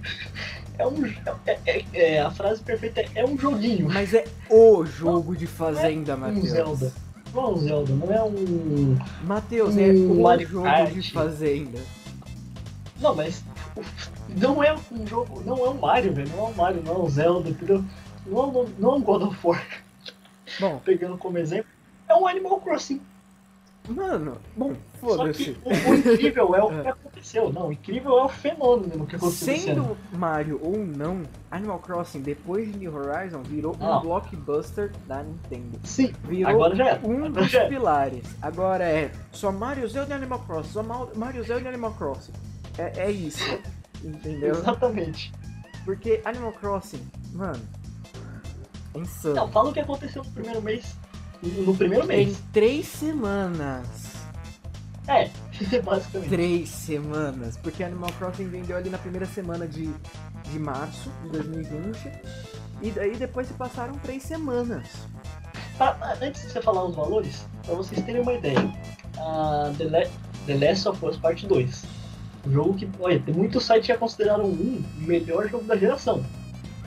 É 0.79 0.87
um. 0.87 1.05
É, 1.45 1.59
é- 1.67 1.85
é- 1.93 2.21
a 2.21 2.31
frase 2.31 2.63
perfeita 2.63 3.01
é, 3.01 3.09
é 3.17 3.25
um 3.27 3.37
joguinho. 3.37 3.89
Mas 3.93 4.15
é 4.15 4.25
o 4.49 4.85
jogo 4.87 5.35
de 5.37 5.47
fazenda, 5.47 6.15
um 6.15 6.19
Matheus. 6.19 6.49
Zelda. 6.51 6.93
Não 7.35 7.43
é 7.43 7.49
um 7.49 7.57
Zelda, 7.59 7.93
não 7.95 8.13
é 8.15 8.23
um. 8.23 8.97
Matheus, 9.25 9.75
Um 9.75 9.81
é 9.81 9.93
Mario 10.23 10.49
jogo 10.49 10.65
Kart. 10.65 10.93
de 10.93 11.13
fazenda. 11.13 11.79
Não, 13.01 13.15
mas. 13.15 13.43
Não 14.37 14.63
é 14.63 14.75
um 14.93 15.07
jogo. 15.07 15.43
Não 15.45 15.57
é 15.65 15.71
um 15.71 15.75
Mario, 15.79 16.13
velho. 16.13 16.29
Não 16.31 16.47
é 16.47 16.49
um 16.51 16.55
Mario, 16.55 16.83
não 16.85 16.95
é 16.95 16.99
um 16.99 17.09
Zelda, 17.09 17.49
entendeu? 17.51 17.85
Não 18.27 18.39
é 18.39 18.47
um, 18.47 18.69
não 18.79 18.91
é 18.93 18.95
um 18.97 19.01
God 19.03 19.23
of 19.23 19.39
War, 19.47 19.65
Bom, 20.61 20.81
pegando 20.85 21.17
como 21.19 21.39
exemplo. 21.39 21.71
É 22.09 22.15
um 22.15 22.27
Animal 22.27 22.61
Crossing. 22.61 23.01
mano, 23.89 24.37
bom, 24.57 24.75
Só 25.01 25.09
foda-se. 25.17 25.45
que 25.55 25.59
o, 25.65 25.71
o 25.71 25.95
incrível 25.95 26.55
é 26.55 26.63
o 26.63 26.69
que 26.83 26.89
aconteceu. 26.89 27.53
Não, 27.53 27.69
o 27.69 27.73
incrível 27.73 28.19
é 28.19 28.25
o 28.25 28.29
fenômeno 28.29 29.07
que 29.07 29.17
aconteceu. 29.17 29.57
Sendo 29.59 29.97
Mario 30.13 30.61
ou 30.63 30.77
não, 30.79 31.23
Animal 31.51 31.79
Crossing, 31.79 32.21
depois 32.21 32.71
de 32.71 32.79
New 32.79 32.95
Horizon, 32.95 33.43
virou 33.43 33.75
um 33.81 33.93
Ah. 33.93 34.01
blockbuster 34.01 34.93
da 35.07 35.23
Nintendo. 35.23 35.79
Sim, 35.85 36.13
Virou 36.25 36.51
agora 36.51 36.77
já 36.77 36.89
é. 36.91 37.01
um 37.03 37.25
Agora 37.25 37.31
dos 37.31 37.55
é. 37.55 37.69
pilares. 37.69 38.25
Agora 38.43 38.85
é 38.85 39.11
só 39.33 39.51
Mario 39.53 39.89
Zelda 39.89 40.13
e 40.13 40.17
Animal 40.17 40.41
Crossing, 40.41 40.71
só 40.73 40.83
Ma- 40.83 41.09
Mario 41.15 41.43
Zelda 41.45 41.65
e 41.65 41.69
Animal 41.69 41.93
Crossing. 41.95 42.33
É, 42.77 43.05
é 43.07 43.11
isso, 43.11 43.43
entendeu? 44.05 44.55
Exatamente. 44.57 45.33
Porque 45.85 46.21
Animal 46.25 46.53
Crossing, 46.53 47.07
mano, 47.33 47.63
é 48.95 48.99
insano. 48.99 49.35
Não, 49.35 49.49
fala 49.53 49.71
o 49.71 49.73
que 49.73 49.81
aconteceu 49.81 50.23
no 50.25 50.31
primeiro 50.31 50.61
mês. 50.63 50.85
No 51.43 51.75
primeiro 51.77 52.05
Em 52.05 52.09
mês. 52.09 52.43
três 52.53 52.87
semanas, 52.89 53.87
É, 55.07 55.31
basicamente. 55.83 56.29
Três 56.29 56.69
semanas, 56.69 57.57
porque 57.57 57.83
Animal 57.85 58.11
Crossing 58.19 58.49
vendeu 58.49 58.77
ali 58.77 58.91
na 58.91 58.99
primeira 58.99 59.25
semana 59.27 59.67
de, 59.67 59.89
de 60.51 60.59
março 60.59 61.11
de 61.25 61.31
2020. 61.31 62.13
E 62.83 62.91
daí 62.91 63.17
depois 63.17 63.47
se 63.49 63.55
passaram 63.55 63.97
três 63.99 64.23
semanas. 64.23 64.85
Pra- 65.79 66.17
antes 66.21 66.43
de 66.43 66.51
você 66.53 66.61
falar 66.61 66.85
os 66.85 66.95
valores, 66.97 67.47
pra 67.65 67.75
vocês 67.75 68.05
terem 68.05 68.21
uma 68.21 68.33
ideia, 68.35 68.59
a 69.17 69.73
The, 69.79 69.85
Le- 69.85 70.11
The 70.47 70.67
Last 70.69 70.89
of 70.89 71.05
Us 71.07 71.17
Part 71.17 71.47
2. 71.47 71.85
Um 72.49 72.53
jogo 72.53 72.75
que, 72.75 72.89
olha, 73.01 73.21
tem 73.21 73.35
muitos 73.35 73.65
sites 73.65 73.83
que 73.83 73.89
já 73.93 73.99
consideraram 73.99 74.45
um 74.47 74.83
o 74.99 75.03
melhor 75.03 75.49
jogo 75.49 75.65
da 75.65 75.77
geração. 75.77 76.25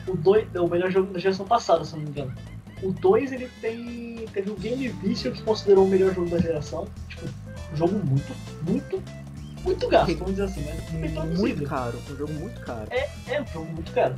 O 0.08 0.16
2 0.18 0.48
é 0.56 0.60
o 0.60 0.68
melhor 0.68 0.90
jogo 0.92 1.14
da 1.14 1.20
geração 1.20 1.46
passada, 1.46 1.86
se 1.86 1.94
não 1.96 2.02
me 2.02 2.10
engano. 2.10 2.34
O 2.82 2.92
2 2.92 3.32
ele 3.32 3.48
tem. 3.62 4.26
Teve 4.34 4.50
o 4.50 4.56
Game 4.56 4.88
Vício 4.88 5.32
que 5.32 5.42
considerou 5.44 5.86
o 5.86 5.88
melhor 5.88 6.14
jogo 6.16 6.30
da 6.30 6.40
geração. 6.40 6.88
Tipo, 7.08 7.28
um 7.72 7.76
jogo 7.78 7.94
muito, 8.04 8.34
muito, 8.68 9.04
muito 9.64 9.88
gasto, 9.88 10.16
vamos 10.18 10.32
dizer 10.32 10.44
assim, 10.46 10.62
né? 10.62 10.76
Bem 10.90 11.00
Muito 11.02 11.14
produzido. 11.22 11.66
caro, 11.68 12.00
um 12.12 12.16
jogo 12.18 12.34
muito 12.34 12.60
caro. 12.62 12.88
É 12.90 13.42
um 13.42 13.46
jogo 13.54 13.72
muito 13.72 13.92
caro. 13.92 14.16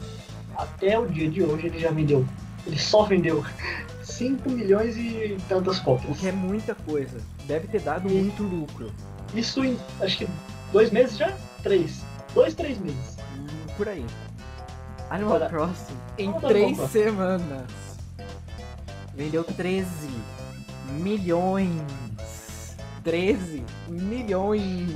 Até 0.55 0.97
o 0.97 1.05
dia 1.07 1.29
de 1.29 1.43
hoje 1.43 1.67
ele 1.67 1.79
já 1.79 1.91
vendeu. 1.91 2.25
Ele 2.65 2.79
só 2.79 3.03
vendeu 3.03 3.43
5 4.03 4.49
milhões 4.49 4.95
e 4.95 5.37
tantas 5.49 5.79
O 5.79 5.83
cópias. 5.83 6.17
que 6.17 6.27
é 6.29 6.31
muita 6.31 6.73
coisa. 6.73 7.17
Deve 7.45 7.67
ter 7.67 7.81
dado 7.81 8.09
E- 8.09 8.13
muito 8.13 8.43
lucro. 8.43 8.89
Isso 9.35 9.65
em 9.65 9.77
acho 9.99 10.19
que 10.19 10.27
dois 10.73 10.91
meses 10.91 11.17
já? 11.17 11.31
Três. 11.61 12.01
Dois, 12.33 12.53
três 12.53 12.77
meses. 12.79 13.17
Hum, 13.37 13.45
Por 13.77 13.87
aí. 13.87 14.05
Animal 15.09 15.35
Agora, 15.35 15.49
Crossing, 15.49 15.93
em 16.17 16.33
três 16.33 16.77
semanas, 16.89 17.67
vendeu 19.13 19.43
13 19.43 19.87
milhões. 20.99 22.75
13 23.03 23.63
milhões. 23.87 24.89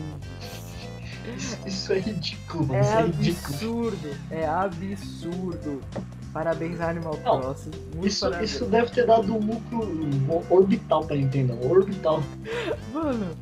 Isso, 1.65 1.91
é 1.93 1.99
ridículo, 1.99 2.67
mano. 2.67 2.79
É 2.79 2.81
isso 2.81 2.97
é 2.97 3.01
ridículo. 3.05 3.87
absurdo. 3.87 4.17
É 4.31 4.45
absurdo. 4.47 5.81
Parabéns, 6.33 6.79
Animal 6.81 7.19
Não, 7.23 7.39
Crossing. 7.41 7.71
Muito 7.93 8.07
Isso, 8.07 8.25
parabéns. 8.25 8.51
isso 8.51 8.65
deve 8.65 8.91
ter 8.91 9.05
dado 9.05 9.33
um 9.33 9.39
lucro 9.39 9.89
orbital 10.49 11.05
pra 11.05 11.15
Nintendo. 11.15 11.57
Orbital. 11.69 12.23
Mano, 12.93 13.35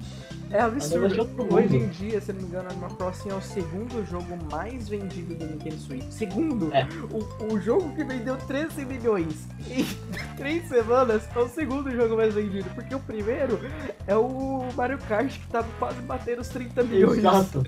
é 0.51 0.57
É 0.57 0.61
absurdo. 0.61 1.19
outro 1.21 1.53
Hoje 1.53 1.77
em 1.77 1.87
dia, 1.89 2.21
se 2.21 2.31
não 2.33 2.41
me 2.41 2.47
engano, 2.47 2.69
Animal 2.69 2.89
Crossing 2.91 3.29
é 3.29 3.33
o 3.35 3.41
segundo 3.41 4.05
jogo 4.05 4.37
mais 4.51 4.87
vendido 4.87 5.35
do 5.35 5.45
Nintendo 5.45 5.77
Switch. 5.77 6.09
Segundo, 6.11 6.73
É. 6.73 6.87
o, 7.11 7.53
o 7.53 7.59
jogo 7.61 7.93
que 7.95 8.03
vendeu 8.03 8.37
13 8.37 8.85
milhões 8.85 9.47
em 9.69 9.85
3 10.37 10.67
semanas 10.67 11.23
é 11.35 11.39
o 11.39 11.47
segundo 11.49 11.91
jogo 11.91 12.15
mais 12.15 12.33
vendido. 12.33 12.69
Porque 12.75 12.93
o 12.95 12.99
primeiro 12.99 13.59
é 14.07 14.15
o 14.15 14.65
Mario 14.75 14.97
Kart 15.07 15.31
que 15.31 15.47
tava 15.47 15.67
quase 15.79 16.01
batendo 16.01 16.41
os 16.41 16.47
30 16.49 16.83
milhões. 16.83 17.17
Exato. 17.19 17.63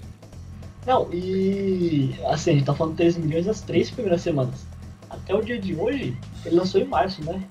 Não, 0.85 1.09
e 1.11 2.15
assim, 2.29 2.51
a 2.51 2.53
gente 2.53 2.65
tá 2.65 2.73
falando 2.73 2.95
13 2.95 3.19
milhões 3.19 3.45
nas 3.45 3.59
três 3.61 3.91
primeiras 3.91 4.21
semanas. 4.21 4.65
Até 5.09 5.33
o 5.35 5.41
dia 5.41 5.59
de 5.59 5.75
hoje, 5.75 6.17
ele 6.45 6.55
lançou 6.55 6.79
em 6.79 6.85
março, 6.85 7.23
né? 7.23 7.41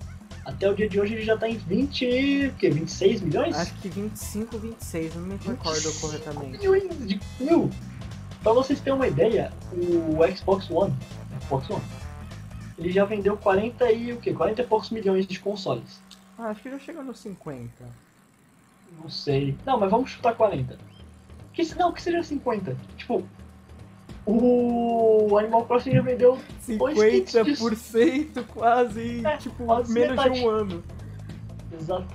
Até 0.47 0.71
o 0.71 0.75
dia 0.77 0.89
de 0.89 1.01
hoje 1.01 1.15
ele 1.15 1.25
já 1.25 1.37
tá 1.37 1.49
em 1.49 1.57
20, 1.57 2.05
e- 2.05 2.47
o 2.47 2.53
quê? 2.55 2.71
26 2.71 3.21
milhões? 3.21 3.57
Acho 3.57 3.75
que 3.75 3.89
25, 3.89 4.57
26, 4.59 5.15
não 5.17 5.23
me 5.23 5.37
recordo 5.37 5.93
corretamente. 6.01 6.59
milhões 6.59 6.85
de 7.07 7.21
mil. 7.41 7.69
Pra 8.45 8.53
vocês 8.53 8.79
terem 8.81 8.95
uma 8.97 9.09
ideia, 9.09 9.53
o 9.73 10.19
Xbox 10.37 10.71
One, 10.71 10.95
Xbox 11.43 11.69
One, 11.69 11.83
ele 12.79 12.93
já 12.93 13.05
vendeu 13.05 13.37
40 13.37 13.91
e 13.91 14.13
o 14.13 14.19
quê? 14.21 14.33
40 14.33 14.63
e 14.63 14.67
poucos 14.67 14.91
milhões 14.91 15.27
de 15.27 15.41
consoles. 15.41 16.01
Ah, 16.39 16.51
acho 16.51 16.63
que 16.63 16.71
já 16.71 16.79
chegou 16.79 17.03
nos 17.03 17.19
50. 17.19 17.85
Não 19.03 19.11
sei. 19.11 19.57
Não, 19.67 19.81
mas 19.81 19.91
vamos 19.91 20.11
chutar 20.11 20.35
40. 20.37 20.79
Que, 21.53 21.65
se- 21.65 21.77
não, 21.77 21.93
que 21.93 22.01
seja 22.01 22.23
50. 22.23 22.77
Tipo, 22.97 23.27
o 24.27 25.39
Animal 25.39 25.65
Crossing 25.67 25.93
já 25.93 26.03
vendeu 26.03 26.39
Dois 26.77 26.99
kits 26.99 27.33
50% 27.35 28.45
quase, 28.53 29.25
É, 29.25 29.37
tipo, 29.37 29.65
quase 29.65 29.93
menos 29.93 30.11
metade. 30.17 30.35
de 30.35 30.45
um 30.45 30.49
ano. 30.51 30.83
Exato. 31.73 32.07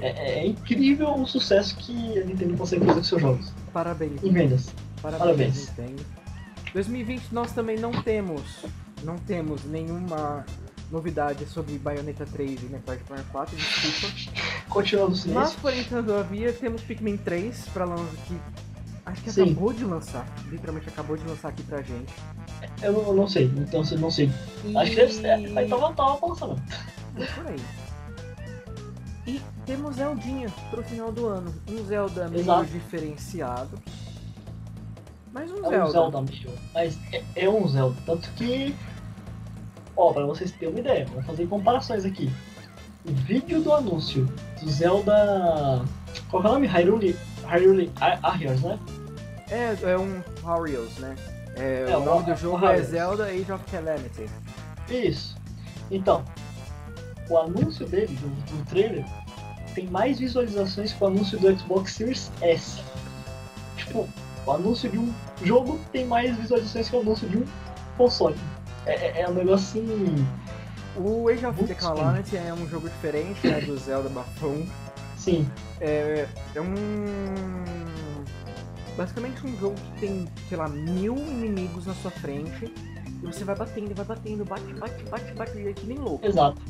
É, 0.00 0.40
é- 0.40 0.46
incrível 0.46 1.14
o 1.14 1.26
sucesso 1.26 1.76
que 1.76 2.18
a 2.18 2.24
Nintendo 2.24 2.56
consegue 2.56 2.84
fazer 2.84 2.98
com 3.00 3.04
seus 3.04 3.22
jogos. 3.22 3.52
Parabéns. 3.72 4.22
Em 4.22 4.30
vendas. 4.32 4.70
Parabéns, 5.00 5.22
Parabéns. 5.24 5.68
Nintendo. 5.70 6.04
2020 6.74 7.32
nós 7.32 7.52
também 7.52 7.78
não 7.78 7.92
temos, 8.02 8.42
não 9.04 9.16
temos 9.16 9.64
nenhuma 9.64 10.44
novidade 10.90 11.46
sobre 11.46 11.78
Bayonetta 11.78 12.26
3 12.26 12.62
e 12.62 12.66
Metroid 12.66 13.02
Prime 13.04 13.24
4, 13.32 13.56
desculpa. 13.56 14.14
Continuando 14.68 15.08
o 15.08 15.10
Mas, 15.12 15.20
silêncio. 15.20 15.58
porém, 15.62 15.84
todavia, 15.84 16.52
temos 16.52 16.82
Pikmin 16.82 17.16
3 17.16 17.68
pra 17.72 17.84
lançar 17.84 18.04
que 18.26 18.34
acho 19.06 19.22
que 19.22 19.30
Sim. 19.30 19.42
acabou 19.42 19.72
de 19.72 19.84
lançar, 19.84 20.26
literalmente 20.50 20.88
acabou 20.88 21.16
de 21.16 21.26
lançar 21.26 21.48
aqui 21.48 21.62
pra 21.62 21.82
gente. 21.82 22.12
Eu 22.82 22.92
não, 22.92 23.00
eu 23.02 23.14
não 23.14 23.28
sei, 23.28 23.44
então 23.56 23.82
eu 23.90 23.98
não 23.98 24.10
sei. 24.10 24.30
E... 24.64 24.76
Acho 24.76 24.90
que 24.90 24.96
deve 24.96 25.12
ser. 25.12 25.36
Mas 25.50 25.68
tava, 25.68 26.26
lançando. 26.26 26.62
É 27.16 27.26
por 27.26 27.46
aí. 27.46 27.60
E 29.26 29.40
temos 29.64 29.96
Zeldinha 29.96 30.48
pro 30.70 30.82
final 30.82 31.10
do 31.10 31.26
ano. 31.26 31.54
Um 31.68 31.84
Zelda 31.86 32.28
meio 32.28 32.42
Exato. 32.42 32.66
diferenciado. 32.66 33.78
Mas 35.32 35.50
um 35.50 35.58
É 35.58 35.70
Zelda. 35.70 35.84
um 35.86 35.90
Zelda 35.90 36.22
meio. 36.22 36.50
Mas 36.74 36.98
é, 37.12 37.22
é 37.36 37.48
um 37.48 37.66
Zelda. 37.68 37.96
Tanto 38.04 38.28
que. 38.32 38.74
Ó, 39.96 40.12
pra 40.12 40.26
vocês 40.26 40.50
terem 40.52 40.70
uma 40.70 40.80
ideia, 40.80 41.06
vamos 41.06 41.24
fazer 41.24 41.46
comparações 41.46 42.04
aqui. 42.04 42.30
O 43.06 43.12
vídeo 43.12 43.62
do 43.62 43.72
anúncio 43.72 44.28
do 44.60 44.68
Zelda. 44.70 45.84
Qual 46.30 46.42
é 46.42 46.48
o 46.48 46.52
nome? 46.52 46.66
Hyrule. 46.66 47.16
Hyrule 47.46 47.90
Ar- 48.00 48.20
Warriors, 48.22 48.60
né? 48.62 48.78
É, 49.50 49.76
é 49.82 49.98
um 49.98 50.22
Warriors, 50.42 50.96
né? 50.98 51.14
É, 51.56 51.86
É, 51.90 51.96
o 51.96 52.04
nome 52.04 52.24
do 52.24 52.36
jogo 52.36 52.66
é. 52.66 52.82
Zelda 52.82 53.24
Age 53.26 53.52
of 53.52 53.64
Calamity. 53.70 54.28
Isso. 54.88 55.36
Então, 55.90 56.24
o 57.28 57.38
anúncio 57.38 57.86
dele, 57.86 58.16
do, 58.20 58.28
do 58.28 58.64
trailer, 58.66 59.04
tem 59.74 59.86
mais 59.86 60.18
visualizações 60.18 60.92
que 60.92 61.02
o 61.02 61.06
anúncio 61.06 61.38
do 61.38 61.58
Xbox 61.58 61.92
Series 61.92 62.30
S. 62.40 62.80
Tipo, 63.76 64.08
o 64.46 64.50
anúncio 64.52 64.88
de 64.90 64.98
um 64.98 65.12
jogo 65.42 65.78
tem 65.92 66.04
mais 66.06 66.36
visualizações 66.36 66.88
que 66.88 66.96
o 66.96 67.00
anúncio 67.00 67.28
de 67.28 67.38
um 67.38 67.44
console. 67.96 68.36
É, 68.86 68.94
é- 68.94 69.20
é 69.22 69.28
um 69.28 69.34
negócio 69.34 69.80
assim. 69.80 70.26
O 70.96 71.28
Age 71.28 71.44
of 71.46 71.74
Calamity 71.74 72.36
é 72.36 72.52
um 72.54 72.68
jogo 72.68 72.88
diferente 72.88 73.46
né, 73.46 73.60
do 73.60 73.76
Zelda 73.78 74.08
Bafão. 74.08 74.64
Sim, 75.24 75.48
É, 75.80 76.28
é 76.54 76.60
um. 76.60 76.74
Basicamente 78.94 79.44
um 79.46 79.56
jogo 79.58 79.74
que 79.74 80.00
tem, 80.00 80.28
sei 80.48 80.58
lá, 80.58 80.68
mil 80.68 81.16
inimigos 81.16 81.86
na 81.86 81.94
sua 81.94 82.10
frente. 82.10 82.72
E 83.22 83.26
você 83.26 83.42
vai 83.42 83.56
batendo, 83.56 83.94
vai 83.94 84.04
batendo, 84.04 84.44
bate, 84.44 84.72
bate, 84.74 85.02
bate, 85.04 85.32
bate, 85.32 85.66
é 85.66 85.72
que 85.72 85.86
nem 85.86 85.98
louco. 85.98 86.26
exato. 86.26 86.60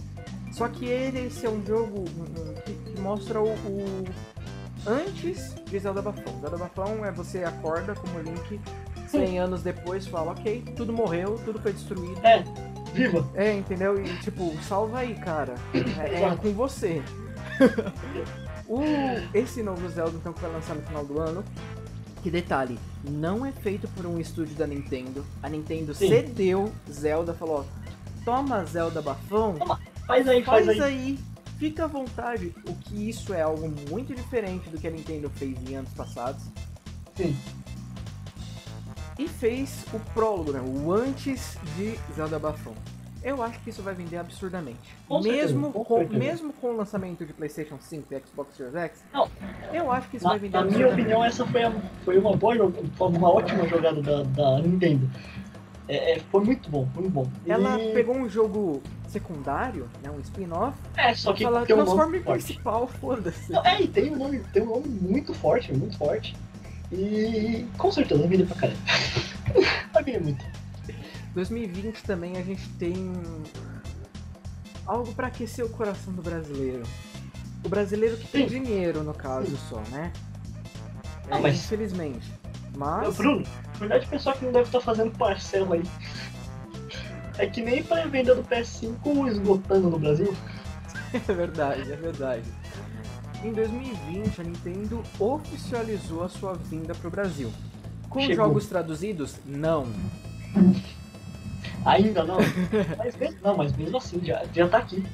Só 0.53 0.69
que 0.69 0.87
ele 0.87 1.27
esse 1.27 1.45
é 1.45 1.51
um 1.51 1.61
jogo 1.67 2.05
que, 2.65 2.73
que 2.73 3.01
mostra 3.01 3.43
o, 3.43 3.49
o 3.49 4.05
antes 4.87 5.53
de 5.69 5.79
Zelda 5.81 6.01
Bafão. 6.01 6.41
Zelda 6.41 6.57
Bafão 6.57 7.05
é 7.05 7.11
você 7.11 7.43
acorda 7.43 7.93
como 7.97 8.21
Link 8.21 8.61
100 9.09 9.41
anos 9.41 9.63
depois 9.63 10.07
fala, 10.07 10.31
ok, 10.31 10.63
tudo 10.77 10.93
morreu, 10.93 11.41
tudo 11.45 11.59
foi 11.61 11.73
destruído. 11.73 12.25
É, 12.25 12.45
viva! 12.93 13.29
É, 13.35 13.53
entendeu? 13.53 14.01
E 14.01 14.17
tipo, 14.19 14.55
salva 14.63 15.01
aí, 15.01 15.15
cara. 15.17 15.55
É, 15.99 16.23
é 16.23 16.37
com 16.37 16.53
você. 16.53 17.03
o, 18.69 18.81
esse 19.33 19.63
novo 19.63 19.89
Zelda 19.89 20.17
então 20.17 20.33
que 20.33 20.41
vai 20.41 20.51
lançar 20.51 20.75
no 20.75 20.83
final 20.83 21.05
do 21.05 21.21
ano. 21.21 21.45
Que 22.23 22.31
detalhe, 22.31 22.79
não 23.03 23.45
é 23.45 23.53
feito 23.53 23.87
por 23.89 24.07
um 24.07 24.19
estúdio 24.19 24.55
da 24.55 24.67
Nintendo. 24.67 25.25
A 25.43 25.49
Nintendo 25.49 25.93
Sim. 25.95 26.09
cedeu 26.09 26.73
Zelda, 26.91 27.35
falou, 27.35 27.61
ó, 27.61 28.25
toma 28.25 28.65
Zelda 28.65 29.03
Bafão, 29.03 29.57
Faz 30.07 30.29
aí, 30.29 30.43
faz, 30.43 30.67
faz 30.67 30.81
aí. 30.81 30.93
aí, 30.93 31.19
fica 31.59 31.85
à 31.85 31.87
vontade. 31.87 32.55
O 32.69 32.75
que 32.75 33.09
isso 33.09 33.33
é 33.33 33.43
algo 33.43 33.71
muito 33.91 34.15
diferente 34.15 34.69
do 34.69 34.79
que 34.79 34.87
a 34.87 34.91
Nintendo 34.91 35.31
fez 35.31 35.57
em 35.69 35.77
anos 35.77 35.93
passados. 35.93 36.43
Sim. 37.15 37.37
E 39.19 39.29
fez 39.29 39.85
o 39.93 40.01
prólogo, 40.13 40.53
né? 40.53 40.61
O 40.61 40.93
antes 40.93 41.57
de 41.77 41.99
Zelda 42.15 42.39
Bafão. 42.39 42.75
Eu 43.25 43.43
acho 43.43 43.59
que 43.61 43.71
isso 43.71 43.83
vai 43.83 43.95
vender 43.95 44.19
absurdamente. 44.19 44.79
Com 45.09 45.23
certeza, 45.23 45.47
mesmo, 45.55 45.73
com 45.73 45.85
com, 45.85 45.97
certeza. 45.99 46.19
mesmo 46.19 46.53
com 46.53 46.67
o 46.69 46.77
lançamento 46.77 47.25
de 47.25 47.33
PlayStation 47.33 47.79
5 47.81 48.13
e 48.15 48.21
Xbox 48.21 48.55
Series 48.57 48.75
X, 48.75 49.03
Não. 49.13 49.29
eu 49.73 49.91
acho 49.91 50.09
que 50.11 50.17
isso 50.19 50.25
Na, 50.27 50.33
vai 50.33 50.39
vender 50.41 50.59
na 50.59 50.65
minha 50.65 50.89
opinião, 50.89 51.25
essa 51.25 51.47
foi, 51.47 51.63
a- 51.63 51.73
foi 52.05 52.19
uma 52.19 52.37
boa 52.37 52.55
foi 52.97 53.09
uma 53.09 53.31
ótima 53.33 53.67
jogada 53.67 54.03
da, 54.03 54.23
da 54.23 54.59
Nintendo. 54.61 55.09
É, 55.89 56.17
é, 56.17 56.21
foi 56.31 56.45
muito 56.45 56.71
bom, 56.71 56.87
foi 56.95 57.03
muito 57.03 57.15
bom. 57.15 57.27
Ela 57.47 57.81
E- 57.81 57.93
pegou 57.95 58.15
um 58.17 58.29
jogo 58.29 58.83
secundário, 59.09 59.89
né? 60.03 60.11
Um 60.11 60.21
spin-off, 60.21 60.77
É, 60.97 61.15
só 61.15 61.33
que 61.33 61.45
fala 61.45 61.65
tem 61.65 61.75
um 61.75 61.79
transforma 61.79 62.05
nome 62.05 62.19
em 62.19 62.23
forte. 62.23 62.45
principal, 62.45 62.87
foda-se. 63.01 63.55
É, 63.65 63.83
e 63.83 63.89
tem 63.89 64.11
um 64.13 64.17
nome, 64.17 64.41
tem 64.53 64.63
um 64.63 64.67
nome 64.67 64.89
muito 64.89 65.33
forte, 65.35 65.73
muito 65.73 65.97
forte. 65.97 66.37
E 66.93 67.67
com 67.79 67.91
certeza 67.91 68.21
vai 68.21 68.29
vender 68.29 68.47
pra 68.47 68.57
caralho. 68.57 68.79
vai 69.93 70.03
vender 70.05 70.21
muito. 70.23 70.45
2020 71.35 72.03
também 72.05 72.37
a 72.37 72.43
gente 72.43 72.69
tem 72.79 73.13
algo 74.87 75.13
pra 75.15 75.27
aquecer 75.29 75.65
o 75.65 75.69
coração 75.69 76.13
do 76.13 76.23
brasileiro. 76.23 76.83
O 77.65 77.69
brasileiro 77.69 78.17
que 78.17 78.27
tem 78.29 78.49
Sim. 78.49 78.63
dinheiro, 78.63 79.03
no 79.03 79.15
caso, 79.15 79.51
Sim. 79.51 79.59
só, 79.69 79.81
né? 79.91 80.13
Ah, 81.31 81.39
É, 81.39 81.41
mas- 81.41 81.57
Infelizmente. 81.65 82.31
Ô, 82.75 82.79
Mas. 82.79 83.17
Bruno, 83.17 83.43
na 83.75 83.79
verdade 83.79 84.07
o 84.07 84.09
pessoal 84.09 84.37
que 84.37 84.45
não 84.45 84.53
deve 84.53 84.67
estar 84.67 84.81
fazendo 84.81 85.17
parcela 85.17 85.77
aí. 85.77 85.83
É 87.39 87.47
que 87.47 87.63
nem 87.63 87.83
pré-venda 87.83 88.35
do 88.35 88.43
PS5 88.45 89.29
esgotando 89.31 89.91
no 89.91 89.99
Brasil. 89.99 90.35
É 91.29 91.33
verdade, 91.33 91.93
é 91.93 91.97
verdade. 91.97 92.43
Em 93.45 93.53
2020, 93.53 94.41
a 94.41 94.43
Nintendo 94.45 95.01
oficializou 95.21 96.25
a 96.25 96.29
sua 96.29 96.55
vinda 96.55 96.93
pro 96.93 97.09
Brasil. 97.09 97.53
Com 98.11 98.19
Chegou. 98.23 98.35
jogos 98.35 98.67
traduzidos? 98.67 99.37
Não. 99.47 99.87
Ainda 101.85 102.25
não. 102.25 102.39
mas 102.99 103.17
mesmo, 103.17 103.37
não, 103.43 103.57
mas 103.57 103.77
mesmo 103.77 103.97
assim, 103.99 104.21
já, 104.25 104.45
já 104.53 104.69
tá 104.69 104.79
aqui. 104.79 105.05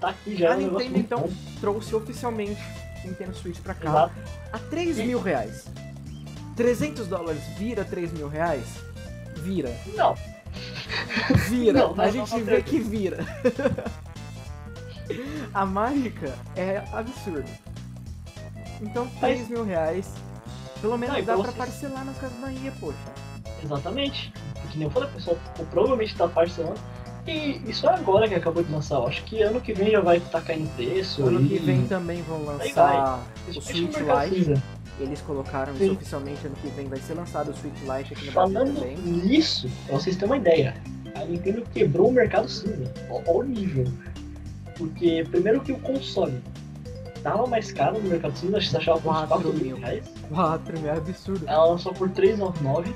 Tá 0.00 0.08
aqui 0.10 0.36
já. 0.36 0.50
A 0.50 0.54
é 0.54 0.56
um 0.56 0.72
Nintendo, 0.72 0.98
então, 0.98 1.20
bom. 1.20 1.32
trouxe 1.60 1.94
oficialmente 1.94 2.60
Nintendo 3.04 3.34
Switch 3.34 3.58
pra 3.60 3.74
cá 3.74 3.88
Exato. 3.88 4.14
a 4.52 4.58
3 4.58 4.96
mil 4.98 5.20
reais. 5.20 5.66
300 6.56 7.06
dólares 7.06 7.42
vira 7.56 7.84
3 7.84 8.12
mil 8.12 8.28
reais? 8.28 8.66
Vira. 9.36 9.72
Não, 9.94 10.14
Vira. 11.48 11.78
Não, 11.80 12.00
a 12.00 12.10
gente 12.10 12.40
vê 12.42 12.62
que 12.62 12.78
vira. 12.78 13.18
a 15.52 15.66
mágica 15.66 16.34
é 16.56 16.82
absurda. 16.92 17.48
Então, 18.80 19.06
3 19.20 19.48
mil 19.48 19.64
reais. 19.64 20.12
Pelo 20.80 20.98
menos 20.98 21.16
Não, 21.16 21.24
dá 21.24 21.32
pra 21.34 21.42
vocês- 21.42 21.56
parcelar 21.56 22.04
nas 22.04 22.18
casas 22.18 22.38
Bahia, 22.38 22.72
poxa. 22.78 22.98
exatamente. 23.64 24.32
Que 24.70 24.78
nem 24.78 24.86
eu 24.86 24.90
falei, 24.90 25.08
pessoal 25.10 25.36
provavelmente 25.70 26.14
tá 26.16 26.28
parcelando. 26.28 26.78
E 27.26 27.60
isso 27.68 27.88
é 27.88 27.94
agora 27.94 28.28
que 28.28 28.34
acabou 28.34 28.62
de 28.62 28.70
lançar. 28.70 28.96
Eu 28.96 29.06
acho 29.08 29.24
que 29.24 29.42
ano 29.42 29.60
que 29.60 29.72
vem 29.72 29.90
já 29.90 30.00
vai 30.00 30.18
estar 30.18 30.40
caindo 30.42 30.68
preço. 30.76 31.24
Ano 31.24 31.42
e... 31.42 31.48
que 31.48 31.58
vem 31.58 31.86
também 31.86 32.22
vão 32.22 32.44
lançar 32.44 33.20
o 33.48 33.52
Switch 33.52 33.96
mercado 33.96 34.24
Lite. 34.24 34.44
cinza. 34.44 34.62
Eles 35.00 35.20
colocaram 35.22 35.74
Sim. 35.74 35.84
isso 35.84 35.94
oficialmente. 35.94 36.46
Ano 36.46 36.56
que 36.62 36.68
vem 36.68 36.88
vai 36.88 36.98
ser 36.98 37.14
lançado 37.14 37.50
o 37.50 37.54
Switch 37.54 37.80
Lite 37.80 38.14
aqui 38.14 38.26
no 38.26 38.32
Brasil 38.32 38.32
Falando 38.32 38.74
também. 38.74 38.96
nisso, 38.96 39.68
pra 39.86 39.98
vocês 39.98 40.16
terem 40.16 40.30
uma 40.30 40.36
ideia, 40.36 40.74
a 41.16 41.24
Nintendo 41.24 41.62
quebrou 41.74 42.08
o 42.08 42.12
mercado 42.12 42.48
cinza. 42.48 42.92
Olha 43.10 43.38
o 43.38 43.42
nível. 43.42 43.84
Porque, 44.78 45.26
primeiro 45.30 45.60
que 45.62 45.72
o 45.72 45.78
console 45.78 46.40
tava 47.22 47.46
mais 47.46 47.72
caro 47.72 47.98
no 47.98 48.08
mercado 48.08 48.36
cinza, 48.36 48.56
acho 48.56 48.66
que 48.66 48.72
você 48.72 48.76
achava 48.78 49.00
por 49.00 49.10
uns 49.10 49.18
Quatro 49.26 49.28
4 49.28 49.52
mil. 49.52 49.64
mil 49.64 49.76
reais. 49.76 50.04
4 50.28 50.80
mil, 50.80 50.90
é 50.90 50.96
absurdo. 50.96 51.44
Ela 51.48 51.64
lançou 51.64 51.92
por 51.92 52.08
399. 52.10 52.94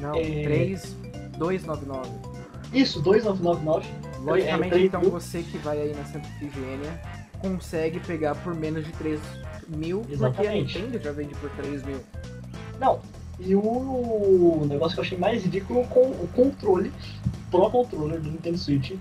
Não, 0.00 0.14
É. 0.14 0.42
3, 0.42 0.96
299. 1.38 2.08
Isso, 2.72 3.00
2,999. 3.00 3.86
Logicamente, 4.24 4.70
três 4.70 4.84
então 4.86 5.00
mil. 5.02 5.10
você 5.10 5.42
que 5.42 5.58
vai 5.58 5.80
aí 5.80 5.94
na 5.94 6.04
Santa 6.04 6.26
Efigênia 6.40 7.00
consegue 7.40 8.00
pegar 8.00 8.34
por 8.36 8.54
menos 8.54 8.84
de 8.86 8.92
3 8.92 9.20
mil, 9.68 9.98
porque 10.00 10.12
a 10.12 10.16
Exatamente. 10.16 10.78
Nintendo 10.78 11.02
já 11.02 11.12
vende 11.12 11.34
por 11.34 11.50
3 11.50 11.84
mil. 11.84 11.98
Não. 12.80 13.00
E 13.38 13.54
o 13.54 14.64
negócio 14.66 14.94
que 14.94 15.00
eu 15.00 15.04
achei 15.04 15.18
mais 15.18 15.42
ridículo 15.44 15.84
com 15.88 16.00
o 16.10 16.28
controle, 16.34 16.90
Pro 17.50 17.68
Controller 17.70 18.20
do 18.20 18.30
Nintendo 18.30 18.56
Switch, 18.56 18.92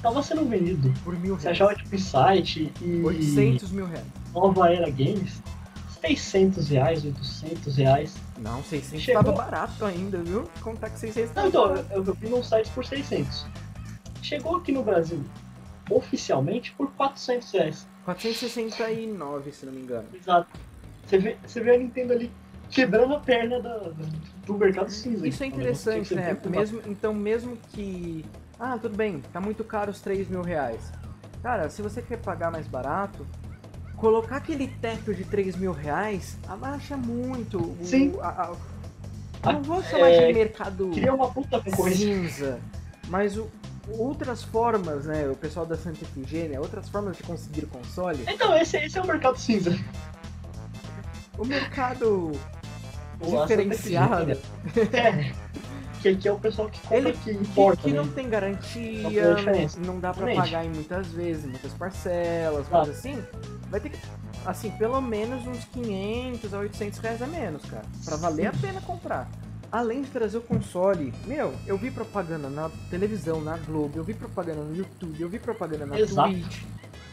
tava 0.00 0.22
sendo 0.22 0.44
vendido. 0.48 0.92
Por 1.04 1.18
mil 1.18 1.34
Você 1.36 1.44
reais. 1.48 1.60
achava 1.60 1.74
tipo 1.74 1.94
em 1.94 1.98
site 1.98 2.72
e 2.80 3.02
800 3.04 3.70
mil 3.72 3.86
reais. 3.86 4.06
Nova 4.32 4.72
Era 4.72 4.88
Games, 4.88 5.42
600 6.08 6.68
reais, 6.68 7.04
800 7.04 7.76
reais. 7.76 8.14
Não, 8.38 8.62
600 8.62 9.02
Chegou- 9.02 9.24
tava 9.24 9.36
barato 9.36 9.84
ainda, 9.84 10.18
viu? 10.18 10.48
Contar 10.62 10.90
que 10.90 10.98
600 11.00 11.28
Não, 11.28 11.34
tava 11.34 11.48
então, 11.48 11.68
barato. 11.68 11.86
eu, 11.92 12.04
eu 12.04 12.14
vi 12.14 12.28
num 12.28 12.42
site 12.42 12.70
por 12.70 12.84
600. 12.84 13.46
Chegou 14.22 14.56
aqui 14.56 14.72
no 14.72 14.82
Brasil, 14.82 15.22
oficialmente, 15.90 16.72
por 16.72 16.90
400 16.92 17.50
reais. 17.52 17.86
469, 18.04 19.52
se 19.52 19.66
não 19.66 19.72
me 19.72 19.80
engano. 19.82 20.06
Exato. 20.14 20.48
Você 21.06 21.18
vê, 21.18 21.36
você 21.46 21.60
vê 21.60 21.74
a 21.74 21.78
Nintendo 21.78 22.12
ali 22.12 22.30
quebrando 22.70 23.14
a 23.14 23.20
perna 23.20 23.60
da, 23.60 23.90
do 24.44 24.54
mercado 24.54 24.90
cinza. 24.90 25.26
Isso 25.26 25.42
é 25.42 25.48
que 25.48 25.54
interessante, 25.56 26.14
né? 26.14 26.36
Mesmo, 26.48 26.82
então, 26.86 27.14
mesmo 27.14 27.56
que. 27.72 28.24
Ah, 28.58 28.78
tudo 28.80 28.96
bem, 28.96 29.22
tá 29.32 29.40
muito 29.40 29.62
caro 29.62 29.90
os 29.90 30.00
3 30.00 30.28
mil 30.28 30.42
reais. 30.42 30.92
Cara, 31.42 31.68
se 31.68 31.80
você 31.82 32.02
quer 32.02 32.16
pagar 32.18 32.50
mais 32.50 32.66
barato, 32.66 33.24
colocar 33.96 34.36
aquele 34.36 34.68
teto 34.68 35.14
de 35.14 35.24
3 35.24 35.56
mil 35.56 35.72
reais 35.72 36.36
abaixa 36.48 36.96
muito. 36.96 37.58
o- 37.58 37.76
Sim. 37.84 38.14
a- 38.20 38.28
a- 38.28 38.52
A- 39.42 39.52
não 39.52 39.62
vou 39.62 39.82
chamar 39.82 40.08
é, 40.10 40.26
de 40.28 40.32
mercado 40.32 40.90
Cria 40.92 41.14
uma 41.14 41.28
puta 41.30 41.62
cinza, 41.94 42.58
mas 43.08 43.36
o- 43.38 43.48
outras 43.88 44.42
formas, 44.42 45.04
né? 45.06 45.28
O 45.28 45.36
pessoal 45.36 45.64
da 45.64 45.76
Santa 45.76 46.02
Efigênia, 46.02 46.60
outras 46.60 46.88
formas 46.88 47.16
de 47.16 47.22
conseguir 47.22 47.66
console. 47.66 48.24
Então, 48.26 48.56
esse, 48.56 48.76
esse 48.78 48.98
é 48.98 49.02
o 49.02 49.06
mercado 49.06 49.38
cinza. 49.38 49.78
O 51.38 51.44
mercado 51.44 52.32
O 53.20 53.40
diferenciado. 53.42 54.32
É. 54.92 55.32
Que 56.06 56.18
aqui 56.18 56.28
é 56.28 56.32
o 56.32 56.38
pessoal 56.38 56.68
que 56.68 56.78
compra 56.80 56.96
Ele- 56.98 57.12
que 57.12 57.18
Que, 57.24 57.30
importa, 57.32 57.82
que 57.82 57.90
né? 57.90 57.96
não 57.96 58.06
tem 58.08 58.28
garantia, 58.28 59.02
não 59.84 59.98
dá 59.98 60.12
pra 60.14 60.32
pagar 60.34 60.64
em 60.64 60.70
muitas 60.70 61.08
vezes, 61.08 61.44
em 61.44 61.48
muitas 61.48 61.72
parcelas, 61.72 62.60
Exato. 62.68 62.70
coisas 62.86 62.98
assim. 62.98 63.22
Vai 63.70 63.80
ter 63.80 63.90
que, 63.90 63.98
assim, 64.44 64.70
pelo 64.72 65.00
menos 65.00 65.44
uns 65.46 65.64
500 65.64 66.54
a 66.54 66.58
800 66.58 66.98
reais 67.00 67.20
a 67.22 67.26
menos, 67.26 67.64
cara. 67.64 67.82
Pra 68.04 68.16
valer 68.16 68.46
a 68.46 68.52
pena 68.52 68.80
comprar. 68.82 69.28
Além 69.72 70.02
de 70.02 70.08
trazer 70.10 70.38
o 70.38 70.42
console, 70.42 71.12
meu, 71.26 71.52
eu 71.66 71.76
vi 71.76 71.90
propaganda 71.90 72.48
na 72.48 72.70
televisão, 72.88 73.40
na 73.40 73.56
Globo, 73.56 73.98
eu 73.98 74.04
vi 74.04 74.14
propaganda 74.14 74.60
no 74.62 74.76
YouTube, 74.76 75.20
eu 75.20 75.28
vi 75.28 75.40
propaganda 75.40 75.86
na 75.86 75.98
Exato. 75.98 76.30
Twitch. 76.30 76.62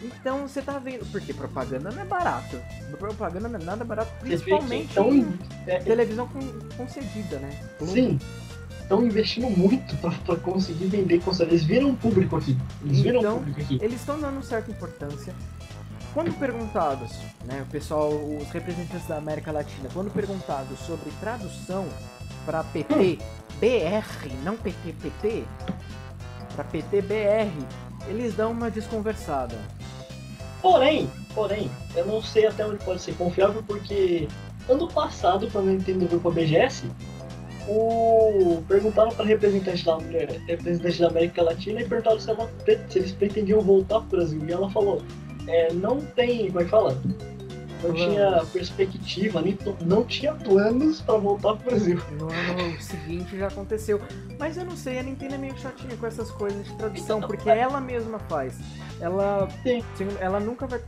Então 0.03 0.47
você 0.47 0.61
tá 0.61 0.77
vendo, 0.79 1.05
porque 1.11 1.33
propaganda 1.33 1.89
não 1.89 2.01
é 2.01 2.05
barato. 2.05 2.57
Propaganda 2.99 3.47
não 3.47 3.59
é 3.59 3.63
nada 3.63 3.83
barato, 3.85 4.11
que 4.19 4.25
principalmente 4.25 4.93
tão, 4.93 5.11
em 5.13 5.39
é, 5.65 5.79
televisão 5.79 6.27
con- 6.27 6.59
concedida, 6.77 7.37
né? 7.39 7.57
Globo. 7.79 7.93
Sim. 7.93 8.19
Estão 8.83 9.03
investindo 9.05 9.49
muito 9.49 9.95
pra 9.97 10.35
conseguir 10.35 10.85
vender 10.85 11.19
console. 11.21 11.49
Eles 11.51 11.63
viram 11.63 11.89
um 11.89 11.95
público 11.95 12.35
aqui. 12.35 12.57
Eles 12.83 12.99
viram 12.99 13.19
Então, 13.19 13.35
um 13.35 13.39
público 13.39 13.61
aqui. 13.61 13.79
eles 13.81 13.99
estão 13.99 14.19
dando 14.19 14.43
certa 14.43 14.69
importância. 14.69 15.33
Quando 16.13 16.31
perguntados, 16.37 17.11
né, 17.45 17.63
o 17.67 17.71
pessoal, 17.71 18.11
os 18.11 18.47
representantes 18.51 19.07
da 19.07 19.17
América 19.17 19.51
Latina, 19.51 19.89
quando 19.93 20.11
perguntados 20.11 20.77
sobre 20.79 21.09
tradução 21.19 21.87
para 22.45 22.63
PT 22.63 23.17
BR, 23.59 24.29
não 24.43 24.55
PT 24.55 24.93
PT, 25.01 25.43
para 26.55 26.63
PT 26.65 27.01
BR, 27.01 27.65
eles 28.07 28.35
dão 28.35 28.51
uma 28.51 28.69
desconversada. 28.69 29.57
Porém, 30.61 31.09
porém, 31.33 31.71
eu 31.95 32.05
não 32.05 32.21
sei 32.21 32.45
até 32.45 32.63
onde 32.65 32.83
pode 32.83 33.01
ser 33.01 33.15
confiável, 33.15 33.63
porque 33.65 34.27
ano 34.69 34.87
passado, 34.87 35.49
quando 35.51 35.69
a 35.69 35.71
Nintendo 35.71 36.07
veio 36.07 36.21
pra 36.21 36.29
BGS, 36.31 36.85
o... 37.67 38.63
perguntaram 38.67 39.11
pra 39.11 39.25
representante 39.25 39.85
da, 39.85 39.97
representante 40.47 40.99
da 40.99 41.07
América 41.07 41.41
Latina 41.43 41.81
e 41.81 41.87
perguntaram 41.87 42.19
se, 42.19 42.29
ela, 42.29 42.49
se 42.89 42.99
eles 42.99 43.11
pretendiam 43.11 43.61
voltar 43.61 43.99
pro 44.01 44.17
Brasil. 44.17 44.41
E 44.47 44.51
ela 44.51 44.69
falou, 44.69 45.01
é, 45.47 45.73
não 45.73 46.01
tem, 46.01 46.47
como 46.47 46.59
é 46.61 46.63
que 46.63 46.69
fala? 46.69 46.97
Não 47.83 47.93
tinha 47.93 48.45
perspectiva, 48.53 49.41
nem 49.41 49.57
não 49.85 50.05
tinha 50.05 50.33
planos 50.33 51.01
pra 51.01 51.17
voltar 51.17 51.55
pro 51.57 51.71
Brasil. 51.71 51.99
No 52.17 52.29
ano 52.29 52.81
seguinte 52.81 53.37
já 53.37 53.47
aconteceu. 53.47 53.99
Mas 54.39 54.55
eu 54.57 54.63
não 54.63 54.75
sei, 54.77 54.99
a 54.99 55.03
Nintendo 55.03 55.35
é 55.35 55.37
meio 55.37 55.57
chatinha 55.57 55.95
com 55.97 56.07
essas 56.07 56.31
coisas 56.31 56.65
de 56.65 56.73
tradução, 56.77 57.17
Então, 57.17 57.27
porque 57.27 57.49
é- 57.49 57.59
ela 57.59 57.81
mesma 57.81 58.19
faz. 58.19 58.57
Ela, 59.01 59.49
Sim. 59.63 59.83
ela 60.21 60.39
nunca 60.39 60.65
vai 60.65 60.79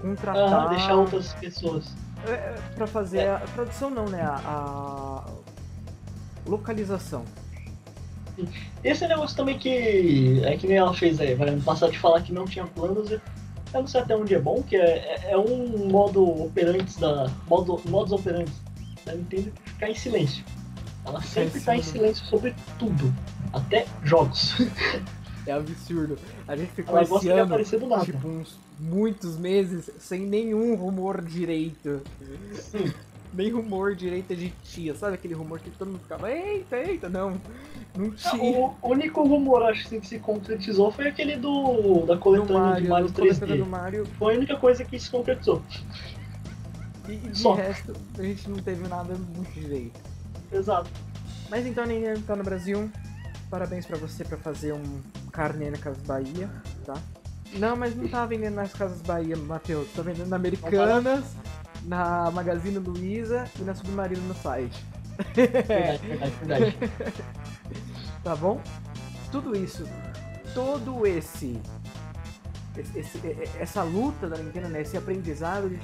contratar. 0.00 0.42
Aham, 0.42 0.70
deixar 0.70 0.94
outras 0.94 1.34
pessoas. 1.34 1.94
É, 2.26 2.54
pra 2.74 2.86
fazer 2.86 3.18
É. 3.18 3.28
a, 3.28 3.36
a 3.36 3.40
tradução 3.40 3.90
não, 3.90 4.06
né? 4.06 4.22
A, 4.22 4.36
a 4.46 5.29
localização. 6.46 7.24
Esse 8.82 9.04
é 9.04 9.08
negócio 9.08 9.36
também 9.36 9.58
que 9.58 10.42
é 10.44 10.56
que 10.56 10.66
nem 10.66 10.76
ela 10.78 10.94
fez 10.94 11.20
aí, 11.20 11.34
vai 11.34 11.54
passar 11.60 11.90
de 11.90 11.98
falar 11.98 12.22
que 12.22 12.32
não 12.32 12.46
tinha 12.46 12.66
planos. 12.66 13.10
Eu 13.10 13.20
não 13.74 13.86
sei 13.86 14.00
até 14.00 14.16
onde 14.16 14.34
é 14.34 14.38
bom, 14.40 14.62
que 14.62 14.74
é, 14.76 14.80
é- 15.26 15.32
é 15.32 15.38
um 15.38 15.88
modo 15.90 16.26
operantes 16.44 16.96
da. 16.96 17.30
Modo, 17.46 17.80
modus 17.88 18.12
operantes 18.12 18.54
da 19.04 19.14
Nintendo 19.14 19.52
ficar 19.64 19.90
em 19.90 19.94
silêncio. 19.94 20.44
Ela 21.04 21.20
sempre 21.22 21.58
está 21.58 21.76
em 21.76 21.82
silêncio 21.82 22.24
sobre 22.26 22.54
tudo. 22.78 23.12
Até 23.52 23.86
jogos. 24.02 24.54
É 25.46 25.52
absurdo. 25.52 26.18
A 26.46 26.54
gente 26.54 26.70
ficou 26.72 26.98
Ela 26.98 27.02
esse 27.16 27.28
ano, 27.30 27.58
tipo, 28.04 28.28
uns 28.28 28.58
muitos 28.78 29.38
meses 29.38 29.90
sem 29.98 30.20
nenhum 30.20 30.74
rumor 30.74 31.22
direito. 31.24 32.02
Sim. 32.54 32.92
Nem 33.32 33.50
rumor 33.50 33.94
direito 33.94 34.34
de 34.34 34.50
tia, 34.64 34.94
sabe 34.94 35.14
aquele 35.14 35.34
rumor 35.34 35.60
que 35.60 35.70
todo 35.70 35.88
mundo 35.88 36.00
ficava, 36.00 36.30
eita, 36.30 36.76
eita, 36.76 37.08
não. 37.08 37.40
Não 37.96 38.10
tinha. 38.10 38.42
O 38.42 38.74
único 38.82 39.22
rumor 39.22 39.62
acho 39.64 39.88
que 39.88 40.04
se 40.06 40.18
concretizou 40.18 40.90
foi 40.90 41.08
aquele 41.08 41.36
do 41.36 42.06
da 42.06 42.16
coletânea 42.16 42.80
de 42.80 42.88
Mario 42.88 43.06
do 43.08 43.12
coletânea 43.12 43.56
3D. 43.56 43.58
do 43.58 43.66
Mario 43.66 44.06
Foi 44.18 44.34
a 44.34 44.38
única 44.38 44.56
coisa 44.56 44.84
que 44.84 44.98
se 44.98 45.10
concretizou. 45.10 45.62
e, 47.08 47.12
e 47.12 47.16
de 47.16 47.38
Só. 47.38 47.54
resto 47.54 47.94
a 48.18 48.22
gente 48.22 48.48
não 48.48 48.58
teve 48.58 48.86
nada 48.88 49.14
muito 49.14 49.52
direito. 49.52 49.98
Exato. 50.52 50.90
Mas 51.48 51.66
então 51.66 51.84
a 51.84 52.20
tá 52.26 52.36
no 52.36 52.44
Brasil. 52.44 52.90
Parabéns 53.48 53.84
pra 53.84 53.96
você 53.96 54.24
pra 54.24 54.38
fazer 54.38 54.72
um 54.72 55.00
carne 55.32 55.70
na 55.70 55.78
Casa 55.78 56.00
Bahia, 56.06 56.48
tá? 56.84 56.94
Não, 57.54 57.76
mas 57.76 57.96
não 57.96 58.06
tá 58.06 58.24
vendendo 58.26 58.54
nas 58.54 58.72
Casas 58.72 59.02
Bahia, 59.02 59.36
Matheus. 59.36 59.88
Tá 59.92 60.02
vendendo 60.02 60.28
na 60.28 60.36
Americanas, 60.36 61.34
na 61.84 62.30
Magazine 62.30 62.78
Luiza 62.78 63.48
e 63.58 63.62
na 63.62 63.74
Submarino 63.74 64.22
no 64.28 64.34
site. 64.34 64.84
Verdade, 65.34 66.06
verdade, 66.06 66.32
verdade. 66.44 66.76
tá 68.24 68.36
bom? 68.36 68.60
Tudo 69.30 69.56
isso, 69.56 69.84
todo 70.54 71.06
esse, 71.06 71.60
esse- 72.96 73.20
essa 73.58 73.82
luta 73.82 74.28
da 74.28 74.36
Nintendo, 74.38 74.68
né, 74.68 74.82
esse 74.82 74.96
aprendizado 74.96 75.68
de 75.68 75.78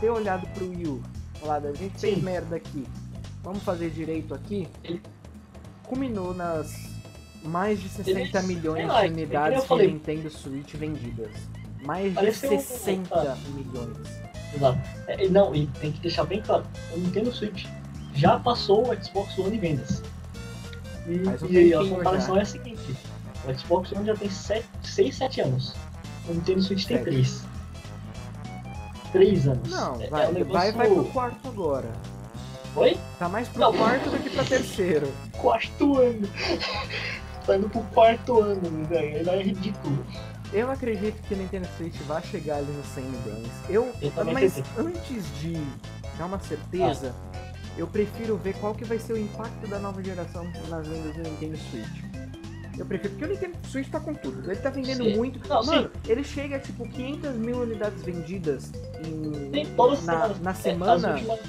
ter 0.00 0.10
olhado 0.10 0.46
pro 0.54 0.68
Wii 0.68 0.86
U, 0.86 1.02
falado, 1.40 1.66
a 1.68 1.72
gente 1.72 1.98
fez 1.98 2.16
Sim. 2.16 2.22
merda 2.22 2.56
aqui, 2.56 2.86
vamos 3.42 3.62
fazer 3.62 3.90
direito 3.90 4.34
aqui, 4.34 4.68
Ele- 4.84 5.02
culminou 5.84 6.32
nas 6.34 6.72
mais 7.42 7.80
de 7.80 7.88
60 7.88 8.38
Eles- 8.38 8.44
milhões 8.46 8.86
lá, 8.86 9.00
de 9.00 9.04
é 9.04 9.08
que 9.08 9.14
unidades 9.14 9.64
falei. 9.64 9.90
Nintendo 9.92 10.30
Switch 10.30 10.74
vendidas. 10.74 11.30
Mais 11.82 12.12
Pareceu 12.12 12.50
de 12.50 12.56
um- 12.56 12.60
60 12.60 13.14
ah. 13.32 13.36
milhões. 13.54 13.96
Exato. 14.54 14.78
É, 15.06 15.28
não, 15.28 15.54
e 15.54 15.66
tem 15.80 15.92
que 15.92 16.00
deixar 16.00 16.24
bem 16.24 16.40
claro, 16.42 16.64
o 16.94 16.98
Nintendo 16.98 17.32
Switch 17.32 17.66
já 18.14 18.38
passou 18.38 18.90
o 18.90 19.04
Xbox 19.04 19.38
One 19.38 19.56
em 19.56 19.60
vendas. 19.60 20.02
E, 21.06 21.52
e 21.52 21.74
a 21.74 21.78
comparação 21.78 22.34
já. 22.34 22.40
é 22.40 22.42
a 22.42 22.46
seguinte, 22.46 22.96
o 23.46 23.58
Xbox 23.58 23.92
One 23.92 24.06
já 24.06 24.14
tem 24.16 24.28
6, 24.30 24.64
7 25.14 25.40
anos. 25.40 25.74
O 26.28 26.32
Nintendo 26.34 26.62
Switch 26.62 26.84
tem 26.86 26.98
Sete. 26.98 27.10
3. 27.10 27.44
3 29.12 29.48
anos. 29.48 29.70
Não, 29.70 30.00
É- 30.00 30.06
vai, 30.08 30.24
é 30.24 30.28
um 30.28 30.32
negócio... 30.32 30.52
vai, 30.52 30.72
vai 30.72 30.90
pro 30.90 31.04
quarto 31.06 31.48
agora. 31.48 31.88
Oi? 32.76 32.96
Tá 33.18 33.28
mais 33.28 33.48
pro 33.48 33.60
Não. 33.60 33.72
quarto 33.72 34.10
do 34.10 34.18
que 34.22 34.30
pra 34.30 34.44
terceiro. 34.44 35.12
Quarto 35.38 35.98
ano. 35.98 36.28
tá 37.46 37.56
indo 37.56 37.68
pro 37.68 37.82
quarto 37.92 38.40
ano, 38.40 38.86
velho. 38.86 39.16
Ainda 39.18 39.32
é 39.32 39.42
ridículo. 39.42 40.06
Eu 40.52 40.70
acredito 40.70 41.20
que 41.22 41.34
o 41.34 41.36
Nintendo 41.36 41.68
Switch 41.76 41.94
vai 42.08 42.22
chegar 42.22 42.56
ali 42.56 42.72
nos 42.72 42.86
100 42.86 43.04
milhões. 43.04 43.48
Eu, 43.68 43.92
Eu 44.02 44.12
mas 44.32 44.58
acredito. 44.58 44.68
antes 44.78 45.38
de 45.40 45.52
dar 46.18 46.26
uma 46.26 46.40
certeza, 46.40 47.14
Ah. 47.32 47.38
eu 47.78 47.86
prefiro 47.86 48.36
ver 48.36 48.54
qual 48.56 48.74
que 48.74 48.84
vai 48.84 48.98
ser 48.98 49.12
o 49.12 49.18
impacto 49.18 49.68
da 49.68 49.78
nova 49.78 50.02
geração 50.02 50.44
nas 50.68 50.86
vendas 50.86 51.14
do 51.14 51.22
Nintendo 51.22 51.56
Switch. 51.70 52.04
Eu 52.76 52.86
prefiro, 52.86 53.10
porque 53.10 53.24
o 53.26 53.28
Nintendo 53.28 53.56
Switch 53.68 53.88
tá 53.90 54.00
com 54.00 54.14
tudo. 54.14 54.50
Ele 54.50 54.60
tá 54.60 54.70
vendendo 54.70 55.04
Sim. 55.04 55.16
muito. 55.16 55.46
Não, 55.48 55.62
Mano, 55.64 55.90
ele 56.08 56.24
chega 56.24 56.56
a 56.56 56.58
tipo 56.58 56.88
500 56.88 57.34
mil 57.36 57.58
unidades 57.60 58.02
vendidas 58.02 58.72
em, 59.04 59.50
Tem 59.50 59.66
na, 60.04 60.28
na 60.40 60.50
É, 60.50 60.54
semana. 60.54 61.12
últimas- 61.14 61.40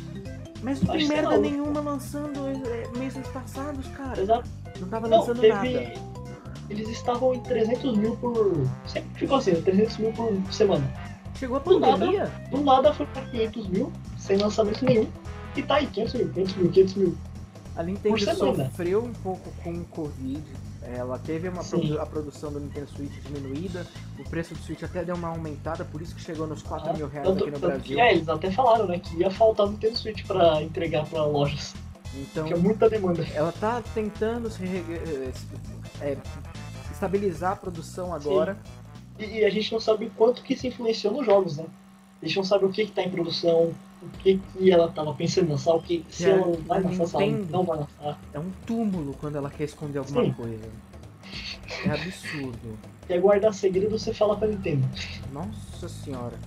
Mas 0.61 0.79
não 0.81 0.93
tem 0.93 1.07
merda 1.07 1.37
nenhuma 1.39 1.79
lançando 1.79 2.39
é, 2.67 2.97
meses 2.99 3.25
passados, 3.29 3.87
cara. 3.97 4.21
Exato. 4.21 4.47
Não 4.79 4.87
tava 4.89 5.07
Não, 5.07 5.19
lançando 5.19 5.39
teve. 5.41 5.53
nada. 5.53 5.93
Eles 6.71 6.87
estavam 6.89 7.33
em 7.35 7.39
300 7.41 7.97
mil 7.97 8.15
por. 8.15 8.65
Sempre 8.87 9.09
ficou 9.15 9.37
assim, 9.37 9.53
300 9.61 9.97
mil 9.97 10.13
por 10.13 10.31
semana. 10.53 10.89
Chegou 11.35 11.57
a 11.57 11.59
Do 11.59 11.79
nada. 11.79 11.93
pandemia. 11.97 12.31
Do 12.49 12.61
nada 12.61 12.93
foi 12.93 13.05
pra 13.07 13.21
500 13.23 13.67
mil, 13.67 13.91
sem 14.17 14.37
lançamento 14.37 14.85
nenhum. 14.85 15.07
E 15.55 15.61
tá 15.63 15.75
aí, 15.75 15.87
500 15.87 16.13
mil, 16.13 16.29
500 16.29 16.55
mil, 16.55 16.71
500 16.71 16.93
mil. 16.95 17.17
A 17.75 17.83
Nintendo 17.83 18.17
sofreu 18.35 19.03
um 19.03 19.13
pouco 19.13 19.49
com 19.63 19.71
o 19.73 19.83
Covid. 19.85 20.41
Ela 20.83 21.19
teve 21.19 21.47
uma 21.49 21.63
produ- 21.63 21.99
a 21.99 22.05
produção 22.05 22.51
do 22.51 22.59
Nintendo 22.59 22.87
Switch 22.89 23.11
diminuída. 23.25 23.85
O 24.19 24.23
preço 24.29 24.53
do 24.53 24.61
Switch 24.61 24.81
até 24.83 25.03
deu 25.03 25.15
uma 25.15 25.27
aumentada, 25.29 25.83
por 25.85 26.01
isso 26.01 26.15
que 26.15 26.21
chegou 26.21 26.47
nos 26.47 26.63
4 26.63 26.95
mil 26.97 27.07
reais 27.07 27.27
tanto, 27.27 27.43
aqui 27.43 27.51
no 27.51 27.59
Brasil. 27.59 27.81
que, 27.83 27.99
é, 27.99 28.13
eles 28.13 28.27
até 28.27 28.49
falaram, 28.51 28.87
né, 28.87 28.99
que 28.99 29.15
ia 29.17 29.29
faltar 29.29 29.65
no 29.67 29.73
Nintendo 29.73 29.97
Switch 29.97 30.25
pra 30.25 30.61
entregar 30.61 31.05
pra 31.05 31.23
lojas. 31.25 31.73
Então, 32.13 32.43
Tinha 32.45 32.57
muita 32.57 32.89
demanda. 32.89 33.25
ela 33.33 33.53
tá 33.53 33.81
tentando 33.93 34.49
se 34.49 34.63
eh, 34.65 35.31
eh, 36.01 36.17
estabilizar 37.01 37.53
a 37.53 37.55
produção 37.55 38.13
agora. 38.13 38.57
E, 39.17 39.39
e 39.39 39.45
a 39.45 39.49
gente 39.49 39.71
não 39.71 39.79
sabe 39.79 40.05
o 40.05 40.09
quanto 40.11 40.43
que 40.43 40.53
isso 40.53 40.67
influenciou 40.67 41.13
nos 41.13 41.25
jogos, 41.25 41.57
né? 41.57 41.65
A 42.21 42.25
gente 42.25 42.37
não 42.37 42.43
sabe 42.43 42.65
o 42.65 42.69
que 42.69 42.85
que 42.85 42.91
tá 42.91 43.01
em 43.01 43.09
produção, 43.09 43.73
o 44.01 44.09
que 44.19 44.37
que 44.37 44.71
ela 44.71 44.91
tava 44.91 45.13
pensando 45.13 45.47
em 45.47 45.51
lançar, 45.51 45.73
o 45.73 45.81
que 45.81 46.05
se 46.09 46.25
É, 46.25 46.31
ela 46.31 46.55
vai 46.67 46.81
lançar, 46.81 47.07
se 47.07 47.15
ela 47.15 47.45
não 47.49 47.63
vai 47.63 47.77
lançar. 47.79 48.19
É 48.31 48.39
um 48.39 48.51
túmulo 48.65 49.15
quando 49.19 49.37
ela 49.37 49.49
quer 49.49 49.63
esconder 49.63 49.99
alguma 49.99 50.23
Sim. 50.23 50.33
coisa. 50.33 50.69
É 51.85 51.89
absurdo. 51.89 52.77
Quer 53.07 53.19
guardar 53.19 53.53
segredo, 53.53 53.97
você 53.97 54.13
fala 54.13 54.37
pra 54.37 54.47
Nintendo. 54.47 54.87
Nossa 55.31 55.89
senhora. 55.89 56.37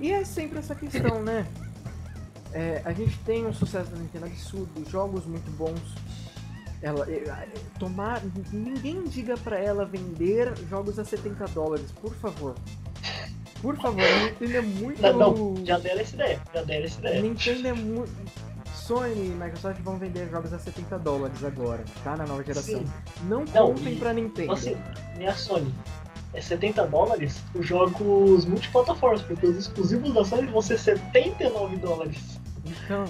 E 0.00 0.12
é 0.12 0.24
sempre 0.24 0.58
essa 0.58 0.74
questão, 0.74 1.22
né? 1.22 1.46
É, 2.52 2.82
a 2.84 2.92
gente 2.92 3.18
tem 3.20 3.44
um 3.44 3.52
sucesso 3.52 3.90
da 3.90 3.98
Nintendo 3.98 4.26
absurdo, 4.26 4.88
jogos 4.88 5.26
muito 5.26 5.50
bons. 5.56 5.80
Ela, 6.84 7.10
é, 7.10 7.46
tomar, 7.78 8.20
ninguém 8.52 9.04
diga 9.04 9.38
pra 9.38 9.58
ela 9.58 9.86
vender 9.86 10.52
jogos 10.68 10.98
a 10.98 11.04
70 11.04 11.46
dólares, 11.48 11.90
por 11.92 12.14
favor. 12.16 12.54
Por 13.62 13.74
favor, 13.78 14.02
a 14.04 14.24
Nintendo 14.26 14.56
é 14.58 14.60
muito. 14.60 15.00
Não, 15.00 15.34
não, 15.34 15.64
já 15.64 15.78
deram 15.78 16.00
essa 16.02 16.14
ideia, 16.14 16.40
já 16.52 16.62
deram 16.62 16.84
essa 16.84 16.98
ideia. 17.00 17.22
Nintendo 17.22 17.68
é 17.68 17.72
muito. 17.72 18.12
Sony 18.74 19.14
e 19.14 19.30
Microsoft 19.30 19.80
vão 19.80 19.96
vender 19.98 20.28
jogos 20.28 20.52
a 20.52 20.58
70 20.58 20.98
dólares 20.98 21.42
agora, 21.42 21.82
tá? 22.04 22.18
Na 22.18 22.26
nova 22.26 22.44
geração. 22.44 22.80
Sim. 22.80 22.86
Não 23.26 23.46
Não, 23.54 23.68
comprem 23.72 23.94
e- 23.94 23.98
pra 23.98 24.12
Nintendo. 24.12 24.52
Assim, 24.52 24.76
nem 25.16 25.26
a 25.26 25.32
Sony. 25.32 25.74
É 26.34 26.40
70 26.42 26.86
dólares 26.86 27.40
os 27.54 27.64
jogos 27.66 28.44
multiplataformas, 28.44 29.22
porque 29.22 29.46
os 29.46 29.56
exclusivos 29.56 30.12
da 30.12 30.22
Sony 30.22 30.48
vão 30.48 30.60
ser 30.60 30.78
79 30.78 31.76
dólares. 31.78 32.18
Então, 32.66 33.04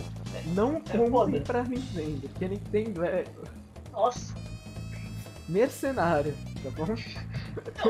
não 0.47 0.77
É 0.77 0.81
comprem 0.81 1.11
foda. 1.11 1.41
pra 1.41 1.63
Nintendo, 1.65 2.29
porque 2.29 2.45
a 2.45 2.49
Nintendo 2.49 3.05
é 3.05 3.25
Nossa, 3.93 4.35
mercenária, 5.49 6.35
tá 6.63 6.71
bom? 6.71 6.85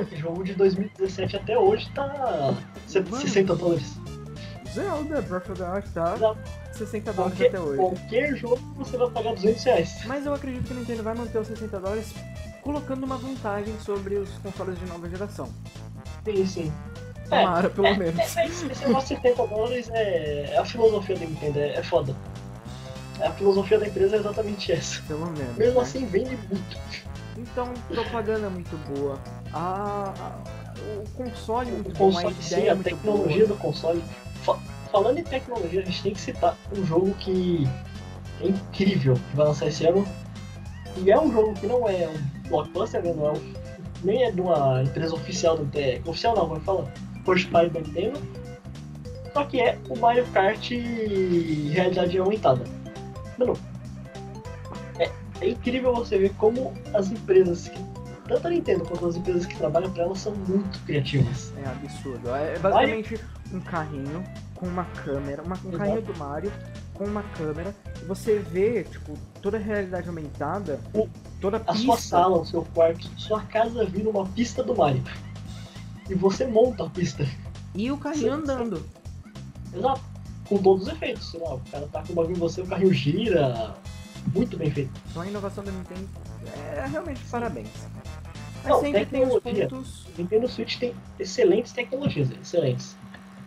o 0.01 0.16
jogo 0.16 0.45
de 0.45 0.55
2017 0.55 1.36
até 1.36 1.59
hoje 1.59 1.90
tá 1.95 2.55
se- 2.86 3.01
Mano. 3.01 3.16
60 3.20 3.55
dólares. 3.55 3.95
Zelda 4.72 5.22
Breath 5.22 5.51
of 5.51 5.61
the 5.61 5.70
Wild 5.70 5.88
tá 5.90 6.14
Exato. 6.16 6.38
60 6.72 7.12
dólares 7.12 7.38
Qualquer, 7.38 7.49
até 7.49 7.61
hoje. 7.61 7.76
qualquer 7.78 8.36
jogo 8.36 8.59
você 8.76 8.97
vai 8.97 9.09
pagar 9.11 9.34
200 9.34 9.62
reais. 9.62 10.05
Mas 10.07 10.26
eu 10.26 10.34
acredito 10.34 10.64
que 10.66 10.72
a 10.72 10.76
Nintendo 10.76 11.03
vai 11.05 11.14
manter 11.14 11.38
os 11.38 11.47
60 11.47 11.78
dólares 11.78 12.12
colocando 12.61 13.05
uma 13.05 13.16
vantagem 13.16 13.78
sobre 13.80 14.16
os 14.16 14.28
consoles 14.38 14.76
de 14.80 14.86
nova 14.86 15.09
geração. 15.09 15.49
Sim, 16.24 16.45
sim. 16.47 16.72
Tomara, 17.28 17.70
pelo 17.70 17.86
é, 17.86 17.97
menos. 17.97 18.36
É, 18.36 18.40
é, 18.42 18.47
esse 18.49 18.64
negócio 18.64 19.16
de 19.16 19.22
70 19.22 19.47
dólares 19.47 19.88
é, 19.92 20.55
é 20.55 20.59
a 20.59 20.64
filosofia 20.64 21.16
da 21.16 21.24
Nintendo, 21.24 21.59
é, 21.61 21.74
é 21.76 21.82
foda. 21.84 22.14
A 23.21 23.31
filosofia 23.33 23.79
da 23.79 23.87
empresa 23.87 24.17
é 24.17 24.19
exatamente 24.19 24.73
essa. 24.73 25.01
Pelo 25.03 25.27
menos. 25.27 25.57
Mesmo 25.57 25.75
né? 25.77 25.81
assim, 25.83 26.07
vende 26.07 26.37
muito. 26.51 26.79
Então, 27.37 27.73
propaganda 27.89 28.47
é 28.47 28.51
muito 28.51 28.77
boa. 28.95 29.19
A, 29.53 30.12
a- 30.19 30.39
o 31.01 31.09
console 31.11 31.69
é 31.71 31.73
muito 31.73 31.91
O 31.91 31.93
bom, 31.95 32.09
a 32.11 32.23
console, 32.23 32.35
sim, 32.41 32.67
é 32.67 32.71
a 32.71 32.77
tecnologia 32.77 33.47
boa. 33.47 33.49
do 33.49 33.57
console. 33.57 34.03
Fa- 34.43 34.59
falando 34.91 35.19
em 35.19 35.23
tecnologia, 35.25 35.81
a 35.81 35.85
gente 35.85 36.03
tem 36.03 36.12
que 36.12 36.21
citar 36.21 36.57
um 36.77 36.85
jogo 36.85 37.12
que 37.15 37.69
é 38.41 38.49
incrível, 38.49 39.15
que 39.15 39.37
vai 39.37 39.47
lançar 39.47 39.67
esse 39.69 39.87
ano. 39.87 40.07
E 40.97 41.11
é 41.11 41.19
um 41.21 41.33
jogo 41.33 41.55
que 41.55 41.67
não 41.67 41.89
é 41.89 42.09
um 42.09 42.49
blockbuster, 42.49 43.03
né? 43.03 43.12
Não 43.17 43.29
é 43.29 43.33
um- 43.33 43.55
nem 44.05 44.25
é 44.25 44.31
de 44.31 44.41
uma 44.41 44.83
empresa 44.83 45.15
oficial 45.15 45.57
do 45.57 45.79
é, 45.79 46.01
Oficial 46.07 46.37
não, 46.37 46.47
vamos 46.49 46.65
falar. 46.65 46.85
First 47.25 47.49
party 47.51 47.71
da 47.71 47.81
Nintendo. 47.81 48.19
Só 49.33 49.45
que 49.45 49.61
é 49.61 49.79
o 49.89 49.99
Mario 49.99 50.25
Kart 50.27 50.71
realidade 51.73 52.17
aumentada. 52.19 52.62
Mano, 53.39 53.57
é, 54.99 55.11
é 55.41 55.49
incrível 55.49 55.95
você 55.95 56.18
ver 56.18 56.35
como 56.35 56.72
as 56.95 57.11
empresas 57.11 57.68
que. 57.68 57.85
Tanto 58.26 58.47
a 58.47 58.51
Nintendo 58.51 58.85
quanto 58.87 59.07
as 59.07 59.16
empresas 59.16 59.45
que 59.45 59.55
trabalham 59.55 59.91
para 59.93 60.05
ela 60.05 60.14
são 60.16 60.35
muito 60.35 60.78
criativas. 60.87 61.53
É 61.62 61.68
absurdo. 61.68 62.35
É 62.35 62.59
basicamente 62.59 63.20
um 63.53 63.61
carrinho 63.61 64.24
com 64.55 64.66
uma 64.66 64.85
câmera, 64.87 65.43
uma, 65.43 65.57
um 65.57 65.68
Exato. 65.68 65.76
carrinho 65.76 66.03
do 66.03 66.16
Mario 66.16 66.51
com 66.95 67.05
uma 67.05 67.22
câmera. 67.37 67.74
E 68.01 68.05
você 68.07 68.39
vê, 68.39 68.85
tipo, 68.85 69.12
toda 69.43 69.59
a 69.59 69.61
realidade 69.61 70.09
aumentada, 70.09 70.80
O- 70.95 71.07
toda 71.39 71.59
a 71.66 71.72
a 71.72 71.74
sua 71.74 71.99
sala, 71.99 72.39
o 72.39 72.47
seu 72.47 72.62
quarto, 72.74 73.07
sua 73.18 73.43
casa 73.43 73.85
vira 73.85 74.09
uma 74.09 74.24
pista 74.26 74.62
do 74.62 74.74
Mario. 74.74 75.03
E 76.09 76.14
você 76.14 76.47
monta 76.47 76.85
a 76.87 76.89
pista. 76.89 77.26
E 77.74 77.91
o 77.93 77.99
carrinho 77.99 78.22
sim. 78.22 78.41
andando. 78.43 78.82
Exato. 79.74 80.01
Com 80.55 80.62
todos 80.62 80.86
os 80.86 80.92
efeitos. 80.92 81.30
Sei 81.32 81.40
lá, 81.40 81.55
o 81.55 81.61
cara 81.70 81.88
tá 81.88 82.02
com 82.02 82.12
o 82.12 82.14
bagulho 82.16 82.36
em 82.36 82.38
você, 82.38 82.61
o 82.61 82.66
carrinho 82.66 82.92
gira. 82.92 83.74
Muito 84.32 84.57
bem 84.57 84.70
feito. 84.70 84.92
Então 85.11 85.22
a 85.22 85.26
inovação 85.26 85.64
da 85.64 85.72
Nintendo 85.72 86.09
é 86.76 86.86
realmente 86.86 87.20
parabéns. 87.28 87.68
Mas 88.62 88.72
Não, 88.72 88.80
sempre 88.80 89.05
tem 89.07 89.22
os 89.24 89.34
tecnologia. 89.34 89.68
pontos. 89.68 90.07
Nintendo 90.16 90.48
Switch 90.48 90.78
tem 90.78 90.94
excelentes 91.18 91.72
tecnologias, 91.72 92.30
excelentes. 92.40 92.96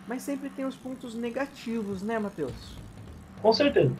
Mas 0.06 0.22
sempre 0.22 0.50
tem 0.50 0.66
os 0.66 0.76
pontos 0.76 1.14
negativos, 1.14 2.02
né, 2.02 2.18
Matheus? 2.18 2.52
Com 3.40 3.52
certeza. 3.52 3.92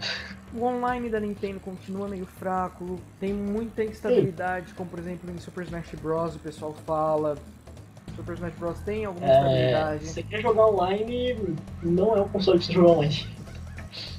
O 0.52 0.64
online 0.64 1.08
da 1.08 1.18
Nintendo 1.18 1.60
continua 1.60 2.08
meio 2.08 2.26
fraco, 2.26 3.00
tem 3.18 3.32
muita 3.32 3.82
instabilidade, 3.84 4.74
como 4.74 4.88
por 4.90 4.98
exemplo 4.98 5.30
em 5.30 5.38
Super 5.38 5.64
Smash 5.64 5.94
Bros. 6.00 6.36
o 6.36 6.38
pessoal 6.38 6.74
fala. 6.86 7.36
Super 8.18 8.34
Smash 8.34 8.54
Bros. 8.58 8.78
tem 8.80 9.04
alguma 9.04 9.26
É, 9.26 9.30
instabilidade. 9.38 10.06
você 10.08 10.22
quer 10.24 10.40
jogar 10.42 10.66
online, 10.66 11.56
não 11.84 12.16
é 12.16 12.20
um 12.20 12.28
console 12.28 12.58
pra 12.58 12.66
você 12.66 12.72
jogar 12.72 12.90
online. 12.92 13.26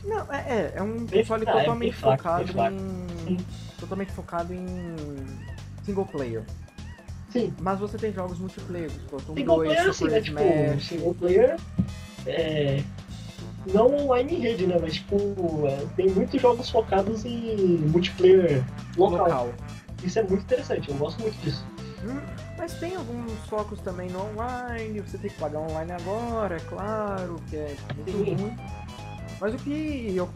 Não, 0.05 0.33
é, 0.33 0.37
é, 0.37 0.73
é 0.77 0.81
um 0.81 1.05
Bem 1.05 1.19
console 1.21 1.43
é 1.45 1.51
totalmente 1.51 1.93
fraco, 1.95 2.23
focado 2.23 2.47
fraco. 2.53 2.75
em. 2.75 3.07
Sim. 3.27 3.37
Totalmente 3.79 4.11
focado 4.13 4.53
em 4.53 4.95
single 5.83 6.05
player. 6.05 6.43
Sim. 7.29 7.53
Mas 7.61 7.79
você 7.79 7.97
tem 7.97 8.11
jogos 8.13 8.39
multiplayer, 8.39 8.89
Splatoon 8.89 9.35
Single 9.35 9.55
2, 9.57 9.69
player, 9.73 9.93
Super 9.93 10.11
né? 10.11 10.21
Tipo, 10.21 10.39
Smash. 10.39 10.85
single 10.87 11.13
player. 11.15 11.55
É. 12.25 12.83
Não 13.73 13.93
online 13.93 14.35
em 14.35 14.39
rede, 14.39 14.65
né? 14.65 14.77
Mas, 14.81 14.95
tipo, 14.95 15.67
é, 15.67 15.85
tem 15.97 16.07
muitos 16.09 16.41
jogos 16.41 16.69
focados 16.69 17.25
em 17.25 17.77
multiplayer 17.89 18.63
local. 18.97 19.25
local. 19.27 19.49
Isso 20.03 20.17
é 20.17 20.23
muito 20.23 20.41
interessante, 20.43 20.89
eu 20.89 20.95
gosto 20.95 21.21
muito 21.21 21.35
disso. 21.43 21.63
Hum, 22.03 22.19
mas 22.59 22.73
tem 22.73 22.93
alguns 22.97 23.31
focos 23.47 23.79
também 23.79 24.09
no 24.09 24.19
online, 24.19 24.99
você 24.99 25.17
tem 25.17 25.31
que 25.31 25.39
pagar 25.39 25.59
online 25.59 25.93
agora, 25.93 26.57
é 26.57 26.59
claro, 26.59 27.41
que 27.49 27.55
é 27.55 27.75
muito 27.95 28.11
Sim. 28.11 28.35
ruim. 28.35 28.57
Mas 29.39 29.53
o 29.53 29.57
que 29.57 30.13
eu, 30.13 30.29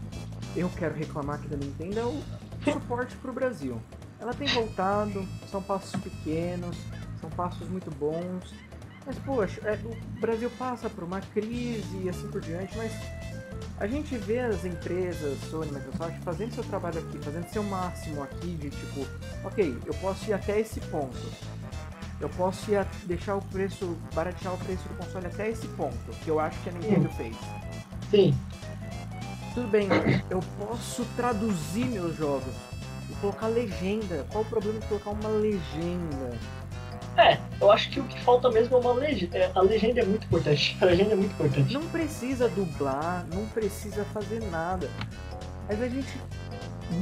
eu 0.55 0.69
quero 0.69 0.95
reclamar 0.95 1.36
aqui 1.36 1.49
da 1.49 1.57
Nintendo 1.57 1.99
é 1.99 2.05
o 2.05 2.24
suporte 2.63 3.13
pro 3.17 3.34
Brasil. 3.34 3.78
Ela 4.21 4.34
tem 4.34 4.47
voltado, 4.47 5.28
são 5.51 5.61
passos 5.61 5.99
pequenos, 6.01 6.78
são 7.19 7.30
passos 7.32 7.67
muito 7.67 7.91
bons. 7.91 8.55
Mas 9.05 9.19
poxa, 9.19 9.59
é, 9.65 9.78
o 9.84 10.19
Brasil 10.21 10.49
passa 10.57 10.89
por 10.89 11.03
uma 11.03 11.19
crise 11.19 11.97
e 12.03 12.07
assim 12.07 12.30
por 12.30 12.39
diante, 12.39 12.78
mas 12.78 12.93
a 13.82 13.86
gente 13.86 14.15
vê 14.15 14.39
as 14.39 14.63
empresas, 14.63 15.38
Sony, 15.49 15.74
Microsoft, 15.74 16.17
fazendo 16.24 16.53
seu 16.53 16.63
trabalho 16.63 16.99
aqui, 16.99 17.17
fazendo 17.19 17.49
seu 17.49 17.63
máximo 17.63 18.24
aqui 18.24 18.55
de 18.55 18.69
tipo, 18.69 19.05
ok, 19.43 19.78
eu 19.86 19.93
posso 19.95 20.30
ir 20.30 20.34
até 20.34 20.57
esse 20.61 20.80
ponto. 20.80 21.19
Eu 22.24 22.30
posso 22.30 22.71
ir 22.71 22.78
a- 22.78 22.88
deixar 23.05 23.36
o 23.36 23.41
preço, 23.41 23.97
baratear 24.15 24.53
o 24.53 24.57
preço 24.57 24.84
do 24.88 24.95
console 24.97 25.28
até 25.28 25.49
esse 25.49 25.67
ponto, 25.69 25.97
que 26.24 26.30
eu 26.30 26.39
acho 26.39 26.57
que 26.61 26.69
a 26.69 26.71
Nintendo 26.71 27.09
fez. 27.09 27.36
Sim, 28.09 28.34
Tudo 29.53 29.67
bem, 29.67 29.88
eu 30.32 30.39
posso 30.57 31.05
traduzir 31.15 31.86
meus 31.86 32.15
jogos 32.17 32.53
e 33.09 33.13
colocar 33.15 33.47
legenda. 33.47 34.26
Qual 34.32 34.43
o 34.43 34.47
problema 34.47 34.80
de 34.80 34.88
colocar 34.88 35.09
uma 35.11 35.30
legenda? 35.30 36.32
é, 37.17 37.38
eu 37.61 37.71
acho 37.71 37.89
que 37.91 37.99
o 37.99 38.03
que 38.05 38.19
falta 38.21 38.49
mesmo 38.49 38.76
é 38.78 38.80
uma 38.80 38.93
legenda. 38.93 39.38
É, 39.38 39.51
a 39.53 39.61
legenda 39.61 39.99
é 40.01 40.05
muito 40.05 40.26
importante. 40.26 40.76
A 40.82 40.86
legenda 40.86 41.11
é 41.11 41.15
muito 41.15 41.32
importante. 41.34 41.71
Não 41.74 41.88
precisa 41.89 42.47
dublar, 42.49 43.28
não 43.32 43.45
precisa 43.47 44.03
fazer 44.05 44.39
nada. 44.49 44.89
Mas 45.67 45.80
a 45.82 45.88
gente 45.88 46.17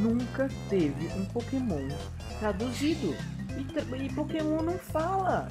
nunca 0.01 0.49
teve 0.69 1.07
um 1.15 1.23
Pokémon 1.25 1.87
traduzido. 2.39 3.15
E, 3.57 4.05
e 4.05 4.09
Pokémon 4.09 4.61
não 4.61 4.77
fala. 4.77 5.47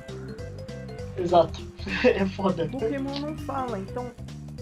Exato. 1.16 1.60
É 2.04 2.26
foda. 2.26 2.68
Pokémon 2.68 3.18
não 3.20 3.36
fala, 3.38 3.78
então 3.78 4.10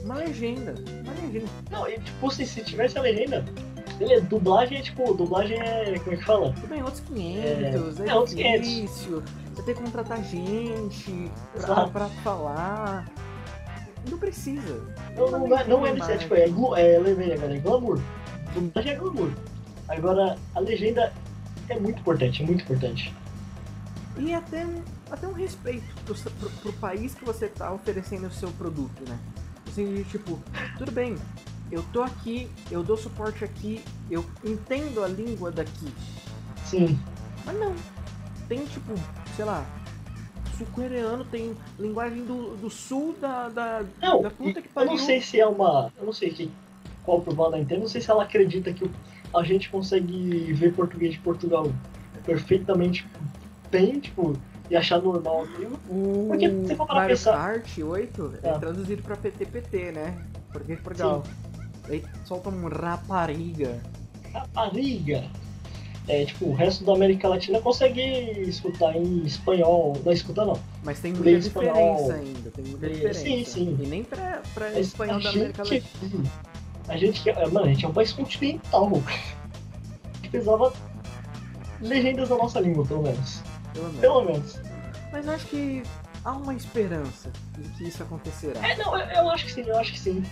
uma 0.05 0.15
legenda. 0.15 0.75
Uma 1.03 1.13
legenda. 1.21 1.51
Não, 1.71 1.89
e 1.89 1.99
tipo, 1.99 2.31
se, 2.31 2.47
se 2.47 2.63
tivesse 2.63 2.97
a 2.97 3.03
legenda, 3.03 3.45
beleza, 3.99 4.25
dublagem 4.27 4.79
é 4.79 4.83
tipo, 4.83 5.13
dublagem 5.15 5.59
é. 5.59 5.99
Como 5.99 6.15
é 6.15 6.17
que 6.17 6.25
fala? 6.25 6.53
Tudo 6.53 6.69
bem, 6.69 6.83
outros 6.83 7.01
500, 7.01 8.01
é, 8.01 8.09
É, 8.09 8.15
outros 8.15 8.35
500. 8.35 8.69
difícil. 8.69 9.23
Você 9.55 9.63
tem 9.63 9.75
que 9.75 9.83
contratar 9.83 10.23
gente 10.23 11.31
pra, 11.61 11.89
pra 11.89 12.09
falar. 12.23 13.09
Não 14.09 14.19
precisa. 14.19 14.81
Não, 15.17 15.31
não, 15.31 15.49
não 15.49 15.59
é, 15.59 15.65
não 15.65 15.87
é, 15.87 15.91
é, 15.91 16.17
tipo, 16.17 16.35
é, 16.35 16.45
é, 16.45 16.99
lembrei 16.99 17.33
agora, 17.33 17.55
é 17.55 17.59
glamour. 17.59 18.01
Dublagem 18.55 18.93
é 18.93 18.95
glamour. 18.95 19.31
Agora, 19.89 20.39
a 20.55 20.61
legenda 20.61 21.13
é 21.69 21.79
muito 21.79 22.01
importante, 22.01 22.43
é 22.43 22.47
muito 22.47 22.63
importante. 22.63 23.13
E 24.19 24.35
até 24.35 24.67
um, 24.67 24.83
até 25.11 25.27
um 25.27 25.33
respeito 25.33 25.85
pro, 26.05 26.15
pro, 26.15 26.51
pro 26.51 26.73
país 26.75 27.15
que 27.15 27.25
você 27.25 27.49
tá 27.49 27.73
oferecendo 27.73 28.27
o 28.27 28.31
seu 28.31 28.51
produto, 28.53 29.09
né? 29.09 29.19
Assim, 29.67 30.03
tipo, 30.05 30.41
tudo 30.77 30.91
bem, 30.91 31.17
eu 31.71 31.85
tô 31.93 32.03
aqui, 32.03 32.51
eu 32.71 32.83
dou 32.83 32.97
suporte 32.97 33.45
aqui, 33.45 33.83
eu 34.11 34.25
entendo 34.45 35.05
a 35.05 35.09
língua 35.09 35.51
daqui. 35.53 35.93
Sim. 36.65 36.99
Mas 37.45 37.59
não. 37.59 37.75
Tem 38.49 38.65
tipo, 38.65 38.95
sei 39.37 39.45
lá, 39.45 39.65
sul-coreano 40.57 41.25
tem 41.25 41.55
linguagem 41.79 42.25
do, 42.25 42.57
do 42.57 42.69
sul 42.69 43.15
da, 43.21 43.49
da, 43.49 43.85
Não, 44.01 44.23
da 44.23 44.31
puta 44.31 44.61
que 44.61 44.69
eu 44.69 44.73
pariu. 44.73 44.91
não 44.91 44.99
sei 44.99 45.21
se 45.21 45.39
é 45.39 45.47
uma. 45.47 45.93
Eu 45.97 46.07
não 46.07 46.13
sei 46.13 46.31
que, 46.31 46.51
qual 47.05 47.19
o 47.19 47.23
problema 47.23 47.65
da 47.65 47.77
não 47.77 47.89
sei 47.89 48.01
se 48.01 48.11
ela 48.11 48.25
acredita 48.25 48.73
que 48.73 48.91
a 49.35 49.43
gente 49.43 49.71
consegue 49.71 50.53
ver 50.55 50.75
português 50.75 51.13
de 51.13 51.21
Portugal 51.21 51.71
perfeitamente 52.25 53.07
bem, 53.71 54.01
tipo, 54.01 54.37
e 54.71 54.77
achar 54.77 55.01
normal 55.01 55.43
aquilo. 55.45 55.79
O 55.89 56.27
Porque 56.29 56.49
se 56.67 56.75
for 56.77 56.87
Mario 56.89 57.09
pensar- 57.17 57.37
Kart 57.37 57.79
8 57.79 58.35
é 58.43 58.51
Ah. 58.51 58.59
traduzido 58.59 59.03
pra 59.03 59.17
PTPT, 59.17 59.93
né? 59.93 60.17
Português 60.53 60.81
Portugal. 60.81 61.23
Aí 61.89 62.05
solta 62.25 62.51
um 62.51 62.69
rapariga. 62.69 63.81
Rapariga! 64.33 65.25
É, 66.07 66.25
tipo, 66.25 66.47
o 66.47 66.55
resto 66.55 66.85
da 66.85 66.95
América 66.95 67.29
Latina 67.29 67.61
consegue 67.61 68.01
escutar 68.49 68.97
em 68.97 69.25
espanhol. 69.27 69.95
Não 70.05 70.13
escuta 70.13 70.45
não. 70.45 70.59
Mas 70.83 71.01
tem 71.01 71.13
muita 71.13 71.29
Inglês, 71.29 71.47
espanhol. 71.47 71.75
diferença 71.75 72.15
ainda, 72.15 72.51
tem 72.51 72.65
muita 72.65 72.87
É, 72.87 72.89
diferença. 72.89 73.21
sim, 73.21 73.45
sim. 73.45 73.79
E 73.83 73.87
nem 73.87 74.05
pra, 74.05 74.41
pra 74.55 74.71
Mas 74.71 74.87
espanhol 74.87 75.21
da 75.21 75.29
América 75.29 75.65
gente, 75.67 75.87
Latina. 76.03 76.31
a 76.89 76.97
gente. 76.97 77.25
Mano, 77.53 77.61
a 77.67 77.69
gente 77.69 77.85
é 77.85 77.89
um 77.89 77.93
país 77.93 78.13
continental, 78.13 78.91
precisava 80.31 80.73
legendas 81.81 82.29
da 82.31 82.37
nossa 82.37 82.59
língua, 82.61 82.85
pelo 82.87 83.03
menos. 83.03 83.43
Pelo 83.79 83.87
menos. 83.89 84.01
Pelo 84.01 84.25
menos. 84.25 84.57
Mas 85.13 85.27
eu 85.27 85.33
acho 85.33 85.47
que 85.47 85.83
há 86.25 86.33
uma 86.33 86.55
esperança 86.55 87.31
de 87.57 87.69
que 87.71 87.85
isso 87.89 88.03
acontecerá. 88.03 88.67
É, 88.69 88.77
não, 88.77 88.97
eu, 88.99 89.07
eu 89.07 89.31
acho 89.31 89.45
que 89.47 89.53
sim, 89.53 89.63
eu 89.63 89.79
acho 89.79 89.93
que 89.93 90.01
sim. 90.01 90.25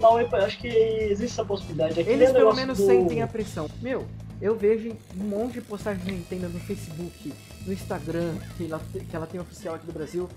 Não, 0.00 0.20
eu 0.20 0.28
acho 0.36 0.58
que 0.58 0.68
existe 0.68 1.32
essa 1.34 1.44
possibilidade. 1.44 2.00
Aqui 2.00 2.10
Eles 2.10 2.28
é 2.28 2.32
o 2.32 2.34
pelo 2.34 2.54
menos 2.54 2.76
do- 2.78 2.86
sentem 2.86 3.22
a 3.22 3.26
pressão. 3.26 3.70
Meu, 3.80 4.06
eu 4.42 4.56
vejo 4.56 4.96
um 5.16 5.24
monte 5.24 5.54
de 5.54 5.60
postagem 5.62 6.04
de 6.04 6.12
Nintendo 6.12 6.48
no 6.48 6.58
Facebook, 6.60 7.32
no 7.64 7.72
Instagram, 7.72 8.34
que 8.56 8.66
ela, 8.70 8.80
que 8.92 9.16
ela 9.16 9.26
tem 9.26 9.40
oficial 9.40 9.76
aqui 9.76 9.86
do 9.86 9.92
Brasil. 9.92 10.28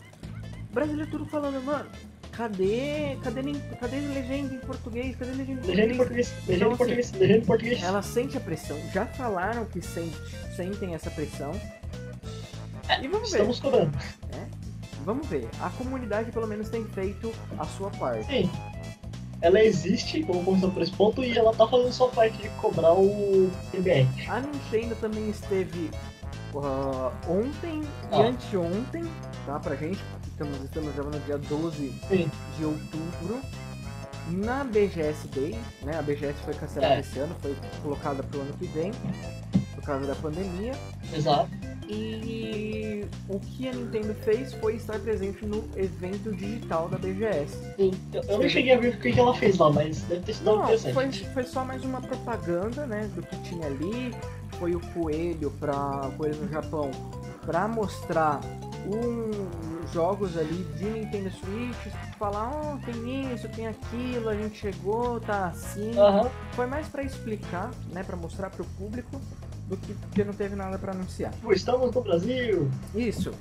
Brasileiro 0.71 1.09
tudo 1.09 1.25
falando, 1.25 1.61
mano, 1.65 1.89
cadê. 2.31 3.17
Cadê, 3.23 3.41
cadê 3.79 3.99
legenda 3.99 4.53
em 4.53 4.59
português? 4.59 5.15
Cadê 5.15 5.31
legenda 5.31 5.61
em 5.61 5.67
Legenda 5.69 5.93
em 5.93 5.97
português? 5.97 6.33
legenda 6.47 6.53
Então, 6.55 6.71
em 6.73 6.77
português, 6.77 7.11
legenda 7.13 7.37
em 7.39 7.45
português. 7.45 7.83
Ela 7.83 8.01
sente 8.03 8.37
a 8.37 8.39
pressão. 8.39 8.77
Já 8.93 9.05
falaram 9.07 9.65
que 9.65 9.81
sente, 9.81 10.15
sentem 10.57 10.93
essa 10.95 11.09
pressão. 11.11 11.51
E 13.01 13.07
vamos 13.07 13.31
ver. 13.31 13.37
Estamos 13.37 13.59
cobrando. 13.59 13.97
Vamos 15.05 15.27
ver. 15.27 15.47
A 15.61 15.69
comunidade 15.69 16.31
pelo 16.31 16.47
menos 16.47 16.67
tem 16.69 16.83
feito 16.85 17.31
a 17.57 17.65
sua 17.65 17.89
parte. 17.91 18.25
Sim. 18.25 18.49
Ela 19.39 19.61
existe, 19.61 20.23
vamos 20.23 20.43
começar 20.43 20.67
por 20.69 20.81
esse 20.81 20.91
ponto, 20.91 21.23
e 21.23 21.37
ela 21.37 21.53
tá 21.53 21.67
fazendo 21.67 21.93
sua 21.93 22.09
parte 22.09 22.37
de 22.41 22.49
cobrar 22.61 22.93
o 22.93 23.51
PBR. 23.71 24.07
A 24.27 24.39
Nintendo 24.39 24.95
também 24.95 25.29
esteve 25.29 25.91
ah, 26.55 27.11
ontem 27.29 27.81
e 27.83 27.87
Ah. 28.15 28.17
anteontem, 28.29 29.03
tá? 29.45 29.59
Pra 29.59 29.75
gente, 29.75 29.99
estamos, 30.27 30.59
estamos 30.63 30.91
gravando 30.95 31.19
dia 31.19 31.37
12 31.37 31.93
Sim. 32.09 32.31
de 32.57 32.65
outubro, 32.65 33.39
na 34.29 34.63
BGS 34.63 35.27
Day, 35.27 35.55
né? 35.83 35.99
A 35.99 36.01
BGS 36.01 36.33
foi 36.43 36.55
cancelada 36.55 36.95
É. 36.95 36.99
esse 37.01 37.19
ano, 37.19 37.35
foi 37.39 37.55
colocada 37.83 38.23
pro 38.23 38.41
ano 38.41 38.53
que 38.53 38.65
vem, 38.65 38.91
por 39.77 39.83
causa 39.83 40.07
da 40.07 40.15
pandemia. 40.15 40.73
Exato. 41.13 41.49
E 41.87 43.05
o 43.29 43.39
que 43.39 43.69
a 43.69 43.73
Nintendo 43.73 44.13
fez 44.15 44.53
foi 44.55 44.75
estar 44.75 44.99
presente 44.99 45.45
no 45.45 45.63
evento 45.77 46.35
digital 46.35 46.89
da 46.89 46.97
BGS. 46.97 47.55
Sim. 47.77 47.91
Eu, 48.11 48.23
eu 48.23 48.37
nem 48.39 48.49
cheguei 48.49 48.73
a 48.73 48.79
ver 48.79 48.95
o 48.95 48.99
que 48.99 49.17
ela 49.17 49.33
fez 49.35 49.57
lá, 49.57 49.71
mas 49.71 50.01
deve 50.01 50.21
ter 50.21 50.33
sido 50.33 50.45
Não, 50.45 50.63
interessante. 50.63 50.93
foi, 50.93 51.11
foi 51.11 51.43
só 51.43 51.63
mais 51.63 51.83
uma 51.85 52.01
propaganda, 52.01 52.85
né, 52.87 53.09
do 53.15 53.21
que 53.21 53.37
tinha 53.43 53.67
ali. 53.67 54.13
Foi 54.59 54.75
o 54.75 54.79
coelho 54.93 55.51
para 55.59 56.11
coelho 56.17 56.35
no 56.41 56.49
Japão 56.49 56.91
para 57.45 57.65
mostrar 57.67 58.41
um, 58.85 59.31
jogos 59.93 60.37
ali 60.37 60.65
de 60.77 60.85
Nintendo 60.85 61.31
Switch, 61.31 61.93
falar, 62.17 62.51
ó, 62.53 62.77
tem 62.85 63.33
isso, 63.33 63.47
tem 63.49 63.67
aquilo, 63.67 64.27
a 64.27 64.35
gente 64.35 64.57
chegou, 64.57 65.19
tá 65.21 65.47
assim. 65.47 65.97
Aham. 65.97 66.29
Foi 66.51 66.65
mais 66.65 66.87
para 66.87 67.03
explicar, 67.03 67.71
né, 67.93 68.03
para 68.03 68.17
mostrar 68.17 68.49
para 68.49 68.61
o 68.61 68.65
público 68.77 69.21
do 69.67 69.77
que 69.77 69.93
porque 69.93 70.23
não 70.23 70.33
teve 70.33 70.55
nada 70.55 70.77
para 70.77 70.93
anunciar. 70.93 71.33
Estamos 71.51 71.93
no 71.93 72.01
Brasil. 72.01 72.69
Isso. 72.95 73.33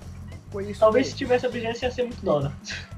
Foi 0.51 0.70
isso. 0.70 0.81
Talvez 0.81 1.07
daí. 1.07 1.12
se 1.12 1.16
tivesse 1.18 1.47
a 1.47 1.49
BGS 1.49 1.85
ia 1.85 1.91
ser 1.91 2.03
muito 2.05 2.24
da 2.24 2.33
hora. 2.33 2.53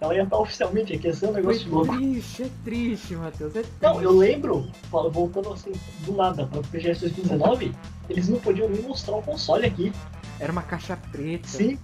Ela 0.00 0.14
ia 0.14 0.22
estar 0.22 0.38
oficialmente 0.38 0.94
aqui, 0.94 1.08
ia 1.08 1.12
ser 1.14 1.26
um 1.26 1.32
Foi 1.32 1.40
negócio 1.40 1.70
louco. 1.70 1.96
triste, 1.96 2.42
é 2.44 2.50
triste, 2.62 3.16
Matheus. 3.16 3.56
É 3.56 3.62
triste. 3.62 3.82
Não, 3.82 4.00
eu 4.00 4.12
lembro, 4.12 4.70
voltando 5.10 5.52
assim, 5.52 5.72
do 6.06 6.12
nada 6.12 6.46
pra 6.46 6.60
BGS 6.62 7.00
2019, 7.00 7.74
eles 8.08 8.28
não 8.28 8.38
podiam 8.38 8.68
nem 8.68 8.80
mostrar 8.82 9.16
o 9.16 9.22
console 9.22 9.66
aqui. 9.66 9.92
Era 10.38 10.52
uma 10.52 10.62
caixa 10.62 10.96
preta. 11.10 11.48
Sim, 11.48 11.76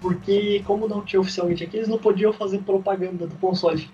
porque 0.00 0.62
como 0.64 0.86
não 0.86 1.04
tinha 1.04 1.20
oficialmente 1.20 1.64
aqui, 1.64 1.78
eles 1.78 1.88
não 1.88 1.98
podiam 1.98 2.32
fazer 2.32 2.58
propaganda 2.58 3.26
do 3.26 3.34
console. 3.36 3.90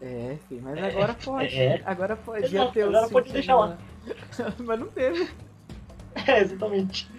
É, 0.00 0.36
filho, 0.48 0.62
mas 0.62 0.76
É, 0.78 0.88
agora 0.90 1.14
pode. 1.14 1.54
é. 1.56 1.82
Agora 1.86 2.16
pode. 2.16 2.44
Exato, 2.46 2.72
ter 2.72 2.82
agora 2.82 3.08
pode 3.08 3.32
deixar 3.32 3.56
lá. 3.56 3.78
mas 4.58 4.78
não 4.80 4.88
teve. 4.88 5.30
É, 6.26 6.40
exatamente. 6.40 7.10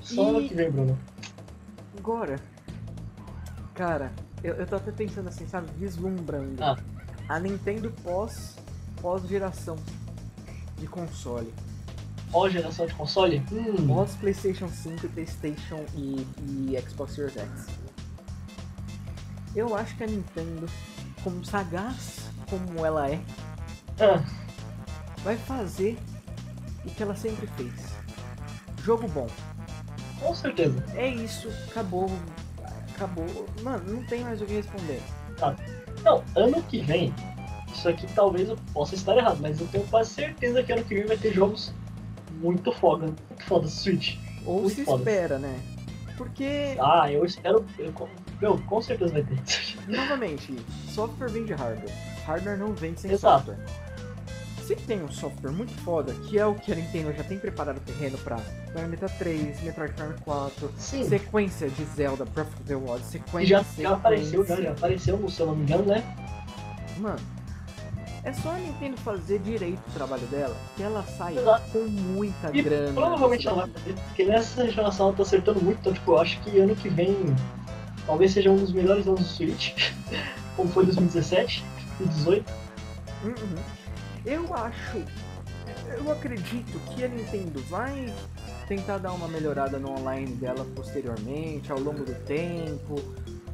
Só 0.00 0.28
ano 0.28 0.40
E- 0.42 0.48
que 0.48 0.54
vem, 0.54 0.70
Bruno. 0.70 0.98
Agora, 1.98 2.36
cara, 3.74 4.12
eu, 4.42 4.54
eu 4.54 4.66
tô 4.66 4.76
até 4.76 4.92
pensando 4.92 5.28
assim, 5.28 5.46
sabe, 5.48 5.68
vislumbrando. 5.78 6.62
Ah. 6.62 6.76
A 7.28 7.38
Nintendo 7.40 7.90
pós, 8.02 8.56
pós 9.00 9.26
geração 9.26 9.76
de 10.78 10.86
console. 10.86 11.52
Qual 12.30 12.50
geração 12.50 12.84
de 12.86 12.94
console? 12.94 13.42
Hum, 13.52 13.86
Pós 13.86 14.14
PlayStation 14.16 14.68
5, 14.68 15.08
PlayStation 15.08 15.84
e, 15.94 16.26
e 16.40 16.76
Xbox 16.88 17.12
Series 17.14 17.36
X. 17.36 17.66
Eu 19.54 19.74
acho 19.76 19.96
que 19.96 20.02
a 20.02 20.06
Nintendo, 20.08 20.66
como 21.24 21.44
sagaz 21.44 22.20
como 22.48 22.84
ela 22.84 23.10
é, 23.10 23.18
ah, 24.00 24.22
vai 25.24 25.36
fazer 25.36 25.98
o 26.84 26.90
que 26.90 27.02
ela 27.02 27.16
sempre 27.16 27.46
fez. 27.56 27.72
Jogo 28.84 29.08
bom. 29.08 29.26
com 30.20 30.34
certeza. 30.34 30.84
É 30.94 31.08
isso, 31.08 31.48
acabou. 31.70 32.10
Acabou. 32.94 33.26
Mano, 33.62 33.94
não 33.94 34.04
tem 34.04 34.22
mais 34.22 34.40
o 34.42 34.46
que 34.46 34.52
responder. 34.54 35.02
Não, 36.04 36.22
ano 36.36 36.62
que 36.64 36.80
vem, 36.82 37.12
isso 37.72 37.88
aqui 37.88 38.06
talvez 38.14 38.48
eu 38.50 38.56
possa 38.72 38.94
estar 38.94 39.16
errado, 39.16 39.38
mas 39.40 39.58
eu 39.60 39.66
tenho 39.68 39.84
quase 39.86 40.10
certeza 40.10 40.62
que 40.62 40.72
ano 40.72 40.84
que 40.84 40.94
vem 40.94 41.06
vai 41.06 41.16
ter 41.16 41.32
jogos 41.32 41.72
muito 42.40 42.70
foda, 42.72 43.06
muito 43.06 43.44
foda 43.46 43.66
Switch. 43.66 44.16
Ou 44.44 44.60
Muito 44.60 44.74
se 44.74 44.84
foda. 44.84 44.98
espera, 44.98 45.38
né? 45.38 45.58
Porque, 46.18 46.76
Ah, 46.78 47.10
eu 47.10 47.24
espero. 47.24 47.64
Eu, 47.78 47.92
meu, 48.44 48.58
com 48.66 48.80
certeza 48.82 49.12
vai 49.12 49.22
ter. 49.22 49.38
novamente, 49.88 50.58
software 50.88 51.28
vem 51.30 51.44
de 51.44 51.54
hardware. 51.54 51.92
Hardware 52.26 52.58
não 52.58 52.72
vem 52.74 52.94
sem 52.96 53.10
Exato. 53.10 53.46
software. 53.46 53.64
Se 54.66 54.74
tem 54.76 55.02
um 55.02 55.10
software 55.10 55.50
muito 55.50 55.72
foda, 55.82 56.14
que 56.26 56.38
é 56.38 56.46
o 56.46 56.54
que 56.54 56.72
a 56.72 56.74
Nintendo 56.74 57.12
já 57.12 57.22
tem 57.22 57.38
preparado 57.38 57.76
o 57.76 57.80
terreno 57.80 58.16
pra 58.18 58.38
Bayonetta 58.72 59.08
3, 59.18 59.62
Metroid 59.62 59.92
Prime 59.92 60.14
4, 60.24 60.72
Sim. 60.78 61.06
sequência 61.06 61.68
de 61.68 61.84
Zelda 61.84 62.24
Breath 62.24 62.48
of 62.48 62.62
the 62.64 62.74
Wild, 62.74 63.02
E 63.02 63.04
sequência 63.04 63.46
já, 63.46 63.58
sequência. 63.64 63.82
já 63.82 63.92
apareceu, 63.94 64.46
já, 64.46 64.56
já 64.56 64.70
apareceu, 64.70 65.28
se 65.28 65.40
eu 65.40 65.46
não 65.48 65.56
me 65.56 65.64
engano, 65.64 65.84
né? 65.84 66.02
Mano, 66.96 67.18
é 68.22 68.32
só 68.32 68.52
a 68.52 68.54
Nintendo 68.58 68.96
fazer 69.02 69.38
direito 69.40 69.82
o 69.86 69.92
trabalho 69.92 70.26
dela, 70.28 70.56
que 70.76 70.82
ela 70.82 71.02
sai 71.18 71.36
Exato. 71.36 71.70
com 71.70 71.80
muita 71.80 72.50
E 72.56 72.62
grana. 72.62 72.92
provavelmente 72.94 73.46
ela 73.46 73.66
vai 73.66 73.70
fazer, 73.70 73.92
porque 73.92 74.24
nessa 74.24 74.70
geração 74.70 75.08
ela 75.08 75.16
tá 75.16 75.22
acertando 75.24 75.60
muito, 75.62 75.78
então 75.80 75.92
tipo, 75.92 76.12
eu 76.12 76.18
acho 76.20 76.40
que 76.40 76.58
ano 76.58 76.74
que 76.74 76.88
vem 76.88 77.14
talvez 78.06 78.32
seja 78.32 78.50
um 78.50 78.56
dos 78.56 78.72
melhores 78.72 79.06
anos 79.06 79.20
do 79.20 79.26
Switch, 79.26 79.72
como 80.56 80.68
foi 80.70 80.84
2017 80.84 81.64
e 82.00 82.04
2018. 82.04 82.52
Uhum. 83.24 83.34
Eu 84.26 84.54
acho, 84.54 85.02
eu 85.96 86.10
acredito 86.12 86.78
que 86.94 87.04
a 87.04 87.08
Nintendo 87.08 87.60
vai 87.68 88.12
tentar 88.66 88.98
dar 88.98 89.12
uma 89.12 89.28
melhorada 89.28 89.78
no 89.78 89.90
online 89.98 90.32
dela 90.36 90.66
posteriormente, 90.74 91.70
ao 91.70 91.78
longo 91.78 92.04
do 92.04 92.14
tempo. 92.24 93.00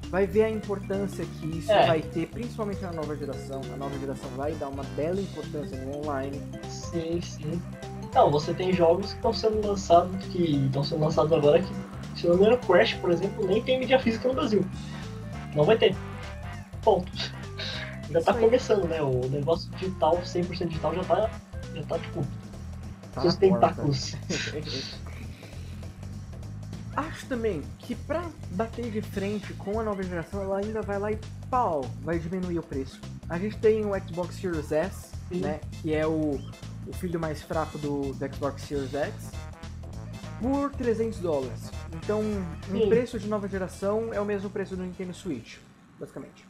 Vai 0.09 0.26
ver 0.26 0.42
a 0.44 0.51
importância 0.51 1.24
que 1.24 1.59
isso 1.59 1.70
É. 1.70 1.86
vai 1.86 2.03
ter, 2.03 2.26
principalmente 2.26 2.80
na 2.82 2.92
nova 2.92 3.16
geração. 3.16 3.61
A 3.72 3.76
nova 3.76 3.96
geração 3.98 4.28
vai 4.36 4.53
dar 4.55 4.68
uma 4.68 4.82
bela 4.96 5.20
importância 5.20 5.76
no 5.78 5.98
online. 5.98 6.40
Sim, 6.68 7.20
sim. 7.20 7.62
Não, 8.12 8.28
você 8.28 8.53
tem 8.53 8.72
jogos 8.72 9.11
que 9.11 9.16
estão 9.16 9.32
sendo 9.32 9.64
lançados, 9.64 10.24
que 10.26 10.57
estão 10.66 10.82
sendo 10.82 11.05
lançados 11.05 11.32
agora 11.32 11.62
que, 11.62 11.72
se 12.21 12.27
não 12.27 12.37
me 12.37 12.43
engano, 12.43 12.59
Crash, 12.59 12.95
por 12.95 13.11
exemplo, 13.11 13.47
nem 13.47 13.62
tem 13.62 13.79
mídia 13.79 13.99
física 13.99 14.29
no 14.29 14.35
Brasil. 14.35 14.64
Não 15.55 15.64
vai 15.64 15.77
ter. 15.77 15.95
Ponto. 16.83 17.11
Ainda 18.07 18.23
tá 18.23 18.35
começando, 18.35 18.89
né? 18.89 19.01
O 19.03 19.29
negócio 19.29 19.71
digital, 19.73 20.21
100% 20.23 20.68
digital, 20.68 20.95
já 20.95 21.05
tá, 21.05 21.31
já 21.75 21.83
tá 21.83 21.99
tipo, 21.99 22.25
Tá 23.12 23.23
seus 23.23 23.37
tentáculos. 23.37 24.16
Acho 26.97 27.27
também 27.27 27.62
que 27.79 27.95
pra 27.95 28.25
bater 28.53 28.91
de 28.91 29.01
frente 29.01 29.55
com 29.55 29.79
a 29.79 29.83
nova 29.83 30.03
geração, 30.03 30.43
ela 30.43 30.59
ainda 30.59 30.83
vai 30.83 30.99
lá 30.99 31.12
e 31.12 31.18
pau, 31.49 31.85
vai 32.03 32.18
diminuir 32.18 32.59
o 32.59 32.62
preço. 32.62 33.01
A 33.29 33.39
gente 33.39 33.57
tem 33.59 33.85
o 33.85 33.93
Xbox 34.07 34.35
Series 34.37 34.73
S, 34.73 35.11
Sim. 35.29 35.41
né, 35.41 35.61
que 35.81 35.95
é 35.95 36.07
o, 36.07 36.41
o 36.87 36.93
filho 36.95 37.18
mais 37.18 37.43
fraco 37.43 37.79
do, 37.79 38.12
do 38.12 38.35
Xbox 38.35 38.62
Series 38.62 38.93
X, 38.93 39.31
por 40.41 40.73
300 40.73 41.21
dólares. 41.21 41.71
Então, 41.93 42.20
um 42.20 42.80
Sim. 42.80 42.88
preço 42.88 43.18
de 43.18 43.28
nova 43.28 43.49
geração 43.49 44.12
é 44.12 44.20
o 44.20 44.24
mesmo 44.24 44.49
preço 44.51 44.76
do 44.76 44.82
Nintendo 44.82 45.12
Switch, 45.12 45.59
basicamente. 45.99 46.47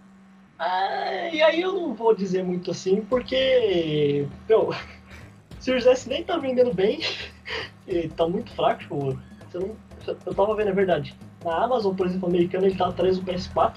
Ah, 0.58 1.30
e 1.32 1.42
aí 1.42 1.62
eu 1.62 1.72
não 1.72 1.94
vou 1.94 2.14
dizer 2.14 2.44
muito 2.44 2.70
assim, 2.70 3.00
porque. 3.02 4.26
Meu, 4.48 4.70
Series 5.58 5.86
S 5.86 6.08
nem 6.08 6.22
tá 6.22 6.36
vendendo 6.36 6.74
bem. 6.74 7.00
e 7.88 8.08
tá 8.08 8.28
muito 8.28 8.52
fraco, 8.52 8.80
tipo, 8.80 9.18
você 9.50 9.58
não, 9.58 9.76
eu 10.06 10.34
tava 10.34 10.54
vendo 10.54 10.68
a 10.68 10.74
verdade. 10.74 11.16
Na 11.44 11.64
Amazon, 11.64 11.94
por 11.94 12.06
exemplo, 12.06 12.28
americana, 12.28 12.66
ele 12.66 12.76
tá 12.76 12.88
atrás 12.88 13.18
do 13.18 13.24
PS4. 13.24 13.76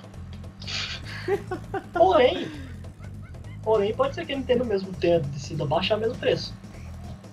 porém, 1.94 2.52
porém, 3.64 3.94
pode 3.94 4.16
ser 4.16 4.26
que 4.26 4.34
a 4.34 4.36
Nintendo 4.36 4.66
mesmo 4.66 4.92
tenha 4.94 5.22
decidido 5.22 5.64
abaixar 5.64 5.98
mesmo 5.98 6.18
preço. 6.18 6.54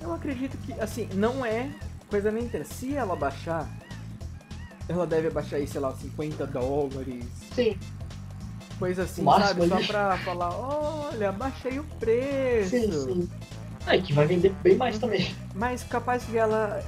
Eu 0.01 0.14
acredito 0.14 0.57
que, 0.59 0.72
assim, 0.81 1.09
não 1.14 1.45
é 1.45 1.68
coisa 2.09 2.31
nem 2.31 2.45
Nintendo. 2.45 2.64
Se 2.64 2.95
ela 2.95 3.14
baixar, 3.16 3.68
ela 4.91 5.07
deve 5.07 5.28
abaixar 5.28 5.59
aí, 5.61 5.66
sei 5.66 5.80
lá, 5.80 5.93
50 5.93 6.47
dólares, 6.47 7.24
Sim, 7.55 7.76
coisa 8.78 9.05
assim, 9.05 9.22
máximo 9.22 9.68
sabe? 9.68 9.86
Só 9.86 9.93
pra 9.93 10.16
falar, 10.18 10.51
olha, 10.57 11.30
baixei 11.30 11.78
o 11.78 11.84
preço. 11.99 12.70
sim, 12.70 12.93
sim. 12.93 13.28
É, 13.86 13.99
que 13.99 14.12
vai 14.12 14.26
vender 14.26 14.53
bem 14.62 14.76
mais 14.76 14.99
também. 14.99 15.34
Mas 15.55 15.82
capaz 15.84 16.24
que 16.24 16.36
ela. 16.36 16.82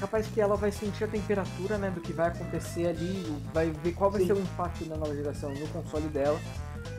Capaz 0.00 0.26
que 0.26 0.40
ela 0.40 0.56
vai 0.56 0.72
sentir 0.72 1.04
a 1.04 1.06
temperatura, 1.06 1.78
né, 1.78 1.88
do 1.88 2.00
que 2.00 2.12
vai 2.12 2.26
acontecer 2.28 2.88
ali, 2.88 3.24
vai 3.54 3.70
ver 3.70 3.92
qual 3.92 4.10
vai 4.10 4.20
Sim. 4.22 4.26
ser 4.26 4.32
o 4.32 4.40
impacto 4.40 4.84
da 4.86 4.96
nova 4.96 5.14
geração 5.14 5.54
no 5.54 5.68
console 5.68 6.08
dela, 6.08 6.38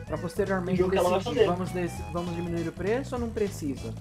pra 0.06 0.16
posteriormente 0.16 0.82
decidir, 0.82 1.44
vamos, 1.46 1.70
vamos 2.10 2.34
diminuir 2.34 2.66
o 2.66 2.72
preço 2.72 3.14
ou 3.14 3.20
não 3.20 3.28
precisa? 3.28 3.92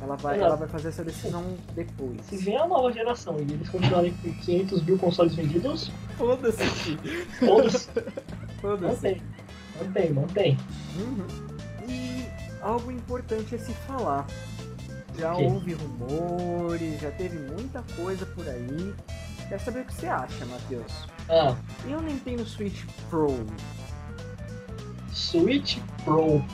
Ela 0.00 0.16
vai, 0.16 0.40
ela 0.40 0.54
vai 0.56 0.68
fazer 0.68 0.88
essa 0.88 1.02
decisão 1.04 1.44
depois. 1.74 2.20
Se 2.26 2.36
vier 2.36 2.60
a 2.60 2.66
nova 2.66 2.92
geração 2.92 3.36
e 3.38 3.42
eles 3.42 3.68
continuarem 3.68 4.12
com 4.14 4.32
500 4.32 4.82
mil 4.84 4.98
consoles 4.98 5.34
vendidos, 5.34 5.90
Foda-se. 6.16 6.64
Foda-se. 7.40 7.88
mantém. 8.62 9.22
Mantém, 9.80 10.12
mantém. 10.12 10.58
Uhum. 10.96 11.26
E 11.88 12.26
algo 12.62 12.90
importante 12.92 13.54
é 13.54 13.58
se 13.58 13.72
falar. 13.72 14.26
Já 15.18 15.34
O 15.34 15.36
quê? 15.36 15.44
houve 15.44 15.72
rumores, 15.74 17.00
já 17.00 17.10
teve 17.10 17.38
muita 17.38 17.82
coisa 17.96 18.24
por 18.26 18.48
aí. 18.48 18.94
Quero 19.48 19.60
saber 19.64 19.80
o 19.80 19.84
que 19.84 19.94
você 19.94 20.06
acha, 20.06 20.44
Matheus. 20.46 21.06
Ah, 21.28 21.56
E 21.88 21.94
o 21.94 22.00
Nintendo 22.00 22.44
Switch 22.44 22.84
Pro? 23.10 23.44
Switch 25.12 25.78
Pro. 26.04 26.44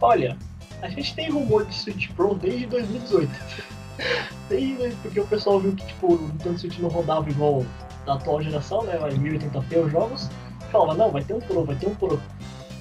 Olha, 0.00 0.36
a 0.82 0.88
gente 0.88 1.14
tem 1.14 1.30
rumor 1.30 1.66
de 1.66 1.74
Switch 1.74 2.08
Pro 2.12 2.34
desde 2.34 2.66
2018. 2.66 3.30
Desde, 4.48 4.96
porque 5.02 5.20
o 5.20 5.26
pessoal 5.26 5.60
viu 5.60 5.74
que 5.74 5.86
tipo, 5.86 6.14
o 6.14 6.18
Nintendo 6.18 6.58
Switch 6.58 6.78
não 6.78 6.88
rodava 6.88 7.28
igual 7.28 7.64
da 8.06 8.14
atual 8.14 8.42
geração, 8.42 8.82
né? 8.82 8.96
Vai 8.96 9.12
1080p 9.12 9.84
os 9.84 9.92
jogos. 9.92 10.30
Falava, 10.72 10.94
não, 10.94 11.10
vai 11.10 11.22
ter 11.22 11.34
um 11.34 11.40
Pro, 11.40 11.64
vai 11.64 11.76
ter 11.76 11.86
um 11.86 11.94
Pro. 11.94 12.20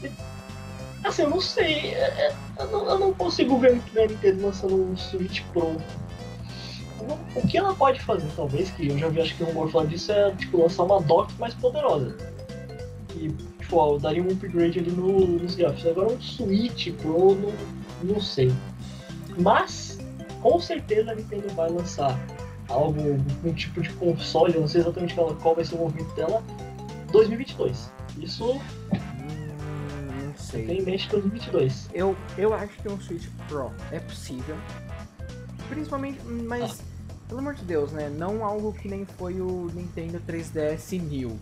E, 0.04 0.10
assim, 1.04 1.24
eu 1.24 1.30
não 1.30 1.42
sei. 1.42 1.94
é, 1.94 2.28
é, 2.28 2.36
Eu 2.58 2.68
não, 2.68 2.90
eu 2.90 3.00
não 3.00 3.14
consigo 3.14 3.58
ver 3.58 3.72
muito 3.72 3.92
bem 3.94 4.06
a 4.06 4.08
Nintendo 4.08 4.46
lançando 4.46 4.76
um 4.76 4.98
Switch 4.98 5.42
Pro. 5.54 5.76
O 7.36 7.48
que 7.48 7.58
ela 7.58 7.74
pode 7.74 8.00
fazer, 8.02 8.28
talvez, 8.36 8.70
que 8.72 8.88
eu 8.88 8.98
já 8.98 9.08
vi 9.08 9.22
acho 9.22 9.36
que 9.36 9.44
o 9.44 9.46
rumor 9.48 9.70
falando 9.72 9.90
disso, 9.90 10.12
é 10.12 10.32
tipo, 10.32 10.62
lançar 10.62 10.84
uma 10.84 11.02
dock 11.02 11.34
mais 11.40 11.54
poderosa. 11.54 12.16
E, 13.16 13.30
tipo, 13.30 13.78
ó, 13.78 13.98
daria 13.98 14.22
um 14.22 14.28
upgrade 14.28 14.80
ali 14.80 14.92
no, 14.92 15.26
nos 15.26 15.56
gráficos. 15.56 15.88
Agora 15.88 16.10
um 16.10 16.22
Switch 16.22 16.92
Pro, 17.02 17.36
não, 17.36 17.54
não 18.04 18.22
sei. 18.22 18.54
Mas, 19.38 19.98
com 20.42 20.60
certeza 20.60 21.12
a 21.12 21.16
Nintendo 21.16 21.48
vai 21.54 21.70
lançar 21.70 22.20
algo, 22.68 23.00
um 23.44 23.54
tipo 23.54 23.82
de 23.82 23.90
console, 23.94 24.54
eu 24.56 24.62
não 24.62 24.68
sei 24.68 24.82
exatamente 24.82 25.14
qual, 25.16 25.56
vai 25.56 25.64
ser 25.66 25.76
o 25.76 25.80
movimento 25.80 26.14
dela, 26.16 26.44
2022. 27.12 27.92
Isso 28.18 28.46
Hum, 28.54 28.60
não 30.26 30.32
tem 30.34 30.66
sei. 30.66 30.78
em 30.80 30.82
mente 30.82 31.08
2022. 31.10 31.90
Eu, 31.94 32.16
eu 32.38 32.54
acho 32.54 32.74
que 32.82 32.90
um 32.90 33.00
Switch 33.00 33.28
Pro 33.48 33.72
é 33.92 34.00
possível. 34.00 34.56
Principalmente, 35.70 36.20
mas, 36.26 36.82
pelo 37.28 37.40
amor 37.40 37.54
de 37.54 37.64
Deus, 37.64 37.92
né? 37.92 38.10
Não 38.10 38.44
algo 38.44 38.74
que 38.74 38.88
nem 38.88 39.06
foi 39.06 39.40
o 39.40 39.70
Nintendo 39.74 40.20
3DS 40.28 41.00
New. 41.00 41.38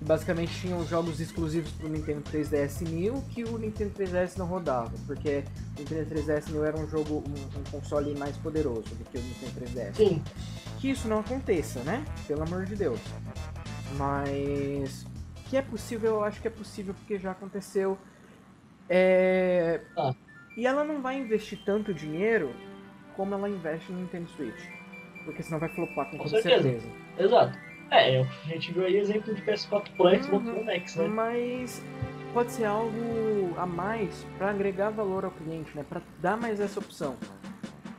Basicamente 0.00 0.52
tinham 0.60 0.86
jogos 0.86 1.20
exclusivos 1.20 1.72
pro 1.72 1.88
Nintendo 1.88 2.22
3DS 2.22 2.82
New 2.86 3.22
que 3.30 3.44
o 3.44 3.56
Nintendo 3.56 3.92
3DS 3.94 4.36
não 4.36 4.46
rodava. 4.46 4.92
Porque 5.06 5.42
o 5.76 5.80
Nintendo 5.80 6.14
3DS 6.14 6.50
New 6.50 6.64
era 6.64 6.76
um 6.76 6.86
jogo, 6.88 7.24
um, 7.26 7.58
um 7.60 7.64
console 7.70 8.14
mais 8.14 8.36
poderoso 8.36 8.94
do 8.94 9.04
que 9.10 9.18
o 9.18 9.22
Nintendo 9.22 9.60
3DS. 9.60 9.94
Sim, 9.94 10.22
que 10.78 10.90
isso 10.90 11.08
não 11.08 11.20
aconteça, 11.20 11.80
né? 11.80 12.04
Pelo 12.26 12.42
amor 12.42 12.66
de 12.66 12.76
Deus. 12.76 13.00
Mas 13.96 15.06
que 15.48 15.56
é 15.56 15.62
possível, 15.62 16.16
eu 16.16 16.24
acho 16.24 16.40
que 16.40 16.48
é 16.48 16.50
possível 16.50 16.94
porque 16.94 17.18
já 17.18 17.30
aconteceu. 17.30 17.96
É... 18.88 19.80
Ah. 19.96 20.14
E 20.56 20.66
ela 20.66 20.84
não 20.84 21.00
vai 21.00 21.18
investir 21.18 21.58
tanto 21.64 21.92
dinheiro 21.92 22.54
como 23.14 23.34
ela 23.34 23.48
investe 23.48 23.92
no 23.92 24.00
Nintendo 24.00 24.28
Switch. 24.30 24.60
Porque 25.24 25.42
senão 25.42 25.58
vai 25.58 25.68
flopar 25.68 26.10
com, 26.10 26.18
Com 26.18 26.28
certeza. 26.28 26.62
certeza. 26.62 26.88
exato. 27.18 27.58
É, 27.90 28.20
a 28.20 28.48
gente 28.48 28.72
viu 28.72 28.84
aí 28.84 28.96
exemplo 28.96 29.32
de 29.34 29.40
PS4 29.42 29.84
Pro, 29.96 30.22
Xbox 30.22 30.46
Uhum. 30.46 30.60
One 30.60 30.70
X, 30.72 30.96
né? 30.96 31.08
Mas 31.08 31.82
pode 32.34 32.52
ser 32.52 32.64
algo 32.64 33.54
a 33.56 33.64
mais 33.66 34.26
para 34.36 34.50
agregar 34.50 34.90
valor 34.90 35.24
ao 35.24 35.30
cliente, 35.30 35.70
né? 35.74 35.84
Para 35.88 36.00
dar 36.20 36.36
mais 36.36 36.60
essa 36.60 36.78
opção. 36.80 37.16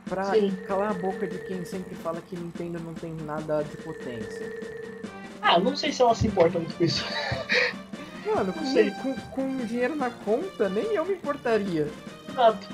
pra 0.08 0.24
Sim. 0.24 0.50
calar 0.66 0.90
a 0.90 0.94
boca 0.94 1.26
de 1.26 1.38
quem 1.40 1.64
sempre 1.66 1.94
fala 1.96 2.20
que 2.22 2.34
Nintendo 2.34 2.80
não 2.80 2.94
tem 2.94 3.12
nada 3.26 3.62
de 3.62 3.76
potência. 3.78 4.50
Ah, 5.42 5.58
não 5.58 5.76
sei 5.76 5.92
se 5.92 6.00
ela 6.00 6.14
se 6.14 6.26
importa 6.26 6.58
muito 6.58 6.74
com 6.76 6.84
isso. 6.84 7.04
Mano, 8.26 8.52
com, 8.54 8.60
Não 8.60 8.66
sei. 8.72 8.90
com, 8.90 9.14
com 9.14 9.56
dinheiro 9.66 9.94
na 9.96 10.08
conta, 10.10 10.68
nem 10.70 10.94
eu 10.94 11.04
me 11.04 11.12
importaria. 11.14 11.88
Exato. 12.28 12.68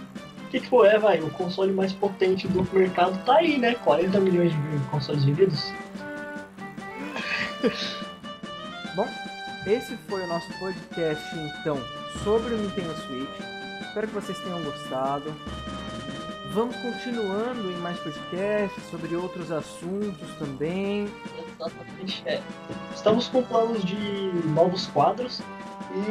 O 0.46 0.48
que, 0.50 0.60
que 0.60 0.68
foi? 0.68 0.86
É, 0.88 0.96
vai, 0.98 1.20
o 1.20 1.30
console 1.30 1.72
mais 1.72 1.92
potente 1.92 2.46
do 2.46 2.62
mercado 2.72 3.18
tá 3.24 3.36
aí, 3.38 3.58
né? 3.58 3.74
40 3.82 4.20
milhões 4.20 4.52
de 4.52 4.86
consoles 4.90 5.24
vendidos. 5.24 5.72
Bom, 8.94 9.08
esse 9.66 9.96
foi 10.08 10.22
o 10.22 10.26
nosso 10.26 10.52
podcast, 10.58 11.24
então, 11.36 11.78
sobre 12.22 12.54
o 12.54 12.58
Nintendo 12.58 12.94
Switch. 13.06 13.40
Espero 13.80 14.06
que 14.08 14.14
vocês 14.14 14.38
tenham 14.40 14.62
gostado. 14.62 15.34
Vamos 16.52 16.76
continuando 16.76 17.70
em 17.70 17.76
mais 17.78 17.98
podcasts 17.98 18.84
sobre 18.90 19.16
outros 19.16 19.50
assuntos 19.50 20.28
também. 20.38 21.08
Exatamente. 21.58 22.22
É. 22.26 22.40
Estamos 22.94 23.28
com 23.28 23.42
planos 23.42 23.84
de 23.84 23.96
novos 24.50 24.86
quadros. 24.88 25.40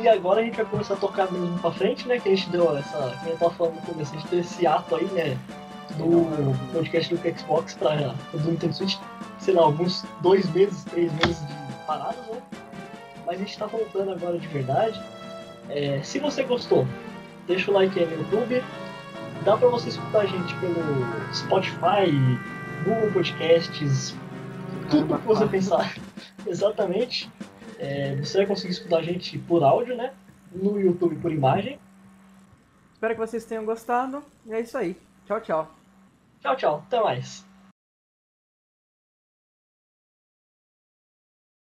E 0.01 0.07
agora 0.07 0.41
a 0.41 0.43
gente 0.43 0.55
vai 0.55 0.65
começar 0.65 0.95
a 0.95 0.97
tocar 0.97 1.31
mesmo 1.31 1.57
pra 1.59 1.71
frente, 1.71 2.07
né? 2.07 2.19
Que 2.19 2.29
a 2.29 2.35
gente 2.35 2.49
deu 2.49 2.77
essa. 2.77 2.97
Eu 3.25 3.37
tava 3.37 3.51
falando 3.51 3.75
no 3.75 3.81
começo, 3.81 4.13
a 4.13 4.17
gente 4.17 4.29
deu 4.29 4.39
esse 4.39 4.65
ato 4.65 4.95
aí, 4.95 5.05
né? 5.05 5.37
Do 5.97 6.73
podcast 6.73 7.13
do 7.13 7.39
Xbox 7.39 7.75
pra, 7.75 7.95
do 8.33 8.51
Nintendo 8.51 8.73
Switch. 8.73 8.97
Sei 9.43 9.53
lá, 9.53 9.63
alguns 9.63 10.05
dois 10.21 10.49
meses, 10.53 10.85
três 10.85 11.11
meses 11.15 11.45
de 11.45 11.85
paradas, 11.85 12.25
né? 12.27 12.41
Mas 13.25 13.35
a 13.35 13.39
gente 13.39 13.57
tá 13.57 13.65
voltando 13.65 14.11
agora 14.11 14.39
de 14.39 14.47
verdade. 14.47 15.03
É, 15.69 16.01
se 16.01 16.17
você 16.17 16.43
gostou, 16.43 16.87
deixa 17.45 17.69
o 17.69 17.73
like 17.73 17.99
aí 17.99 18.05
no 18.05 18.23
YouTube. 18.23 18.63
Dá 19.43 19.57
pra 19.57 19.67
você 19.67 19.89
escutar 19.89 20.21
a 20.21 20.25
gente 20.25 20.55
pelo 20.55 20.73
Spotify, 21.33 22.09
Google 22.85 23.11
Podcasts, 23.11 24.15
tudo 24.89 25.19
que 25.19 25.27
você 25.27 25.45
pensar. 25.45 25.93
Exatamente. 26.47 27.29
É, 27.79 28.15
você 28.15 28.37
vai 28.37 28.47
conseguir 28.47 28.71
escutar 28.71 28.99
a 28.99 29.03
gente 29.03 29.37
por 29.39 29.61
áudio, 29.61 29.97
né? 29.97 30.13
No 30.53 30.79
YouTube 30.79 31.17
por 31.17 31.33
imagem. 31.33 31.77
Espero 32.93 33.13
que 33.13 33.19
vocês 33.19 33.43
tenham 33.43 33.65
gostado. 33.65 34.23
E 34.45 34.53
é 34.53 34.61
isso 34.61 34.77
aí. 34.77 34.95
Tchau, 35.25 35.41
tchau. 35.41 35.71
Tchau, 36.39 36.55
tchau. 36.55 36.83
Até 36.87 37.01
mais. 37.01 37.45